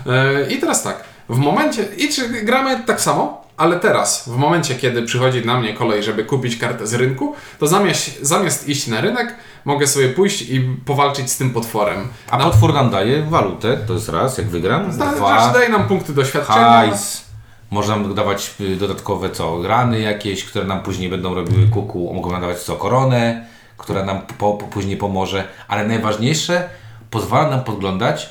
E, 0.07 0.51
I 0.53 0.57
teraz 0.59 0.83
tak, 0.83 1.03
w 1.29 1.37
momencie, 1.37 1.85
i 1.97 2.09
czy 2.09 2.29
gramy 2.29 2.83
tak 2.85 3.01
samo, 3.01 3.44
ale 3.57 3.79
teraz, 3.79 4.29
w 4.29 4.37
momencie, 4.37 4.75
kiedy 4.75 5.03
przychodzi 5.03 5.45
na 5.45 5.59
mnie 5.59 5.73
kolej, 5.73 6.03
żeby 6.03 6.23
kupić 6.25 6.57
kartę 6.57 6.87
z 6.87 6.93
rynku, 6.93 7.35
to 7.59 7.67
zamiast, 7.67 8.21
zamiast 8.21 8.69
iść 8.69 8.87
na 8.87 9.01
rynek, 9.01 9.35
mogę 9.65 9.87
sobie 9.87 10.09
pójść 10.09 10.41
i 10.41 10.59
powalczyć 10.85 11.31
z 11.31 11.37
tym 11.37 11.49
potworem. 11.53 12.07
A 12.29 12.37
potwór 12.37 12.73
nam 12.73 12.89
daje 12.89 13.21
walutę, 13.23 13.77
to 13.87 13.93
jest 13.93 14.09
raz, 14.09 14.37
jak 14.37 14.47
wygram. 14.47 14.91
Zna- 14.93 15.15
Dwa, 15.15 15.39
Znaczy 15.39 15.53
daje 15.53 15.69
nam 15.69 15.87
punkty 15.87 16.13
doświadczenia. 16.13 16.59
hajs. 16.59 17.25
Można 17.71 17.97
dawać 17.97 18.53
y, 18.61 18.75
dodatkowe 18.75 19.29
co, 19.29 19.63
rany 19.67 19.99
jakieś, 19.99 20.43
które 20.45 20.65
nam 20.65 20.83
później 20.83 21.09
będą 21.09 21.35
robiły 21.35 21.67
kuku. 21.67 22.13
Mogą 22.13 22.31
nam 22.31 22.41
dawać 22.41 22.59
co, 22.59 22.75
koronę, 22.75 23.45
która 23.77 24.05
nam 24.05 24.21
po, 24.21 24.53
po, 24.53 24.67
później 24.67 24.97
pomoże. 24.97 25.43
Ale 25.67 25.87
najważniejsze, 25.87 26.69
pozwala 27.11 27.49
nam 27.49 27.63
podglądać, 27.63 28.29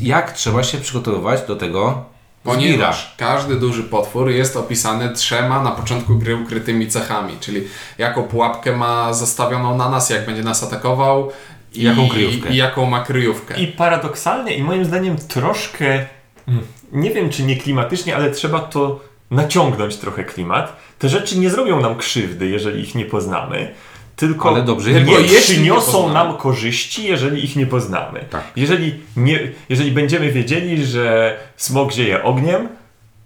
jak 0.00 0.32
trzeba 0.32 0.62
się 0.64 0.78
przygotowywać 0.78 1.40
do 1.48 1.56
tego. 1.56 2.04
Ponieważ 2.44 3.14
każdy 3.16 3.56
duży 3.56 3.82
potwór 3.82 4.30
jest 4.30 4.56
opisany 4.56 5.12
trzema 5.12 5.62
na 5.62 5.70
początku 5.70 6.14
gry 6.18 6.36
ukrytymi 6.36 6.88
cechami, 6.88 7.32
czyli 7.40 7.64
jaką 7.98 8.22
pułapkę 8.22 8.76
ma 8.76 9.12
zastawioną 9.12 9.76
na 9.76 9.88
nas, 9.88 10.10
jak 10.10 10.26
będzie 10.26 10.42
nas 10.42 10.62
atakował 10.62 11.30
i 11.74 11.82
Jaką 11.82 12.08
kryjówkę. 12.08 12.50
i 12.50 12.56
jaką 12.56 12.86
ma 12.86 13.00
kryjówkę. 13.04 13.60
I 13.60 13.66
paradoksalnie, 13.66 14.54
i 14.56 14.62
moim 14.62 14.84
zdaniem 14.84 15.16
troszkę, 15.28 16.06
mm, 16.48 16.60
nie 16.92 17.10
wiem 17.10 17.30
czy 17.30 17.42
nie 17.42 17.56
klimatycznie, 17.56 18.16
ale 18.16 18.30
trzeba 18.30 18.60
to 18.60 19.00
naciągnąć 19.30 19.96
trochę 19.96 20.24
klimat. 20.24 20.76
Te 20.98 21.08
rzeczy 21.08 21.38
nie 21.38 21.50
zrobią 21.50 21.80
nam 21.80 21.96
krzywdy, 21.96 22.46
jeżeli 22.48 22.82
ich 22.82 22.94
nie 22.94 23.04
poznamy. 23.04 23.74
Tylko, 24.16 24.48
Ale 24.48 24.62
dobrze 24.62 24.90
je 24.90 25.00
nie 25.02 25.22
nie 25.22 25.40
przyniosą 25.40 25.92
poznamy. 25.92 26.14
nam 26.14 26.36
korzyści, 26.36 27.04
jeżeli 27.04 27.44
ich 27.44 27.56
nie 27.56 27.66
poznamy. 27.66 28.24
Tak. 28.30 28.44
Jeżeli, 28.56 28.94
nie, 29.16 29.40
jeżeli 29.68 29.92
będziemy 29.92 30.32
wiedzieli, 30.32 30.86
że 30.86 31.36
smog 31.56 31.92
zieje 31.92 32.22
ogniem, 32.22 32.68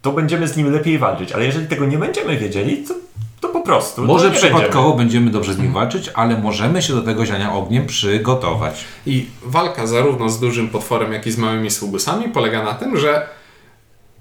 to 0.02 0.12
będziemy 0.12 0.48
z 0.48 0.56
nim 0.56 0.72
lepiej 0.72 0.98
walczyć. 0.98 1.32
Ale 1.32 1.44
jeżeli 1.44 1.66
tego 1.66 1.86
nie 1.86 1.98
będziemy 1.98 2.36
wiedzieli, 2.36 2.84
to, 2.88 2.94
to 3.40 3.48
po 3.48 3.60
prostu. 3.60 4.04
Może 4.04 4.30
nie 4.30 4.36
przypadkowo 4.36 4.92
będziemy. 4.92 5.30
dobrze 5.30 5.54
z 5.54 5.58
nim 5.58 5.72
walczyć, 5.72 6.10
ale 6.14 6.38
możemy 6.38 6.82
się 6.82 6.92
do 6.94 7.02
tego 7.02 7.26
ziania 7.26 7.52
ogniem 7.52 7.86
przygotować. 7.86 8.84
I 9.06 9.26
walka 9.44 9.86
zarówno 9.86 10.28
z 10.28 10.40
dużym 10.40 10.68
potworem, 10.68 11.12
jak 11.12 11.26
i 11.26 11.30
z 11.30 11.38
małymi 11.38 11.70
sługusami 11.70 12.28
polega 12.28 12.62
na 12.62 12.74
tym, 12.74 12.96
że 12.96 13.26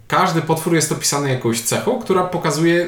każdy 0.08 0.41
potwór 0.41 0.73
jest 0.75 0.91
opisany 0.91 1.30
jakąś 1.30 1.62
cechą, 1.62 1.99
która 1.99 2.23
pokazuje 2.23 2.88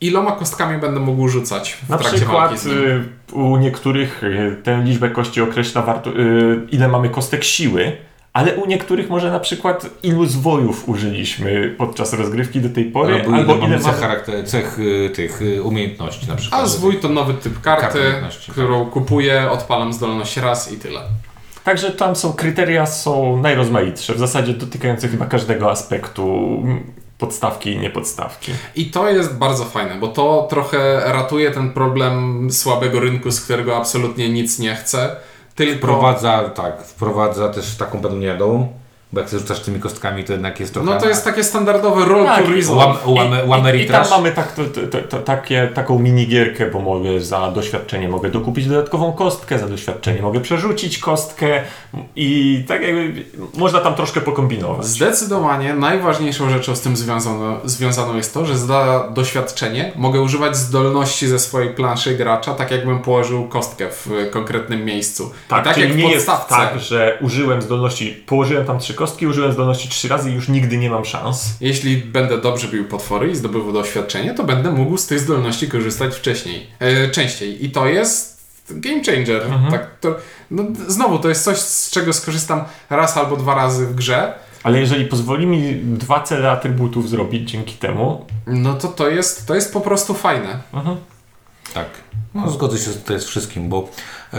iloma 0.00 0.32
kostkami 0.32 0.80
będę 0.80 1.00
mógł 1.00 1.28
rzucać 1.28 1.72
w 1.86 1.88
Na 1.88 1.98
trakcie 1.98 2.16
przykład 2.16 2.38
walki 2.38 2.58
z 2.58 2.66
nim. 2.66 2.76
y, 2.76 3.34
u 3.34 3.56
niektórych 3.56 4.24
y, 4.24 4.56
tę 4.62 4.82
liczbę 4.84 5.10
kości 5.10 5.40
określa 5.40 5.82
warto, 5.82 6.10
y, 6.10 6.60
ile 6.70 6.88
mamy 6.88 7.08
kostek 7.08 7.44
siły, 7.44 7.96
ale 8.32 8.54
u 8.54 8.66
niektórych 8.66 9.10
może 9.10 9.30
na 9.30 9.40
przykład 9.40 9.90
ilu 10.02 10.26
zwojów 10.26 10.88
użyliśmy 10.88 11.74
podczas 11.78 12.12
rozgrywki 12.12 12.60
do 12.60 12.68
tej 12.68 12.84
pory, 12.84 13.14
Albo, 13.14 13.36
albo 13.36 13.54
ile 13.54 13.66
ile 13.66 13.78
mamy 13.78 13.96
charakter, 14.00 14.46
cech 14.46 14.78
tych 15.14 15.40
umiejętności 15.62 16.28
na 16.28 16.36
przykład. 16.36 16.60
A 16.62 16.66
zwój 16.66 16.96
to 16.96 17.08
nowy 17.08 17.34
typ 17.34 17.60
karty, 17.60 17.82
Karty 17.82 17.98
umiejętności, 17.98 18.52
którą 18.52 18.86
kupuję, 18.86 19.50
odpalam 19.50 19.92
zdolność 19.92 20.36
raz 20.36 20.72
i 20.72 20.76
tyle. 20.76 21.00
Także 21.64 21.90
tam 21.90 22.16
są 22.16 22.32
kryteria 22.32 22.86
są 22.86 23.40
najrozmaitsze, 23.42 24.14
w 24.14 24.18
zasadzie 24.18 24.52
dotykające 24.52 25.08
chyba 25.08 25.26
każdego 25.26 25.70
aspektu 25.70 26.48
podstawki 27.18 27.72
i 27.72 27.78
niepodstawki. 27.78 28.52
I 28.76 28.86
to 28.86 29.10
jest 29.10 29.34
bardzo 29.34 29.64
fajne, 29.64 29.94
bo 29.94 30.08
to 30.08 30.46
trochę 30.50 31.00
ratuje 31.04 31.50
ten 31.50 31.70
problem 31.70 32.48
słabego 32.50 33.00
rynku, 33.00 33.30
z 33.30 33.40
którego 33.40 33.76
absolutnie 33.76 34.28
nic 34.28 34.58
nie 34.58 34.74
chce. 34.74 35.16
Tylko 35.54 35.78
Wprowadza, 35.78 36.48
tak, 36.48 36.82
wprowadza 36.82 37.48
też 37.48 37.76
taką 37.76 38.00
pewną 38.00 38.18
niewiadomą, 38.18 38.72
bo 39.12 39.20
jak 39.20 39.30
rzucasz 39.30 39.60
tymi 39.60 39.80
kostkami, 39.80 40.24
to 40.24 40.32
jednak 40.32 40.60
jest 40.60 40.74
trochę... 40.74 40.90
No 40.90 41.00
to 41.00 41.08
jest 41.08 41.24
takie 41.24 41.44
standardowe 41.44 42.04
roll 42.04 42.26
Tak, 42.26 42.44
to 42.44 42.50
resolve. 42.50 43.06
Łam, 43.06 43.30
łam, 43.46 43.74
I, 43.74 43.78
i, 43.78 43.82
I 43.82 43.86
tam 43.86 44.04
mamy 44.10 44.32
tak, 44.32 44.52
to, 44.52 44.62
to, 44.64 44.98
to, 45.08 45.18
takie, 45.18 45.70
taką 45.74 45.98
minigierkę, 45.98 46.70
bo 46.70 46.80
mogę 46.80 47.20
za 47.20 47.50
doświadczenie 47.50 48.08
mogę 48.08 48.30
dokupić 48.30 48.66
dodatkową 48.66 49.12
kostkę, 49.12 49.58
za 49.58 49.68
doświadczenie 49.68 50.22
mogę 50.22 50.40
przerzucić 50.40 50.98
kostkę 50.98 51.62
i 52.16 52.64
tak 52.68 52.82
jakby 52.82 53.24
można 53.54 53.80
tam 53.80 53.94
troszkę 53.94 54.20
pokombinować. 54.20 54.86
Zdecydowanie 54.86 55.74
najważniejszą 55.74 56.50
rzeczą 56.50 56.76
z 56.76 56.80
tym 56.80 56.96
związaną, 56.96 57.56
związaną 57.64 58.16
jest 58.16 58.34
to, 58.34 58.46
że 58.46 58.58
za 58.58 59.08
doświadczenie 59.14 59.92
mogę 59.96 60.20
używać 60.20 60.56
zdolności 60.56 61.28
ze 61.28 61.38
swojej 61.38 61.74
planszy 61.74 62.14
gracza, 62.14 62.54
tak 62.54 62.70
jakbym 62.70 62.98
położył 62.98 63.48
kostkę 63.48 63.88
w 63.90 64.10
konkretnym 64.30 64.84
miejscu. 64.84 65.30
Tak, 65.48 65.60
I 65.60 65.64
tak 65.64 65.76
jak 65.76 65.92
w 65.92 65.96
nie 65.96 66.10
jest 66.10 66.26
podstawce. 66.26 66.54
tak, 66.54 66.80
że 66.80 67.18
użyłem 67.20 67.62
zdolności, 67.62 68.22
położyłem 68.26 68.66
tam 68.66 68.78
trzy 68.78 68.97
kostki, 68.98 69.26
użyłem 69.26 69.52
zdolności 69.52 69.88
trzy 69.88 70.08
razy 70.08 70.30
i 70.30 70.34
już 70.34 70.48
nigdy 70.48 70.78
nie 70.78 70.90
mam 70.90 71.04
szans. 71.04 71.54
Jeśli 71.60 71.96
będę 71.96 72.40
dobrze 72.40 72.68
bił 72.68 72.84
potwory 72.84 73.30
i 73.30 73.36
zdobywał 73.36 73.72
doświadczenie, 73.72 74.34
to 74.34 74.44
będę 74.44 74.70
mógł 74.70 74.96
z 74.96 75.06
tych 75.06 75.20
zdolności 75.20 75.68
korzystać 75.68 76.14
wcześniej, 76.14 76.66
e, 76.78 77.10
częściej. 77.10 77.64
I 77.64 77.70
to 77.70 77.86
jest 77.86 78.38
game 78.70 79.04
changer. 79.04 79.42
Mhm. 79.42 79.70
Tak, 79.70 79.98
to, 80.00 80.16
no, 80.50 80.64
znowu, 80.88 81.18
to 81.18 81.28
jest 81.28 81.44
coś, 81.44 81.58
z 81.58 81.90
czego 81.90 82.12
skorzystam 82.12 82.64
raz 82.90 83.16
albo 83.16 83.36
dwa 83.36 83.54
razy 83.54 83.86
w 83.86 83.94
grze, 83.94 84.34
Ale 84.62 84.80
jeżeli 84.80 85.04
pozwoli 85.04 85.46
mi 85.46 85.74
dwa 85.74 86.20
cele 86.22 86.50
atrybutów 86.50 87.08
zrobić 87.08 87.50
dzięki 87.50 87.74
temu, 87.74 88.26
no 88.46 88.74
to 88.74 88.88
to 88.88 89.08
jest, 89.08 89.46
to 89.46 89.54
jest 89.54 89.72
po 89.72 89.80
prostu 89.80 90.14
fajne. 90.14 90.58
Tak. 91.74 91.86
No, 92.34 92.50
zgodzę 92.50 92.78
się 92.78 92.90
tutaj 92.90 93.20
z 93.20 93.24
wszystkim, 93.24 93.68
bo 93.68 93.88
e, 94.32 94.38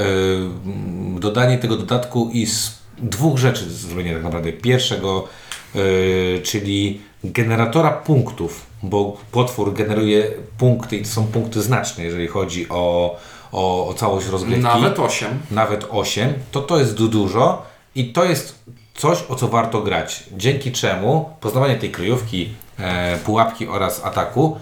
dodanie 1.19 1.57
tego 1.57 1.77
dodatku 1.77 2.29
i 2.33 2.45
z 2.45 2.78
dwóch 3.01 3.37
rzeczy 3.37 3.69
zrobienie 3.69 4.13
tak 4.13 4.23
naprawdę. 4.23 4.53
Pierwszego, 4.53 5.27
e, 5.75 5.79
czyli 6.41 7.01
generatora 7.23 7.91
punktów, 7.91 8.65
bo 8.83 9.17
potwór 9.31 9.73
generuje 9.73 10.31
punkty 10.57 10.97
i 10.97 11.01
to 11.03 11.07
są 11.09 11.27
punkty 11.27 11.61
znaczne, 11.61 12.03
jeżeli 12.03 12.27
chodzi 12.27 12.69
o, 12.69 13.15
o, 13.51 13.87
o 13.87 13.93
całość 13.93 14.27
rozgrywki. 14.27 14.63
Nawet 14.63 14.99
8. 14.99 15.39
nawet 15.51 15.85
8, 15.89 16.33
to 16.51 16.61
to 16.61 16.79
jest 16.79 16.95
du- 16.95 17.07
dużo 17.07 17.61
i 17.95 18.13
to 18.13 18.23
jest 18.23 18.59
coś, 18.95 19.23
o 19.29 19.35
co 19.35 19.47
warto 19.47 19.81
grać. 19.81 20.23
Dzięki 20.37 20.71
czemu 20.71 21.29
poznawanie 21.39 21.75
tej 21.75 21.91
kryjówki, 21.91 22.49
e, 22.79 23.17
pułapki 23.17 23.67
oraz 23.67 24.05
ataku 24.05 24.57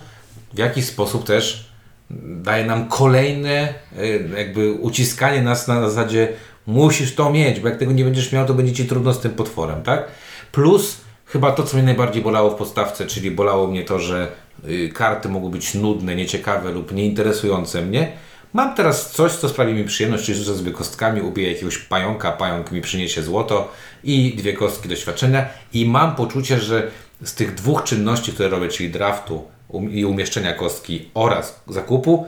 w 0.53 0.57
jakiś 0.57 0.85
sposób 0.85 1.23
też 1.23 1.66
daje 2.09 2.65
nam 2.65 2.87
kolejne 2.87 3.73
e, 3.97 4.07
jakby 4.37 4.71
uciskanie 4.71 5.41
nas 5.41 5.67
na 5.67 5.89
zasadzie 5.89 6.33
musisz 6.67 7.15
to 7.15 7.29
mieć, 7.29 7.59
bo 7.59 7.67
jak 7.67 7.77
tego 7.77 7.91
nie 7.91 8.03
będziesz 8.03 8.31
miał, 8.31 8.45
to 8.45 8.53
będzie 8.53 8.73
Ci 8.73 8.85
trudno 8.85 9.13
z 9.13 9.19
tym 9.19 9.31
potworem, 9.31 9.83
tak? 9.83 10.07
Plus 10.51 10.97
chyba 11.25 11.51
to, 11.51 11.63
co 11.63 11.77
mnie 11.77 11.85
najbardziej 11.85 12.23
bolało 12.23 12.51
w 12.51 12.55
podstawce, 12.55 13.05
czyli 13.05 13.31
bolało 13.31 13.67
mnie 13.67 13.83
to, 13.83 13.99
że 13.99 14.31
y, 14.69 14.89
karty 14.93 15.29
mogą 15.29 15.49
być 15.49 15.73
nudne, 15.73 16.15
nieciekawe 16.15 16.71
lub 16.71 16.91
nieinteresujące 16.91 17.81
mnie. 17.81 18.11
Mam 18.53 18.75
teraz 18.75 19.11
coś, 19.11 19.31
co 19.31 19.49
sprawi 19.49 19.73
mi 19.73 19.83
przyjemność, 19.83 20.25
czyli 20.25 20.37
rzucę 20.37 20.57
sobie 20.57 20.71
kostkami, 20.71 21.21
ubiję 21.21 21.51
jakiegoś 21.51 21.77
pająka, 21.77 22.31
pająk 22.31 22.71
mi 22.71 22.81
przyniesie 22.81 23.23
złoto 23.23 23.71
i 24.03 24.33
dwie 24.37 24.53
kostki 24.53 24.89
doświadczenia 24.89 25.45
i 25.73 25.85
mam 25.85 26.15
poczucie, 26.15 26.59
że 26.59 26.91
z 27.23 27.35
tych 27.35 27.55
dwóch 27.55 27.83
czynności, 27.83 28.31
które 28.31 28.49
robię, 28.49 28.67
czyli 28.67 28.89
draftu 28.89 29.43
i 29.91 30.05
umieszczenia 30.05 30.53
kostki 30.53 31.09
oraz 31.13 31.61
zakupu, 31.67 32.25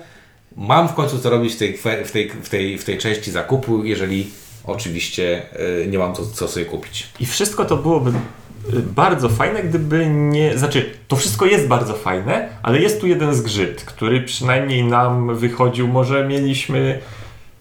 mam 0.57 0.87
w 0.87 0.93
końcu 0.93 1.19
co 1.19 1.29
robić 1.29 1.53
w 1.53 1.57
tej, 1.57 1.77
w 1.77 2.11
tej, 2.11 2.29
w 2.29 2.49
tej, 2.49 2.77
w 2.77 2.83
tej 2.83 2.97
części 2.97 3.31
zakupu, 3.31 3.83
jeżeli 3.83 4.31
oczywiście 4.63 5.41
y, 5.83 5.87
nie 5.87 5.97
mam 5.97 6.15
co, 6.15 6.25
co 6.25 6.47
sobie 6.47 6.65
kupić. 6.65 7.09
I 7.19 7.25
wszystko 7.25 7.65
to 7.65 7.77
byłoby 7.77 8.09
y, 8.09 8.13
bardzo 8.79 9.29
fajne, 9.29 9.63
gdyby 9.63 10.07
nie. 10.09 10.57
Znaczy, 10.57 10.93
to 11.07 11.15
wszystko 11.15 11.45
jest 11.45 11.67
bardzo 11.67 11.93
fajne, 11.93 12.49
ale 12.63 12.79
jest 12.79 13.01
tu 13.01 13.07
jeden 13.07 13.35
zgrzyt, 13.35 13.83
który 13.83 14.21
przynajmniej 14.21 14.83
nam 14.83 15.35
wychodził. 15.35 15.87
Może 15.87 16.27
mieliśmy 16.27 16.99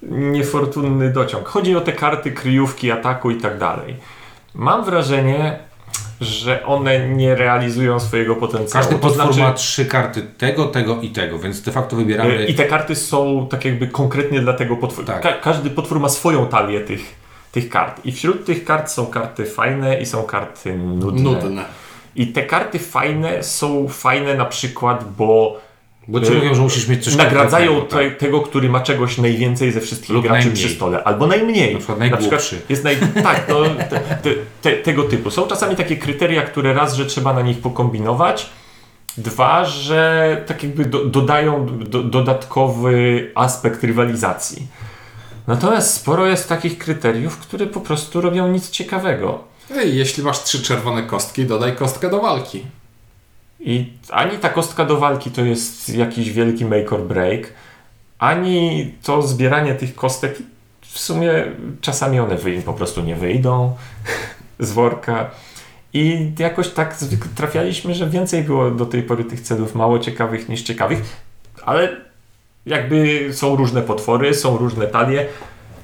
niefortunny 0.03 1.12
dociąg. 1.12 1.49
Chodzi 1.49 1.77
o 1.77 1.81
te 1.81 1.93
karty, 1.93 2.33
kryjówki, 2.33 2.91
ataku 2.91 3.31
i 3.31 3.37
tak 3.37 3.59
dalej. 3.59 3.97
Mam 4.55 4.85
wrażenie, 4.85 5.59
że 6.20 6.66
one 6.66 7.09
nie 7.09 7.35
realizują 7.35 8.00
swojego 8.00 8.37
potencjału. 8.37 8.72
Każdy 8.85 8.94
To 8.94 9.00
potwór 9.00 9.24
znaczy- 9.24 9.40
ma 9.40 9.52
trzy 9.52 9.87
karty 9.87 10.22
tego, 10.38 10.64
tego 10.66 11.00
i 11.00 11.11
tego, 11.11 11.38
więc 11.38 11.62
de 11.62 11.72
facto 11.72 11.96
wybieramy... 11.96 12.46
I 12.46 12.54
te 12.54 12.64
karty 12.64 12.96
są 12.96 13.46
tak 13.50 13.64
jakby 13.64 13.88
konkretnie 13.88 14.40
dla 14.40 14.52
tego 14.52 14.76
potworu. 14.76 15.07
Tak. 15.07 15.20
Ka- 15.22 15.33
każdy 15.33 15.70
potwór 15.70 16.00
ma 16.00 16.09
swoją 16.09 16.46
talię 16.46 16.81
tych, 16.81 17.14
tych 17.52 17.68
kart. 17.68 18.00
I 18.07 18.12
wśród 18.12 18.44
tych 18.46 18.64
kart 18.64 18.90
są 18.90 19.07
karty 19.07 19.46
fajne 19.46 20.00
i 20.00 20.07
są 20.07 20.22
karty 20.22 20.76
nudne. 20.76 21.22
Nudne. 21.22 21.64
I 22.16 22.26
te 22.26 22.42
karty 22.42 22.78
fajne 22.78 23.42
są 23.42 23.88
fajne 23.88 24.35
na 24.35 24.44
przykład, 24.44 25.04
bo 25.16 25.61
Bo 26.09 26.21
ci 26.21 26.33
y, 26.33 26.35
mówią, 26.35 26.55
że 26.55 26.62
musisz 26.62 26.88
mieć 26.88 27.05
coś 27.05 27.16
nagradzają 27.16 27.77
konkretnego, 27.77 28.11
te, 28.11 28.16
tego, 28.16 28.40
który 28.40 28.68
ma 28.68 28.81
czegoś 28.81 29.18
najwięcej 29.18 29.73
ze 29.73 29.81
wszystkich 29.81 30.11
Lub 30.11 30.23
graczy 30.23 30.47
najmniej. 30.47 30.64
przy 30.64 30.75
stole. 30.75 31.05
Albo 31.05 31.27
najmniej. 31.27 31.73
Na 31.73 31.79
przykład 31.79 31.99
najgłupszy. 31.99 32.61
jest 32.68 32.85
naj... 32.85 32.97
Tak, 33.23 33.47
no, 33.49 33.62
te, 33.90 34.01
te, 34.01 34.31
te, 34.62 34.73
tego 34.73 35.03
typu. 35.03 35.31
Są 35.31 35.47
czasami 35.47 35.77
takie 35.77 35.97
kryteria, 35.97 36.42
które 36.42 36.75
raz, 36.75 36.94
że 36.94 37.07
trzeba 37.07 37.33
na 37.33 37.42
nich 37.42 37.59
pokombinować, 37.59 38.51
dwa, 39.16 39.64
że 39.64 40.44
tak 40.47 40.62
jakby 40.62 40.85
do, 40.85 41.05
dodają 41.05 41.66
do, 41.66 42.03
dodatkowy 42.03 43.31
aspekt 43.35 43.85
rywalizacji. 43.85 44.66
Natomiast 45.47 45.94
sporo 45.94 46.27
jest 46.27 46.49
takich 46.49 46.79
kryteriów, 46.79 47.38
które 47.38 47.66
po 47.66 47.81
prostu 47.81 48.21
robią 48.21 48.49
nic 48.49 48.71
ciekawego. 48.71 49.44
Ej, 49.77 49.97
jeśli 49.97 50.23
masz 50.23 50.42
trzy 50.42 50.62
czerwone 50.62 51.03
kostki, 51.03 51.44
dodaj 51.44 51.77
kostkę 51.77 52.11
do 52.11 52.21
walki. 52.21 52.64
I 53.61 53.92
ani 54.11 54.38
ta 54.38 54.49
kostka 54.49 54.85
do 54.85 54.97
walki 54.97 55.31
to 55.31 55.44
jest 55.44 55.88
jakiś 55.88 56.31
wielki 56.33 56.64
make 56.64 56.92
or 56.92 57.01
break, 57.01 57.53
ani 58.18 58.94
to 59.03 59.23
zbieranie 59.23 59.75
tych 59.75 59.94
kostek, 59.94 60.38
w 60.81 60.99
sumie 60.99 61.31
czasami 61.81 62.21
one 62.21 62.37
wyjdą, 62.37 62.62
po 62.62 62.73
prostu 62.73 63.03
nie 63.03 63.16
wyjdą 63.16 63.77
z 64.59 64.73
worka. 64.73 65.31
I 65.92 66.33
jakoś 66.38 66.68
tak 66.68 66.97
trafialiśmy, 67.35 67.94
że 67.94 68.07
więcej 68.07 68.42
było 68.42 68.71
do 68.71 68.87
tej 68.87 69.03
pory 69.03 69.25
tych 69.25 69.40
celów 69.40 69.75
mało 69.75 69.99
ciekawych 69.99 70.49
niż 70.49 70.62
ciekawych, 70.62 71.03
ale 71.64 71.97
jakby 72.66 73.29
są 73.33 73.57
różne 73.57 73.83
potwory, 73.83 74.35
są 74.35 74.57
różne 74.57 74.87
talie, 74.87 75.27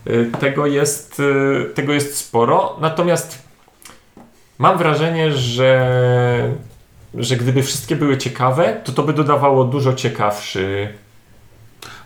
y, 0.06 0.30
tego 0.40 0.66
jest, 0.66 1.20
y, 1.20 1.70
tego 1.74 1.92
jest 1.92 2.16
sporo, 2.16 2.76
natomiast 2.80 3.42
mam 4.58 4.78
wrażenie, 4.78 5.32
że 5.32 6.54
że 7.16 7.36
gdyby 7.36 7.62
wszystkie 7.62 7.96
były 7.96 8.18
ciekawe, 8.18 8.80
to 8.84 8.92
to 8.92 9.02
by 9.02 9.12
dodawało 9.12 9.64
dużo 9.64 9.92
ciekawszy. 9.92 10.88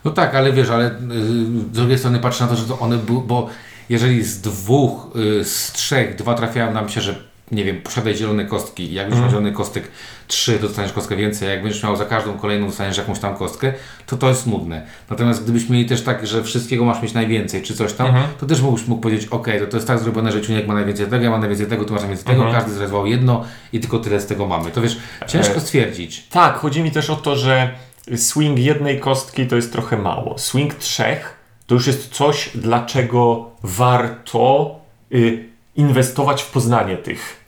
No 0.05 0.11
tak, 0.11 0.35
ale 0.35 0.53
wiesz, 0.53 0.71
ale 0.71 0.87
y, 0.87 0.91
z 0.93 1.71
drugiej 1.71 1.99
strony 1.99 2.19
patrzę 2.19 2.45
na 2.45 2.51
to, 2.51 2.57
że 2.57 2.65
to 2.65 2.79
one 2.79 2.99
bo 3.27 3.49
jeżeli 3.89 4.23
z 4.25 4.41
dwóch, 4.41 5.17
y, 5.17 5.45
z 5.45 5.73
trzech, 5.73 6.17
dwa 6.17 6.35
trafiają 6.35 6.73
nam 6.73 6.89
się, 6.89 7.01
że 7.01 7.28
nie 7.53 7.65
wiem, 7.65 7.83
posiadaj 7.83 8.17
zielone 8.17 8.45
kostki 8.45 8.83
i 8.83 8.95
jak 8.95 9.07
będziesz 9.07 9.21
miał 9.21 9.31
zielony 9.31 9.53
kostek 9.53 9.89
trzy, 10.27 10.59
to 10.59 10.67
dostaniesz 10.67 10.93
kostkę 10.93 11.17
więcej, 11.17 11.49
jak 11.49 11.63
będziesz 11.63 11.83
miał 11.83 11.97
za 11.97 12.05
każdą 12.05 12.39
kolejną 12.39 12.67
dostaniesz 12.67 12.99
jakąś 12.99 13.19
tam 13.19 13.37
kostkę, 13.37 13.73
to 14.07 14.17
to 14.17 14.29
jest 14.29 14.47
nudne. 14.47 14.87
Natomiast 15.11 15.45
gdybyśmy 15.45 15.77
mieli 15.77 15.89
też 15.89 16.03
tak, 16.03 16.27
że 16.27 16.43
wszystkiego 16.43 16.85
masz 16.85 17.03
mieć 17.03 17.13
najwięcej, 17.13 17.63
czy 17.63 17.75
coś 17.75 17.93
tam, 17.93 18.15
to 18.41 18.47
też 18.47 18.61
mógłbyś 18.61 18.87
mógł 18.87 19.03
powiedzieć, 19.03 19.29
ok, 19.29 19.47
to, 19.61 19.67
to 19.67 19.77
jest 19.77 19.87
tak 19.87 19.99
zrobione, 19.99 20.33
że 20.33 20.43
Ciuniek 20.43 20.67
ma 20.67 20.75
najwięcej 20.75 21.07
tego, 21.07 21.25
ja 21.25 21.31
mam 21.31 21.41
najwięcej 21.41 21.67
tego, 21.67 21.85
tu 21.85 21.93
masz 21.93 22.03
najwięcej 22.03 22.27
tego, 22.27 22.53
każdy 22.53 22.73
zrezował 22.73 23.07
jedno 23.07 23.45
i 23.73 23.81
tylko 23.81 23.99
tyle 23.99 24.21
z 24.21 24.27
tego 24.27 24.47
mamy. 24.47 24.71
To 24.71 24.81
wiesz, 24.83 24.97
ciężko 25.27 25.55
E, 25.55 25.61
stwierdzić. 25.61 26.27
Tak, 26.31 26.55
chodzi 26.55 26.83
mi 26.83 26.91
też 26.91 27.11
o 27.11 27.17
to, 27.17 27.37
że 27.37 27.71
swing 28.17 28.59
jednej 28.59 29.01
kostki 29.01 29.47
to 29.47 29.57
jest 29.57 29.73
trochę 29.73 29.97
mało. 29.97 30.39
Swing 30.39 30.75
trzech 30.75 31.39
to 31.67 31.75
już 31.75 31.87
jest 31.87 32.09
coś, 32.09 32.51
dlaczego 32.55 33.51
warto 33.63 34.77
y, 35.13 35.48
inwestować 35.79 36.43
w 36.43 36.51
poznanie 36.51 36.97
tych, 36.97 37.45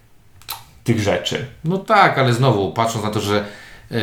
tych 0.85 1.01
rzeczy. 1.01 1.47
No 1.65 1.79
tak, 1.79 2.19
ale 2.19 2.35
znowu, 2.35 2.73
patrząc 2.73 3.05
na 3.05 3.11
to, 3.11 3.21
że 3.21 3.45
yy, 3.91 3.99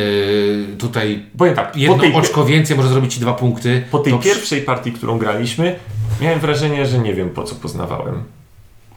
tutaj 0.78 1.26
Powiem 1.38 1.54
tak, 1.54 1.76
jedno 1.76 1.98
tej, 1.98 2.14
oczko 2.14 2.44
więcej 2.44 2.76
może 2.76 2.88
zrobić 2.88 3.14
Ci 3.14 3.20
dwa 3.20 3.32
punkty. 3.32 3.84
po 3.90 3.98
tej 3.98 4.12
to 4.12 4.18
pierwszej 4.18 4.62
partii, 4.62 4.92
którą 4.92 5.18
graliśmy, 5.18 5.76
miałem 6.20 6.40
wrażenie, 6.40 6.86
że 6.86 6.98
nie 6.98 7.14
wiem 7.14 7.30
po 7.30 7.44
co 7.44 7.54
poznawałem. 7.54 8.24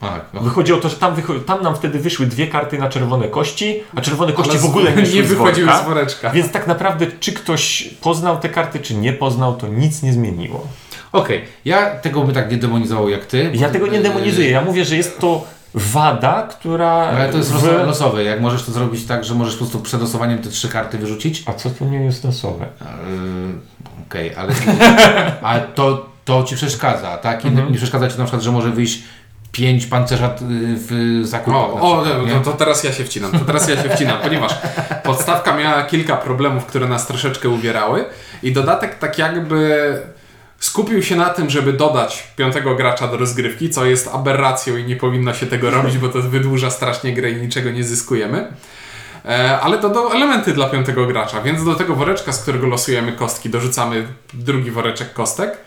Tak, 0.01 0.25
no. 0.33 0.41
Wychodzi 0.41 0.73
o 0.73 0.77
to, 0.77 0.89
że 0.89 0.95
tam, 0.95 1.15
tam 1.45 1.63
nam 1.63 1.75
wtedy 1.75 1.99
wyszły 1.99 2.25
dwie 2.25 2.47
karty 2.47 2.77
na 2.77 2.89
czerwone 2.89 3.27
kości, 3.27 3.83
a 3.95 4.01
czerwone 4.01 4.33
kości 4.33 4.57
w 4.57 4.65
ogóle 4.65 4.91
nie, 4.95 5.03
nie 5.03 5.23
wychodziły 5.23 5.69
z 5.83 5.85
woreczka. 5.85 6.29
Więc 6.29 6.51
tak 6.51 6.67
naprawdę, 6.67 7.07
czy 7.19 7.33
ktoś 7.33 7.89
poznał 8.01 8.39
te 8.39 8.49
karty, 8.49 8.79
czy 8.79 8.95
nie 8.95 9.13
poznał, 9.13 9.55
to 9.55 9.67
nic 9.67 10.03
nie 10.03 10.13
zmieniło. 10.13 10.67
Okej, 11.11 11.43
ja 11.65 11.89
tego 11.95 12.21
bym 12.21 12.35
tak 12.35 12.51
nie 12.51 12.57
demonizował 12.57 13.09
jak 13.09 13.25
ty. 13.25 13.51
Ja 13.53 13.69
tego 13.69 13.87
nie 13.87 14.01
demonizuję, 14.01 14.49
ja 14.51 14.61
mówię, 14.61 14.85
że 14.85 14.95
jest 14.95 15.19
to 15.19 15.45
wada, 15.73 16.47
która... 16.51 16.91
Ale 16.91 17.29
to 17.29 17.37
jest 17.37 17.51
w- 17.51 17.55
losowe, 17.55 17.85
losowe. 17.85 18.23
Jak 18.23 18.41
możesz 18.41 18.63
to 18.63 18.71
zrobić 18.71 19.05
tak, 19.05 19.23
że 19.23 19.35
możesz 19.35 19.53
po 19.53 19.57
prostu 19.59 19.79
przed 19.79 20.01
losowaniem 20.01 20.37
te 20.39 20.49
trzy 20.49 20.69
karty 20.69 20.97
wyrzucić? 20.97 21.43
A 21.45 21.53
co 21.53 21.69
to 21.69 21.85
nie 21.85 21.97
jest 22.03 22.23
losowe? 22.23 22.65
Yy, 22.81 22.87
Okej, 24.09 24.35
ale 24.35 24.53
a 25.41 25.59
to, 25.59 26.05
to 26.25 26.43
ci 26.43 26.55
przeszkadza, 26.55 27.17
tak? 27.17 27.45
I 27.45 27.47
Mhm. 27.47 27.71
Nie 27.71 27.77
przeszkadza 27.77 28.07
ci 28.09 28.17
na 28.17 28.23
przykład, 28.23 28.41
że 28.43 28.51
może 28.51 28.69
wyjść 28.69 29.03
pięć 29.51 29.85
pancerza 29.85 30.27
y, 30.27 30.29
w 30.87 31.21
zakupach 31.23 31.61
O, 31.61 31.99
o 31.99 32.01
przykład, 32.03 32.43
to, 32.43 32.51
to 32.51 32.57
teraz 32.57 32.83
ja 32.83 32.91
się 32.93 33.03
wcinam, 33.03 33.31
to 33.31 33.39
teraz 33.39 33.69
ja 33.69 33.83
się 33.83 33.89
wcinam, 33.89 34.17
ponieważ 34.23 34.51
podstawka 35.03 35.57
miała 35.57 35.83
kilka 35.83 36.17
problemów, 36.17 36.65
które 36.65 36.87
nas 36.87 37.07
troszeczkę 37.07 37.49
uwierały 37.49 38.05
i 38.43 38.51
dodatek 38.53 38.99
tak 38.99 39.17
jakby 39.17 39.93
skupił 40.61 41.03
się 41.03 41.15
na 41.15 41.29
tym, 41.29 41.49
żeby 41.49 41.73
dodać 41.73 42.27
piątego 42.35 42.75
gracza 42.75 43.07
do 43.07 43.17
rozgrywki, 43.17 43.69
co 43.69 43.85
jest 43.85 44.07
aberracją 44.07 44.77
i 44.77 44.83
nie 44.83 44.95
powinno 44.95 45.33
się 45.33 45.45
tego 45.45 45.71
robić, 45.71 45.97
bo 45.97 46.09
to 46.09 46.21
wydłuża 46.21 46.69
strasznie 46.69 47.13
grę 47.13 47.31
i 47.31 47.41
niczego 47.41 47.71
nie 47.71 47.83
zyskujemy. 47.83 48.53
E, 49.25 49.59
Ale 49.59 49.77
dodał 49.77 50.11
elementy 50.11 50.53
dla 50.53 50.69
piątego 50.69 51.05
gracza, 51.05 51.41
więc 51.41 51.63
do 51.63 51.75
tego 51.75 51.95
woreczka, 51.95 52.31
z 52.31 52.41
którego 52.41 52.67
losujemy 52.67 53.11
kostki, 53.11 53.49
dorzucamy 53.49 54.07
drugi 54.33 54.71
woreczek 54.71 55.13
kostek 55.13 55.57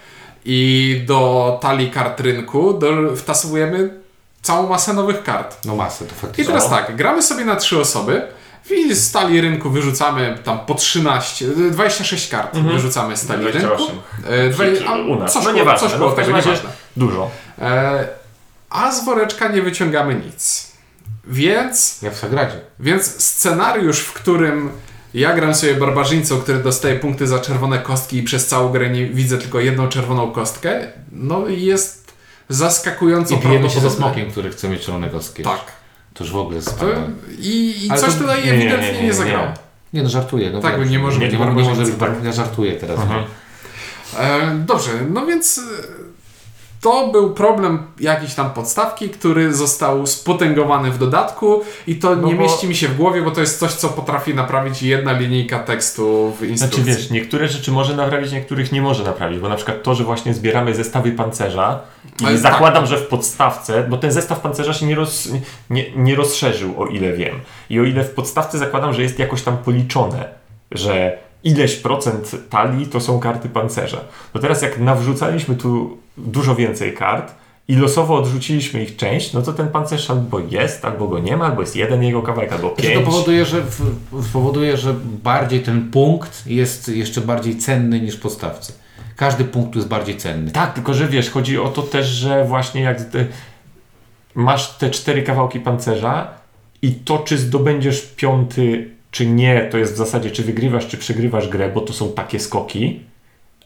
i 0.45 1.01
do 1.07 1.59
talii 1.63 1.91
kart 1.91 2.21
rynku 2.21 2.75
do, 2.79 3.17
wtasowujemy 3.17 3.91
całą 4.43 4.69
masę 4.69 4.93
nowych 4.93 5.23
kart. 5.23 5.57
No 5.65 5.77
masę 5.77 6.05
to 6.05 6.15
faktycznie. 6.15 6.45
I 6.45 6.47
teraz 6.47 6.71
tak, 6.71 6.97
gramy 6.97 7.23
sobie 7.23 7.45
na 7.45 7.57
trzy 7.57 7.81
osoby 7.81 8.23
i 8.71 8.95
z 8.95 9.13
talii 9.13 9.41
rynku 9.41 9.71
wyrzucamy 9.71 10.39
tam 10.45 10.59
po 10.59 10.75
13, 10.75 11.47
26 11.71 12.29
kart 12.29 12.57
wyrzucamy 12.57 13.17
z 13.17 13.31
rynku. 13.31 13.41
28. 13.41 13.97
E, 14.27 14.49
dwa, 14.49 14.95
u 14.97 15.17
nas. 15.17 15.33
Coś 15.33 15.45
No 15.45 15.53
nieważne, 15.53 15.89
coś 15.89 15.99
no 16.01 16.11
w 16.11 16.15
tego, 16.15 16.37
nieważne. 16.37 16.71
Dużo. 16.97 17.31
E, 17.59 18.09
a 18.71 18.93
z 18.93 19.05
woreczka 19.05 19.49
nie 19.49 19.63
wyciągamy 19.63 20.15
nic. 20.15 20.73
Więc, 21.27 22.03
Jak 22.03 22.15
w 22.15 22.19
Sagradzie. 22.19 22.61
więc 22.81 23.25
scenariusz, 23.25 24.01
w 24.01 24.13
którym 24.13 24.71
ja 25.15 25.35
gram 25.35 25.55
sobie 25.55 25.75
barbarzyńcą, 25.75 26.41
który 26.41 26.59
dostaje 26.59 26.99
punkty 26.99 27.27
za 27.27 27.39
czerwone 27.39 27.79
kostki 27.79 28.17
i 28.17 28.23
przez 28.23 28.47
całą 28.47 28.73
grę 28.73 28.91
nie 28.91 29.07
widzę 29.07 29.39
tylko 29.39 29.61
jedną 29.61 29.89
czerwoną 29.89 30.31
kostkę, 30.31 30.93
no 31.13 31.49
jest 31.49 32.13
zaskakująco 32.49 33.35
I 33.35 33.39
bijemy 33.39 33.71
się 33.71 33.81
ze 33.81 33.91
smokiem, 33.91 34.31
który 34.31 34.51
chce 34.51 34.69
mieć 34.69 34.85
czerwone 34.85 35.09
kostki. 35.09 35.43
Tak. 35.43 35.84
To 36.15 36.25
już 36.25 36.33
w 36.33 36.37
ogóle 36.37 36.57
jest 36.57 36.79
To. 36.79 36.87
I, 37.39 37.87
i 37.87 37.89
coś 37.89 38.15
to- 38.15 38.21
tutaj 38.21 38.39
nie, 38.45 38.45
nie, 38.47 38.53
ewidentnie 38.53 38.93
nie, 38.93 38.99
nie, 39.01 39.03
nie, 39.07 39.15
zagrało. 39.15 39.47
nie. 39.47 39.53
Nie 39.93 40.03
no, 40.03 40.09
żartuję. 40.09 40.51
No 40.51 40.61
Tak, 40.61 40.91
nie 40.91 40.99
może 40.99 41.19
nie, 41.19 41.27
być 41.27 41.39
nie, 41.39 41.47
nie 41.47 41.53
może 41.53 41.81
być, 41.83 41.91
tak. 41.91 41.99
bar- 41.99 42.25
Ja 42.25 42.33
żartuję 42.33 42.73
teraz. 42.73 43.01
Mhm. 43.01 43.25
E, 44.19 44.55
dobrze, 44.67 44.91
no 45.11 45.27
więc 45.27 45.61
to 46.85 47.09
był 47.09 47.31
problem 47.35 47.83
jakiejś 48.01 48.35
tam 48.35 48.51
podstawki, 48.51 49.09
który 49.11 49.55
został 49.55 50.07
spotęgowany 50.07 50.91
w 50.91 50.99
dodatku 50.99 51.63
i 51.87 51.97
to 51.97 52.17
No 52.17 52.29
nie 52.29 52.35
bo- 52.35 52.43
mieści 52.43 52.69
mi 52.69 52.75
się 52.77 52.89
w 52.89 52.97
głowie, 52.97 53.23
bo 53.23 53.31
to 53.31 53.41
jest 53.41 53.59
coś, 53.59 53.73
co 53.73 53.89
potrafi 53.89 54.35
naprawić 54.35 54.83
jedna 54.83 55.13
linijka 55.13 55.59
tekstu 55.59 56.31
w 56.31 56.37
Znaczy 56.37 56.47
instrukcji. 56.51 56.85
wiesz, 56.85 57.11
niektóre 57.11 57.49
rzeczy 57.49 57.73
może 57.73 57.97
naprawić, 57.97 58.33
niektórych 58.33 58.73
nie 58.73 58.83
może 58.83 59.05
naprawić, 59.05 59.39
bo 59.41 59.49
na 59.49 59.57
przykład 59.57 59.83
to, 59.83 59.95
że 59.95 60.05
właśnie 60.05 60.35
zbieramy 60.35 60.75
zestawy 60.75 61.13
pancerza 61.13 61.81
i 62.23 62.27
Ale 62.27 62.39
zakładam, 62.39 62.83
tak. 62.83 62.87
że 62.91 62.97
w 62.99 63.07
podstawce, 63.07 63.85
bo 63.89 63.97
ten 63.97 64.13
zestaw 64.13 64.41
pancerza 64.41 64.75
się 64.75 64.87
nie, 64.87 64.95
roz, 64.95 65.29
nie, 65.71 65.85
nie 65.97 66.15
rozszerzył, 66.15 66.83
o 66.83 66.87
ile 66.87 67.13
wiem. 67.13 67.41
I 67.71 67.81
o 67.81 67.85
ile 67.85 68.05
w 68.05 68.11
podstawce 68.11 68.59
zakładam, 68.59 68.95
że 68.95 69.03
jest 69.03 69.19
jakoś 69.19 69.43
tam 69.43 69.57
policzone, 69.57 70.29
że 70.71 71.19
ileś 71.45 71.77
procent 71.77 72.31
talii 72.51 72.87
to 72.87 73.01
są 73.01 73.21
karty 73.21 73.49
pancerza. 73.49 74.01
To 74.33 74.39
teraz 74.39 74.63
jak 74.63 74.79
nawrzucaliśmy 74.79 75.57
tu 75.57 75.99
dużo 76.17 76.55
więcej 76.55 76.95
kart 76.95 77.35
i 77.69 77.77
losowo 77.77 78.19
odrzuciliśmy 78.19 78.83
ich 78.83 78.97
część, 78.97 79.33
no 79.33 79.43
to 79.43 79.53
ten 79.53 79.69
pancerz 79.69 80.11
albo 80.11 80.39
jest, 80.39 80.85
albo 80.85 81.09
go 81.09 81.19
nie 81.19 81.37
ma, 81.37 81.45
albo 81.47 81.61
jest 81.61 81.77
jeden 81.77 82.03
jego 82.03 82.23
kawałek, 82.23 82.53
albo 82.53 82.69
Znaczy, 82.69 82.83
pięć. 82.83 83.05
to 83.05 83.11
powoduje 83.11 83.45
że, 83.45 83.63
w, 83.63 84.33
powoduje, 84.33 84.77
że 84.77 84.95
bardziej 85.23 85.61
ten 85.61 85.91
punkt 85.91 86.47
jest 86.47 86.89
jeszcze 86.89 87.21
bardziej 87.21 87.59
cenny 87.59 88.01
niż 88.01 88.17
w 88.17 88.21
podstawce. 88.21 88.73
Każdy 89.17 89.45
punkt 89.45 89.73
tu 89.73 89.79
jest 89.79 89.89
bardziej 89.89 90.17
cenny. 90.17 90.51
Tak, 90.51 90.73
tylko 90.75 90.95
że 90.95 91.09
wiesz, 91.09 91.31
chodzi 91.31 91.59
o 91.59 91.69
to 91.69 91.83
też, 91.83 92.07
że 92.07 92.45
właśnie 92.45 92.81
jak 92.81 92.99
masz 94.35 94.79
te 94.79 94.91
cztery 94.91 95.23
kawałki 95.23 95.61
pancerza 95.61 96.29
i 96.83 96.93
to, 96.93 97.19
czy 97.19 97.39
zdobędziesz 97.39 98.03
piąty, 98.17 98.94
czy 99.15 99.27
nie, 99.27 99.69
to 99.73 99.79
jest 99.79 99.95
w 99.95 99.97
zasadzie, 99.97 100.31
czy 100.31 100.43
wygrywasz, 100.43 100.87
czy 100.87 100.99
przegrywasz 100.99 101.49
grę, 101.49 101.71
bo 101.75 101.81
to 101.81 101.93
są 101.93 102.13
takie 102.13 102.41
skoki, 102.41 103.01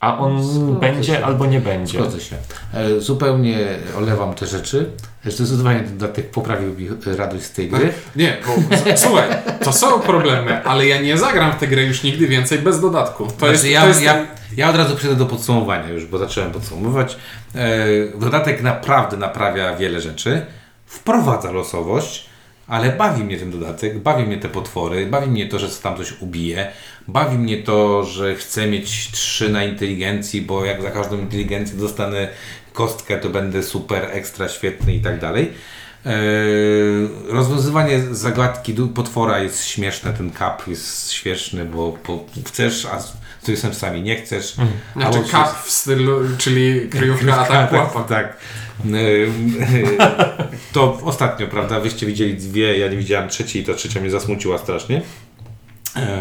a 0.01 0.19
on 0.19 0.43
Zgodzę 0.45 0.81
będzie 0.81 1.13
się. 1.13 1.25
albo 1.25 1.47
nie 1.47 1.61
będzie. 1.61 1.99
Zgodzę 1.99 2.21
się. 2.21 2.37
E, 2.75 3.01
zupełnie 3.01 3.59
olewam 3.97 4.35
te 4.35 4.47
rzeczy. 4.47 4.91
Zdecydowanie 5.25 5.81
dodatek 5.81 6.31
poprawił 6.31 6.75
mi 6.75 6.89
radość 7.17 7.45
z 7.45 7.53
tej 7.53 7.69
gry. 7.69 7.93
Nie, 8.17 8.37
bo 8.47 8.77
słuchaj, 8.97 9.29
to 9.65 9.73
są 9.73 10.01
problemy, 10.01 10.65
ale 10.65 10.87
ja 10.87 11.01
nie 11.01 11.19
zagram 11.19 11.53
w 11.53 11.57
tę 11.57 11.67
grę 11.67 11.83
już 11.83 12.03
nigdy 12.03 12.27
więcej 12.27 12.59
bez 12.59 12.81
dodatku. 12.81 13.27
To 13.27 13.33
Znaczy, 13.39 13.53
jest, 13.53 13.65
ja, 13.65 13.81
to 13.83 13.89
jest 13.89 14.03
ja, 14.03 14.27
ja 14.57 14.71
od 14.71 14.77
razu 14.77 14.97
przejdę 14.97 15.17
do 15.17 15.27
podsumowania 15.27 15.89
już, 15.89 16.07
bo 16.07 16.19
zacząłem 16.19 16.51
podsumowywać. 16.53 17.17
E, 17.55 17.87
dodatek 18.19 18.63
naprawdę 18.63 19.17
naprawia 19.17 19.77
wiele 19.77 20.01
rzeczy. 20.01 20.47
Wprowadza 20.87 21.51
losowość, 21.51 22.28
ale 22.69 22.93
bawi 22.93 23.25
mnie 23.25 23.39
ten 23.39 23.51
dodatek, 23.51 23.99
bawi 23.99 24.25
mnie 24.25 24.39
te 24.39 24.49
potwory, 24.49 25.07
bawi 25.07 25.31
mnie 25.31 25.47
to, 25.47 25.59
że 25.59 25.69
tam 25.69 25.97
coś 25.97 26.13
ubije, 26.21 26.73
bawi 27.09 27.39
mnie 27.39 27.63
to, 27.63 28.05
że 28.05 28.35
chcę 28.35 28.67
mieć 28.67 29.11
trzy 29.13 29.49
na 29.49 29.65
inteligencji, 29.65 30.43
bo 30.43 30.65
jak 30.65 30.83
za 30.83 30.91
każdą 30.91 31.19
inteligencję 31.19 31.79
dostanę 31.79 32.29
kostkę, 32.73 33.19
to 33.19 33.29
będę 33.29 33.63
super, 33.63 34.09
ekstra, 34.13 34.49
świetny 34.49 34.95
i 34.95 35.01
tak 35.01 35.21
dalej. 35.21 35.53
E, 36.07 36.13
rozwiązywanie 37.29 38.01
zagadki 38.11 38.75
potwora 38.95 39.39
jest 39.39 39.65
śmieszne, 39.65 40.13
ten 40.13 40.31
kap 40.31 40.69
jest 40.69 41.13
śmieszny, 41.13 41.65
bo, 41.65 41.99
bo 42.07 42.25
chcesz, 42.47 42.87
a 42.87 42.99
z 43.41 43.43
z 43.43 43.47
tymi 43.47 43.59
sensami 43.59 44.03
nie 44.03 44.17
chcesz. 44.17 44.55
Znaczy 44.93 45.19
albo 45.19 45.29
kap 45.31 45.63
w 45.65 45.71
stylu, 45.71 46.19
czyli 46.39 46.89
kryjówka 46.89 47.39
atak 47.39 47.73
łapa. 47.73 48.03
tak. 48.03 48.37
To 50.73 50.99
ostatnio, 51.05 51.47
prawda, 51.47 51.81
wyście 51.81 52.07
widzieli 52.07 52.35
dwie, 52.35 52.79
ja 52.79 52.89
nie 52.89 52.97
widziałem 52.97 53.29
trzeciej 53.29 53.63
i 53.63 53.65
ta 53.65 53.75
trzecia 53.75 54.01
mnie 54.01 54.11
zasmuciła 54.11 54.59
strasznie. 54.59 55.03
E, 55.97 56.19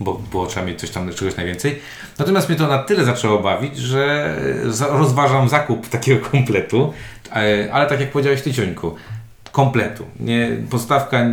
Bo 0.00 0.14
było 0.14 0.46
trzeba 0.46 0.66
mieć 0.66 0.80
coś 0.80 0.90
tam, 0.90 1.14
czegoś 1.14 1.36
najwięcej. 1.36 1.78
Natomiast 2.18 2.48
mnie 2.48 2.58
to 2.58 2.66
na 2.66 2.78
tyle 2.78 3.04
zaczęło 3.04 3.38
bawić, 3.38 3.78
że 3.78 4.36
rozważam 4.90 5.48
zakup 5.48 5.88
takiego 5.98 6.26
kompletu. 6.30 6.92
E, 7.32 7.68
Ale 7.72 7.86
tak 7.86 8.00
jak 8.00 8.10
powiedziałeś 8.10 8.42
Ty, 8.42 8.54
Ciońku, 8.54 8.94
kompletu. 9.52 10.04
Nie, 10.20 10.50
podstawka 10.70 11.26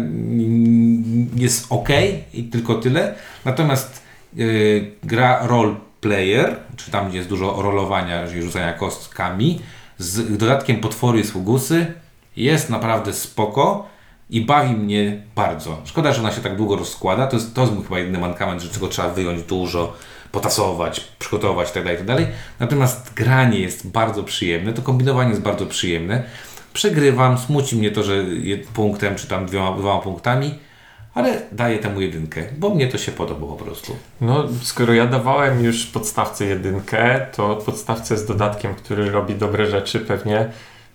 jest 1.35 1.65
ok 1.69 1.89
i 2.33 2.43
tylko 2.43 2.75
tyle. 2.75 3.15
Natomiast 3.45 4.00
y, 4.39 4.91
gra 5.03 5.47
role 5.47 5.75
player, 6.01 6.59
czy 6.75 6.91
tam 6.91 7.09
gdzie 7.09 7.17
jest 7.17 7.29
dużo 7.29 7.61
rolowania, 7.61 8.27
czyli 8.27 8.41
rzucania 8.41 8.73
kostkami, 8.73 9.61
z 9.97 10.37
dodatkiem 10.37 10.79
potwory 10.79 11.19
i 11.19 11.23
sługusy, 11.23 11.93
jest 12.35 12.69
naprawdę 12.69 13.13
spoko 13.13 13.89
i 14.29 14.41
bawi 14.41 14.73
mnie 14.73 15.21
bardzo. 15.35 15.81
Szkoda, 15.85 16.13
że 16.13 16.21
ona 16.21 16.31
się 16.31 16.41
tak 16.41 16.55
długo 16.55 16.75
rozkłada. 16.75 17.27
To 17.27 17.35
jest, 17.35 17.55
to 17.55 17.61
jest 17.61 17.73
mój 17.73 17.83
chyba 17.83 17.99
jedyny 17.99 18.19
mankament, 18.19 18.61
że 18.61 18.69
czego 18.69 18.87
trzeba 18.87 19.09
wyjąć 19.09 19.43
dużo, 19.43 19.93
potasować, 20.31 20.99
przygotować 20.99 21.67
itd. 21.67 21.91
itd. 21.91 22.27
Natomiast 22.59 23.13
granie 23.13 23.59
jest 23.59 23.87
bardzo 23.87 24.23
przyjemne, 24.23 24.73
to 24.73 24.81
kombinowanie 24.81 25.29
jest 25.29 25.41
bardzo 25.41 25.65
przyjemne. 25.65 26.23
Przegrywam, 26.73 27.37
smuci 27.37 27.75
mnie 27.75 27.91
to, 27.91 28.03
że 28.03 28.25
punktem 28.73 29.15
czy 29.15 29.27
tam 29.27 29.45
dwoma 29.45 29.99
punktami, 30.01 30.59
ale 31.13 31.41
daję 31.51 31.79
temu 31.79 32.01
jedynkę, 32.01 32.43
bo 32.57 32.69
mnie 32.69 32.87
to 32.87 32.97
się 32.97 33.11
podoba 33.11 33.47
po 33.47 33.63
prostu. 33.63 33.95
No, 34.21 34.43
skoro 34.61 34.93
ja 34.93 35.07
dawałem 35.07 35.63
już 35.63 35.85
podstawce 35.85 36.45
jedynkę, 36.45 37.27
to 37.35 37.55
podstawce 37.55 38.17
z 38.17 38.25
dodatkiem, 38.25 38.75
który 38.75 39.11
robi 39.11 39.35
dobre 39.35 39.65
rzeczy, 39.65 39.99
pewnie 39.99 40.49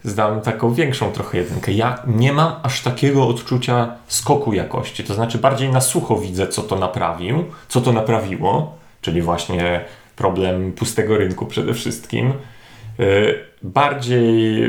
zdam 0.04 0.40
taką 0.40 0.74
większą 0.74 1.12
trochę 1.12 1.38
jedynkę. 1.38 1.72
Ja 1.72 2.02
nie 2.06 2.32
mam 2.32 2.52
aż 2.62 2.82
takiego 2.82 3.28
odczucia 3.28 3.92
skoku 4.06 4.52
jakości, 4.52 5.04
to 5.04 5.14
znaczy 5.14 5.38
bardziej 5.38 5.70
na 5.70 5.80
sucho 5.80 6.16
widzę, 6.16 6.48
co 6.48 6.62
to 6.62 6.76
naprawił, 6.76 7.44
co 7.68 7.80
to 7.80 7.92
naprawiło, 7.92 8.78
czyli 9.00 9.22
właśnie 9.22 9.84
problem 10.16 10.72
pustego 10.72 11.16
rynku 11.16 11.46
przede 11.46 11.74
wszystkim. 11.74 12.32
Yy, 12.98 13.46
Bardziej 13.62 14.64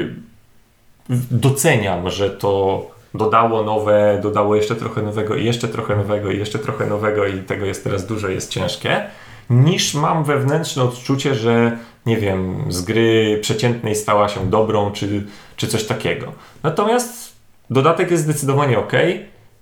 doceniam, 1.32 2.10
że 2.10 2.30
to 2.30 2.82
dodało 3.18 3.64
nowe, 3.64 4.20
dodało 4.24 4.56
jeszcze 4.56 4.76
trochę 4.76 5.02
nowego 5.02 5.36
i 5.36 5.46
jeszcze 5.46 5.68
trochę 5.68 5.96
nowego 5.96 6.32
i 6.32 6.38
jeszcze 6.38 6.60
trochę 6.60 6.86
nowego 6.86 7.28
i 7.28 7.40
tego 7.40 7.66
jest 7.66 7.84
teraz 7.84 8.06
dużo, 8.06 8.28
jest 8.28 8.50
ciężkie, 8.50 9.04
niż 9.50 9.94
mam 9.94 10.24
wewnętrzne 10.24 10.84
odczucie, 10.84 11.36
że 11.36 11.78
nie 12.06 12.18
wiem, 12.18 12.66
z 12.70 12.82
gry 12.82 13.40
przeciętnej 13.42 13.96
stała 13.96 14.30
się 14.30 14.50
dobrą, 14.50 14.92
czy, 14.92 15.24
czy 15.56 15.68
coś 15.68 15.84
takiego. 15.84 16.32
Natomiast 16.64 17.36
dodatek 17.70 18.12
jest 18.12 18.24
zdecydowanie 18.24 18.80
ok. 18.80 18.94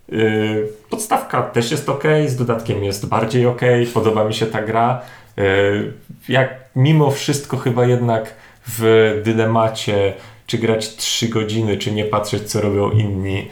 Yy, 0.09 0.67
podstawka 0.89 1.43
też 1.43 1.71
jest 1.71 1.89
ok, 1.89 2.03
z 2.27 2.35
dodatkiem 2.35 2.83
jest 2.83 3.07
bardziej 3.07 3.45
ok, 3.45 3.61
podoba 3.93 4.23
mi 4.23 4.33
się 4.33 4.45
ta 4.45 4.61
gra. 4.61 5.01
Yy, 5.37 5.93
jak 6.29 6.49
mimo 6.75 7.11
wszystko 7.11 7.57
chyba 7.57 7.85
jednak 7.85 8.35
w 8.67 9.11
dylemacie, 9.23 10.13
czy 10.45 10.57
grać 10.57 10.95
3 10.95 11.27
godziny, 11.29 11.77
czy 11.77 11.91
nie 11.91 12.05
patrzeć, 12.05 12.43
co 12.51 12.61
robią 12.61 12.91
inni, 12.91 13.47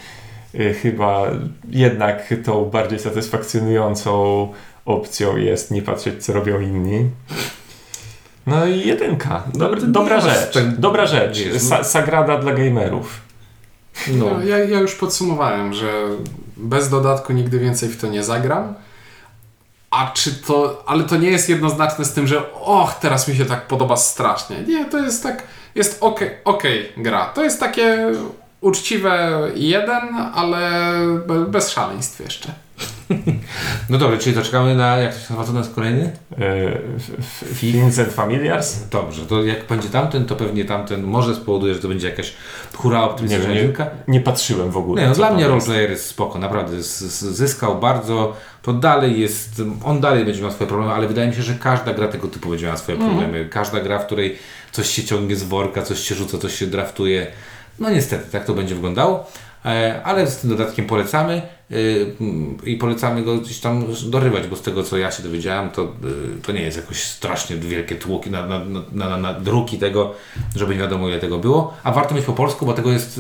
y, 0.56 0.74
chyba 0.74 1.22
jednak 1.70 2.34
tą 2.46 2.66
bardziej 2.66 3.00
satysfakcjonującą 3.00 4.48
opcją 4.86 5.38
jest 5.38 5.72
nie 5.72 5.82
patrzeć, 5.82 6.26
co 6.26 6.34
robią 6.34 6.60
inni. 6.60 7.10
No 8.48 8.66
i 8.66 8.88
jedynka. 8.88 9.44
Dobra, 9.54 9.80
No, 9.82 9.88
dobra 9.88 10.20
rzecz. 10.22 10.54
tak- 10.54 10.78
Dobra 10.80 11.06
rzecz. 11.06 11.40
Wiesz, 11.40 11.62
Sa 11.62 11.84
sagrada 11.84 12.38
dla 12.38 12.52
gamerów. 12.54 13.22
No. 14.08 14.26
No, 14.30 14.44
ja, 14.44 14.58
ja 14.58 14.80
już 14.80 14.96
podsumowałem, 14.96 15.74
że 15.74 15.92
bez 16.58 16.90
dodatku 16.90 17.34
nigdy 17.34 17.60
więcej 17.60 17.90
w 17.90 18.02
to 18.02 18.08
nie 18.08 18.24
zagram. 18.24 18.74
A 19.92 20.12
czy 20.14 20.34
to, 20.34 20.84
ale 20.86 21.04
to 21.04 21.18
nie 21.18 21.30
jest 21.30 21.50
jednoznaczne 21.50 22.06
z 22.06 22.14
tym, 22.14 22.28
że 22.28 22.54
och, 22.54 22.94
teraz 23.02 23.28
mi 23.28 23.36
się 23.36 23.46
tak 23.46 23.68
podoba 23.68 23.98
strasznie. 23.98 24.56
Nie, 24.68 24.86
to 24.86 24.98
jest 25.00 25.24
tak, 25.24 25.44
jest 25.76 25.98
okej 26.04 26.30
okej 26.46 26.90
gra. 26.98 27.26
To 27.26 27.44
jest 27.44 27.60
takie 27.60 28.12
uczciwe 28.62 29.42
jeden, 29.56 30.16
ale 30.34 30.92
be, 31.28 31.46
bez 31.46 31.70
szaleństw 31.72 32.20
jeszcze. 32.20 32.54
no 33.90 33.98
dobra, 33.98 34.18
czyli 34.18 34.36
to 34.36 34.42
czekamy 34.42 34.76
na, 34.76 34.98
jak 34.98 35.14
to 35.14 35.28
się 35.28 35.34
nazywa, 35.34 35.60
nas 35.60 35.70
kolejny? 35.70 36.12
Yy, 36.38 36.82
Vincent 37.52 38.14
Familiars? 38.14 38.90
Dobrze, 38.90 39.26
to 39.26 39.44
jak 39.44 39.68
będzie 39.68 39.90
tamten, 39.90 40.26
to 40.26 40.36
pewnie 40.36 40.66
tamten 40.66 41.04
może 41.04 41.36
spowoduje, 41.36 41.74
że 41.74 41.80
to 41.80 41.88
będzie 41.88 42.10
jakaś 42.10 42.34
hura 42.76 42.98
Nie 43.00 43.04
optymistyczna 43.06 43.50
nie, 43.50 43.56
jedynka. 43.56 43.88
nie 44.08 44.22
patrzyłem 44.22 44.72
w 44.72 44.78
ogóle. 44.78 45.02
Nie, 45.02 45.08
no 45.08 45.14
dla 45.16 45.32
mnie 45.34 45.48
roleplayer 45.48 45.90
jest 45.90 46.06
spoko, 46.06 46.40
naprawdę 46.40 46.84
z, 46.84 47.00
z, 47.00 47.24
zyskał 47.24 47.80
bardzo, 47.80 48.36
to 48.62 48.74
dalej 48.74 49.20
jest, 49.20 49.62
on 49.86 50.02
dalej 50.02 50.26
będzie 50.26 50.42
miał 50.42 50.52
swoje 50.52 50.68
problemy, 50.68 50.94
ale 50.94 51.08
wydaje 51.08 51.28
mi 51.30 51.36
się, 51.36 51.42
że 51.42 51.54
każda 51.54 51.94
gra 51.94 52.08
tego 52.08 52.28
typu 52.28 52.50
będzie 52.50 52.66
miała 52.66 52.78
swoje 52.78 52.98
Mhm. 52.98 53.18
problemy. 53.18 53.50
Każda 53.50 53.80
gra, 53.80 54.00
w 54.00 54.06
której 54.06 54.38
coś 54.74 54.90
się 54.90 55.04
ciągnie 55.04 55.36
z 55.36 55.44
worka, 55.44 55.82
coś 55.82 56.00
się 56.00 56.16
rzuca, 56.16 56.38
coś 56.38 56.56
się 56.56 56.68
draftuje. 56.68 57.28
No 57.80 57.90
niestety, 57.90 58.32
tak 58.32 58.46
to 58.46 58.54
będzie 58.54 58.76
wyglądało. 58.76 59.32
E, 59.66 60.02
Ale 60.04 60.28
z 60.28 60.38
tym 60.38 60.50
dodatkiem 60.50 60.86
polecamy 60.86 61.42
mm, 62.20 62.58
i 62.66 62.78
polecamy 62.78 63.24
go 63.24 63.38
gdzieś 63.38 63.60
tam 63.60 63.86
dorywać, 64.06 64.48
bo 64.48 64.56
z 64.56 64.62
tego 64.62 64.84
co 64.84 64.98
ja 64.98 65.12
się 65.12 65.24
dowiedziałem, 65.24 65.70
to, 65.70 65.84
y, 65.84 66.42
to 66.42 66.52
nie 66.52 66.62
jest 66.62 66.78
jakoś 66.78 67.04
strasznie 67.04 67.56
wielkie 67.56 67.96
tłoki 67.96 68.32
na, 68.32 68.48
na, 68.48 68.62
na, 68.92 69.18
na, 69.18 69.34
druki 69.34 69.78
tego, 69.78 70.14
żeby 70.56 70.74
nie 70.74 70.82
wiadomo 70.82 71.10
ile 71.10 71.20
tego 71.20 71.40
było. 71.40 71.78
A 71.84 71.92
warto 71.92 72.16
mieć 72.16 72.26
po 72.26 72.34
polsku, 72.34 72.66
bo 72.66 72.74
tego 72.74 72.92
jest, 72.92 73.20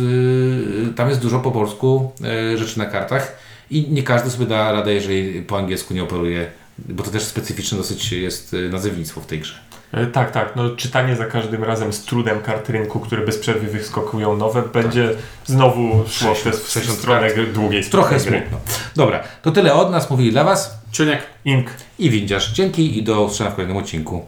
tam 0.95 1.09
jest 1.09 1.21
dużo 1.21 1.39
po 1.39 1.51
polsku 1.51 2.11
rzeczy 2.55 2.79
na 2.79 2.85
kartach 2.85 3.37
i 3.71 3.89
nie 3.89 4.03
każdy 4.03 4.29
sobie 4.29 4.45
da 4.45 4.71
radę, 4.71 4.93
jeżeli 4.93 5.41
po 5.41 5.57
angielsku 5.57 5.93
nie 5.93 6.03
operuje, 6.03 6.51
bo 6.77 7.03
to 7.03 7.11
też 7.11 7.23
specyficzne 7.23 7.77
dosyć 7.77 8.11
jest 8.11 8.55
nazewnictwo 8.71 9.21
w 9.21 9.25
tej 9.25 9.39
grze. 9.39 9.72
E, 9.93 10.05
Tak, 10.07 10.31
tak. 10.31 10.55
No, 10.55 10.69
czytanie 10.69 11.15
za 11.15 11.25
każdym 11.25 11.63
razem 11.63 11.93
z 11.93 12.05
trudem 12.05 12.39
kart 12.41 12.69
rynku, 12.69 12.99
które 12.99 13.25
bez 13.25 13.37
przerwy 13.37 13.67
wyskakują 13.67 14.37
nowe, 14.37 14.61
będzie 14.61 15.09
znowu 15.45 16.03
szło 16.09 16.33
w 16.35 16.43
tę 16.43 16.51
60 16.53 16.97
w 16.97 17.01
stronę 17.01 17.27
długiej 17.53 17.83
Trochę 17.83 18.19
strony 18.19 18.37
gry. 18.37 18.49
smutno. 18.49 18.73
Dobra, 18.95 19.23
to 19.41 19.51
tyle 19.51 19.73
od 19.73 19.91
nas, 19.91 20.09
mówili 20.09 20.31
dla 20.31 20.43
Was 20.43 20.77
Ciuniek. 20.91 21.19
Ink. 21.45 21.67
i 21.99 22.09
Windziarz. 22.09 22.51
Dzięki 22.51 22.97
i 22.97 23.03
do 23.03 23.21
usłyszenia 23.23 23.51
w 23.51 23.55
kolejnym 23.55 23.77
odcinku. 23.77 24.21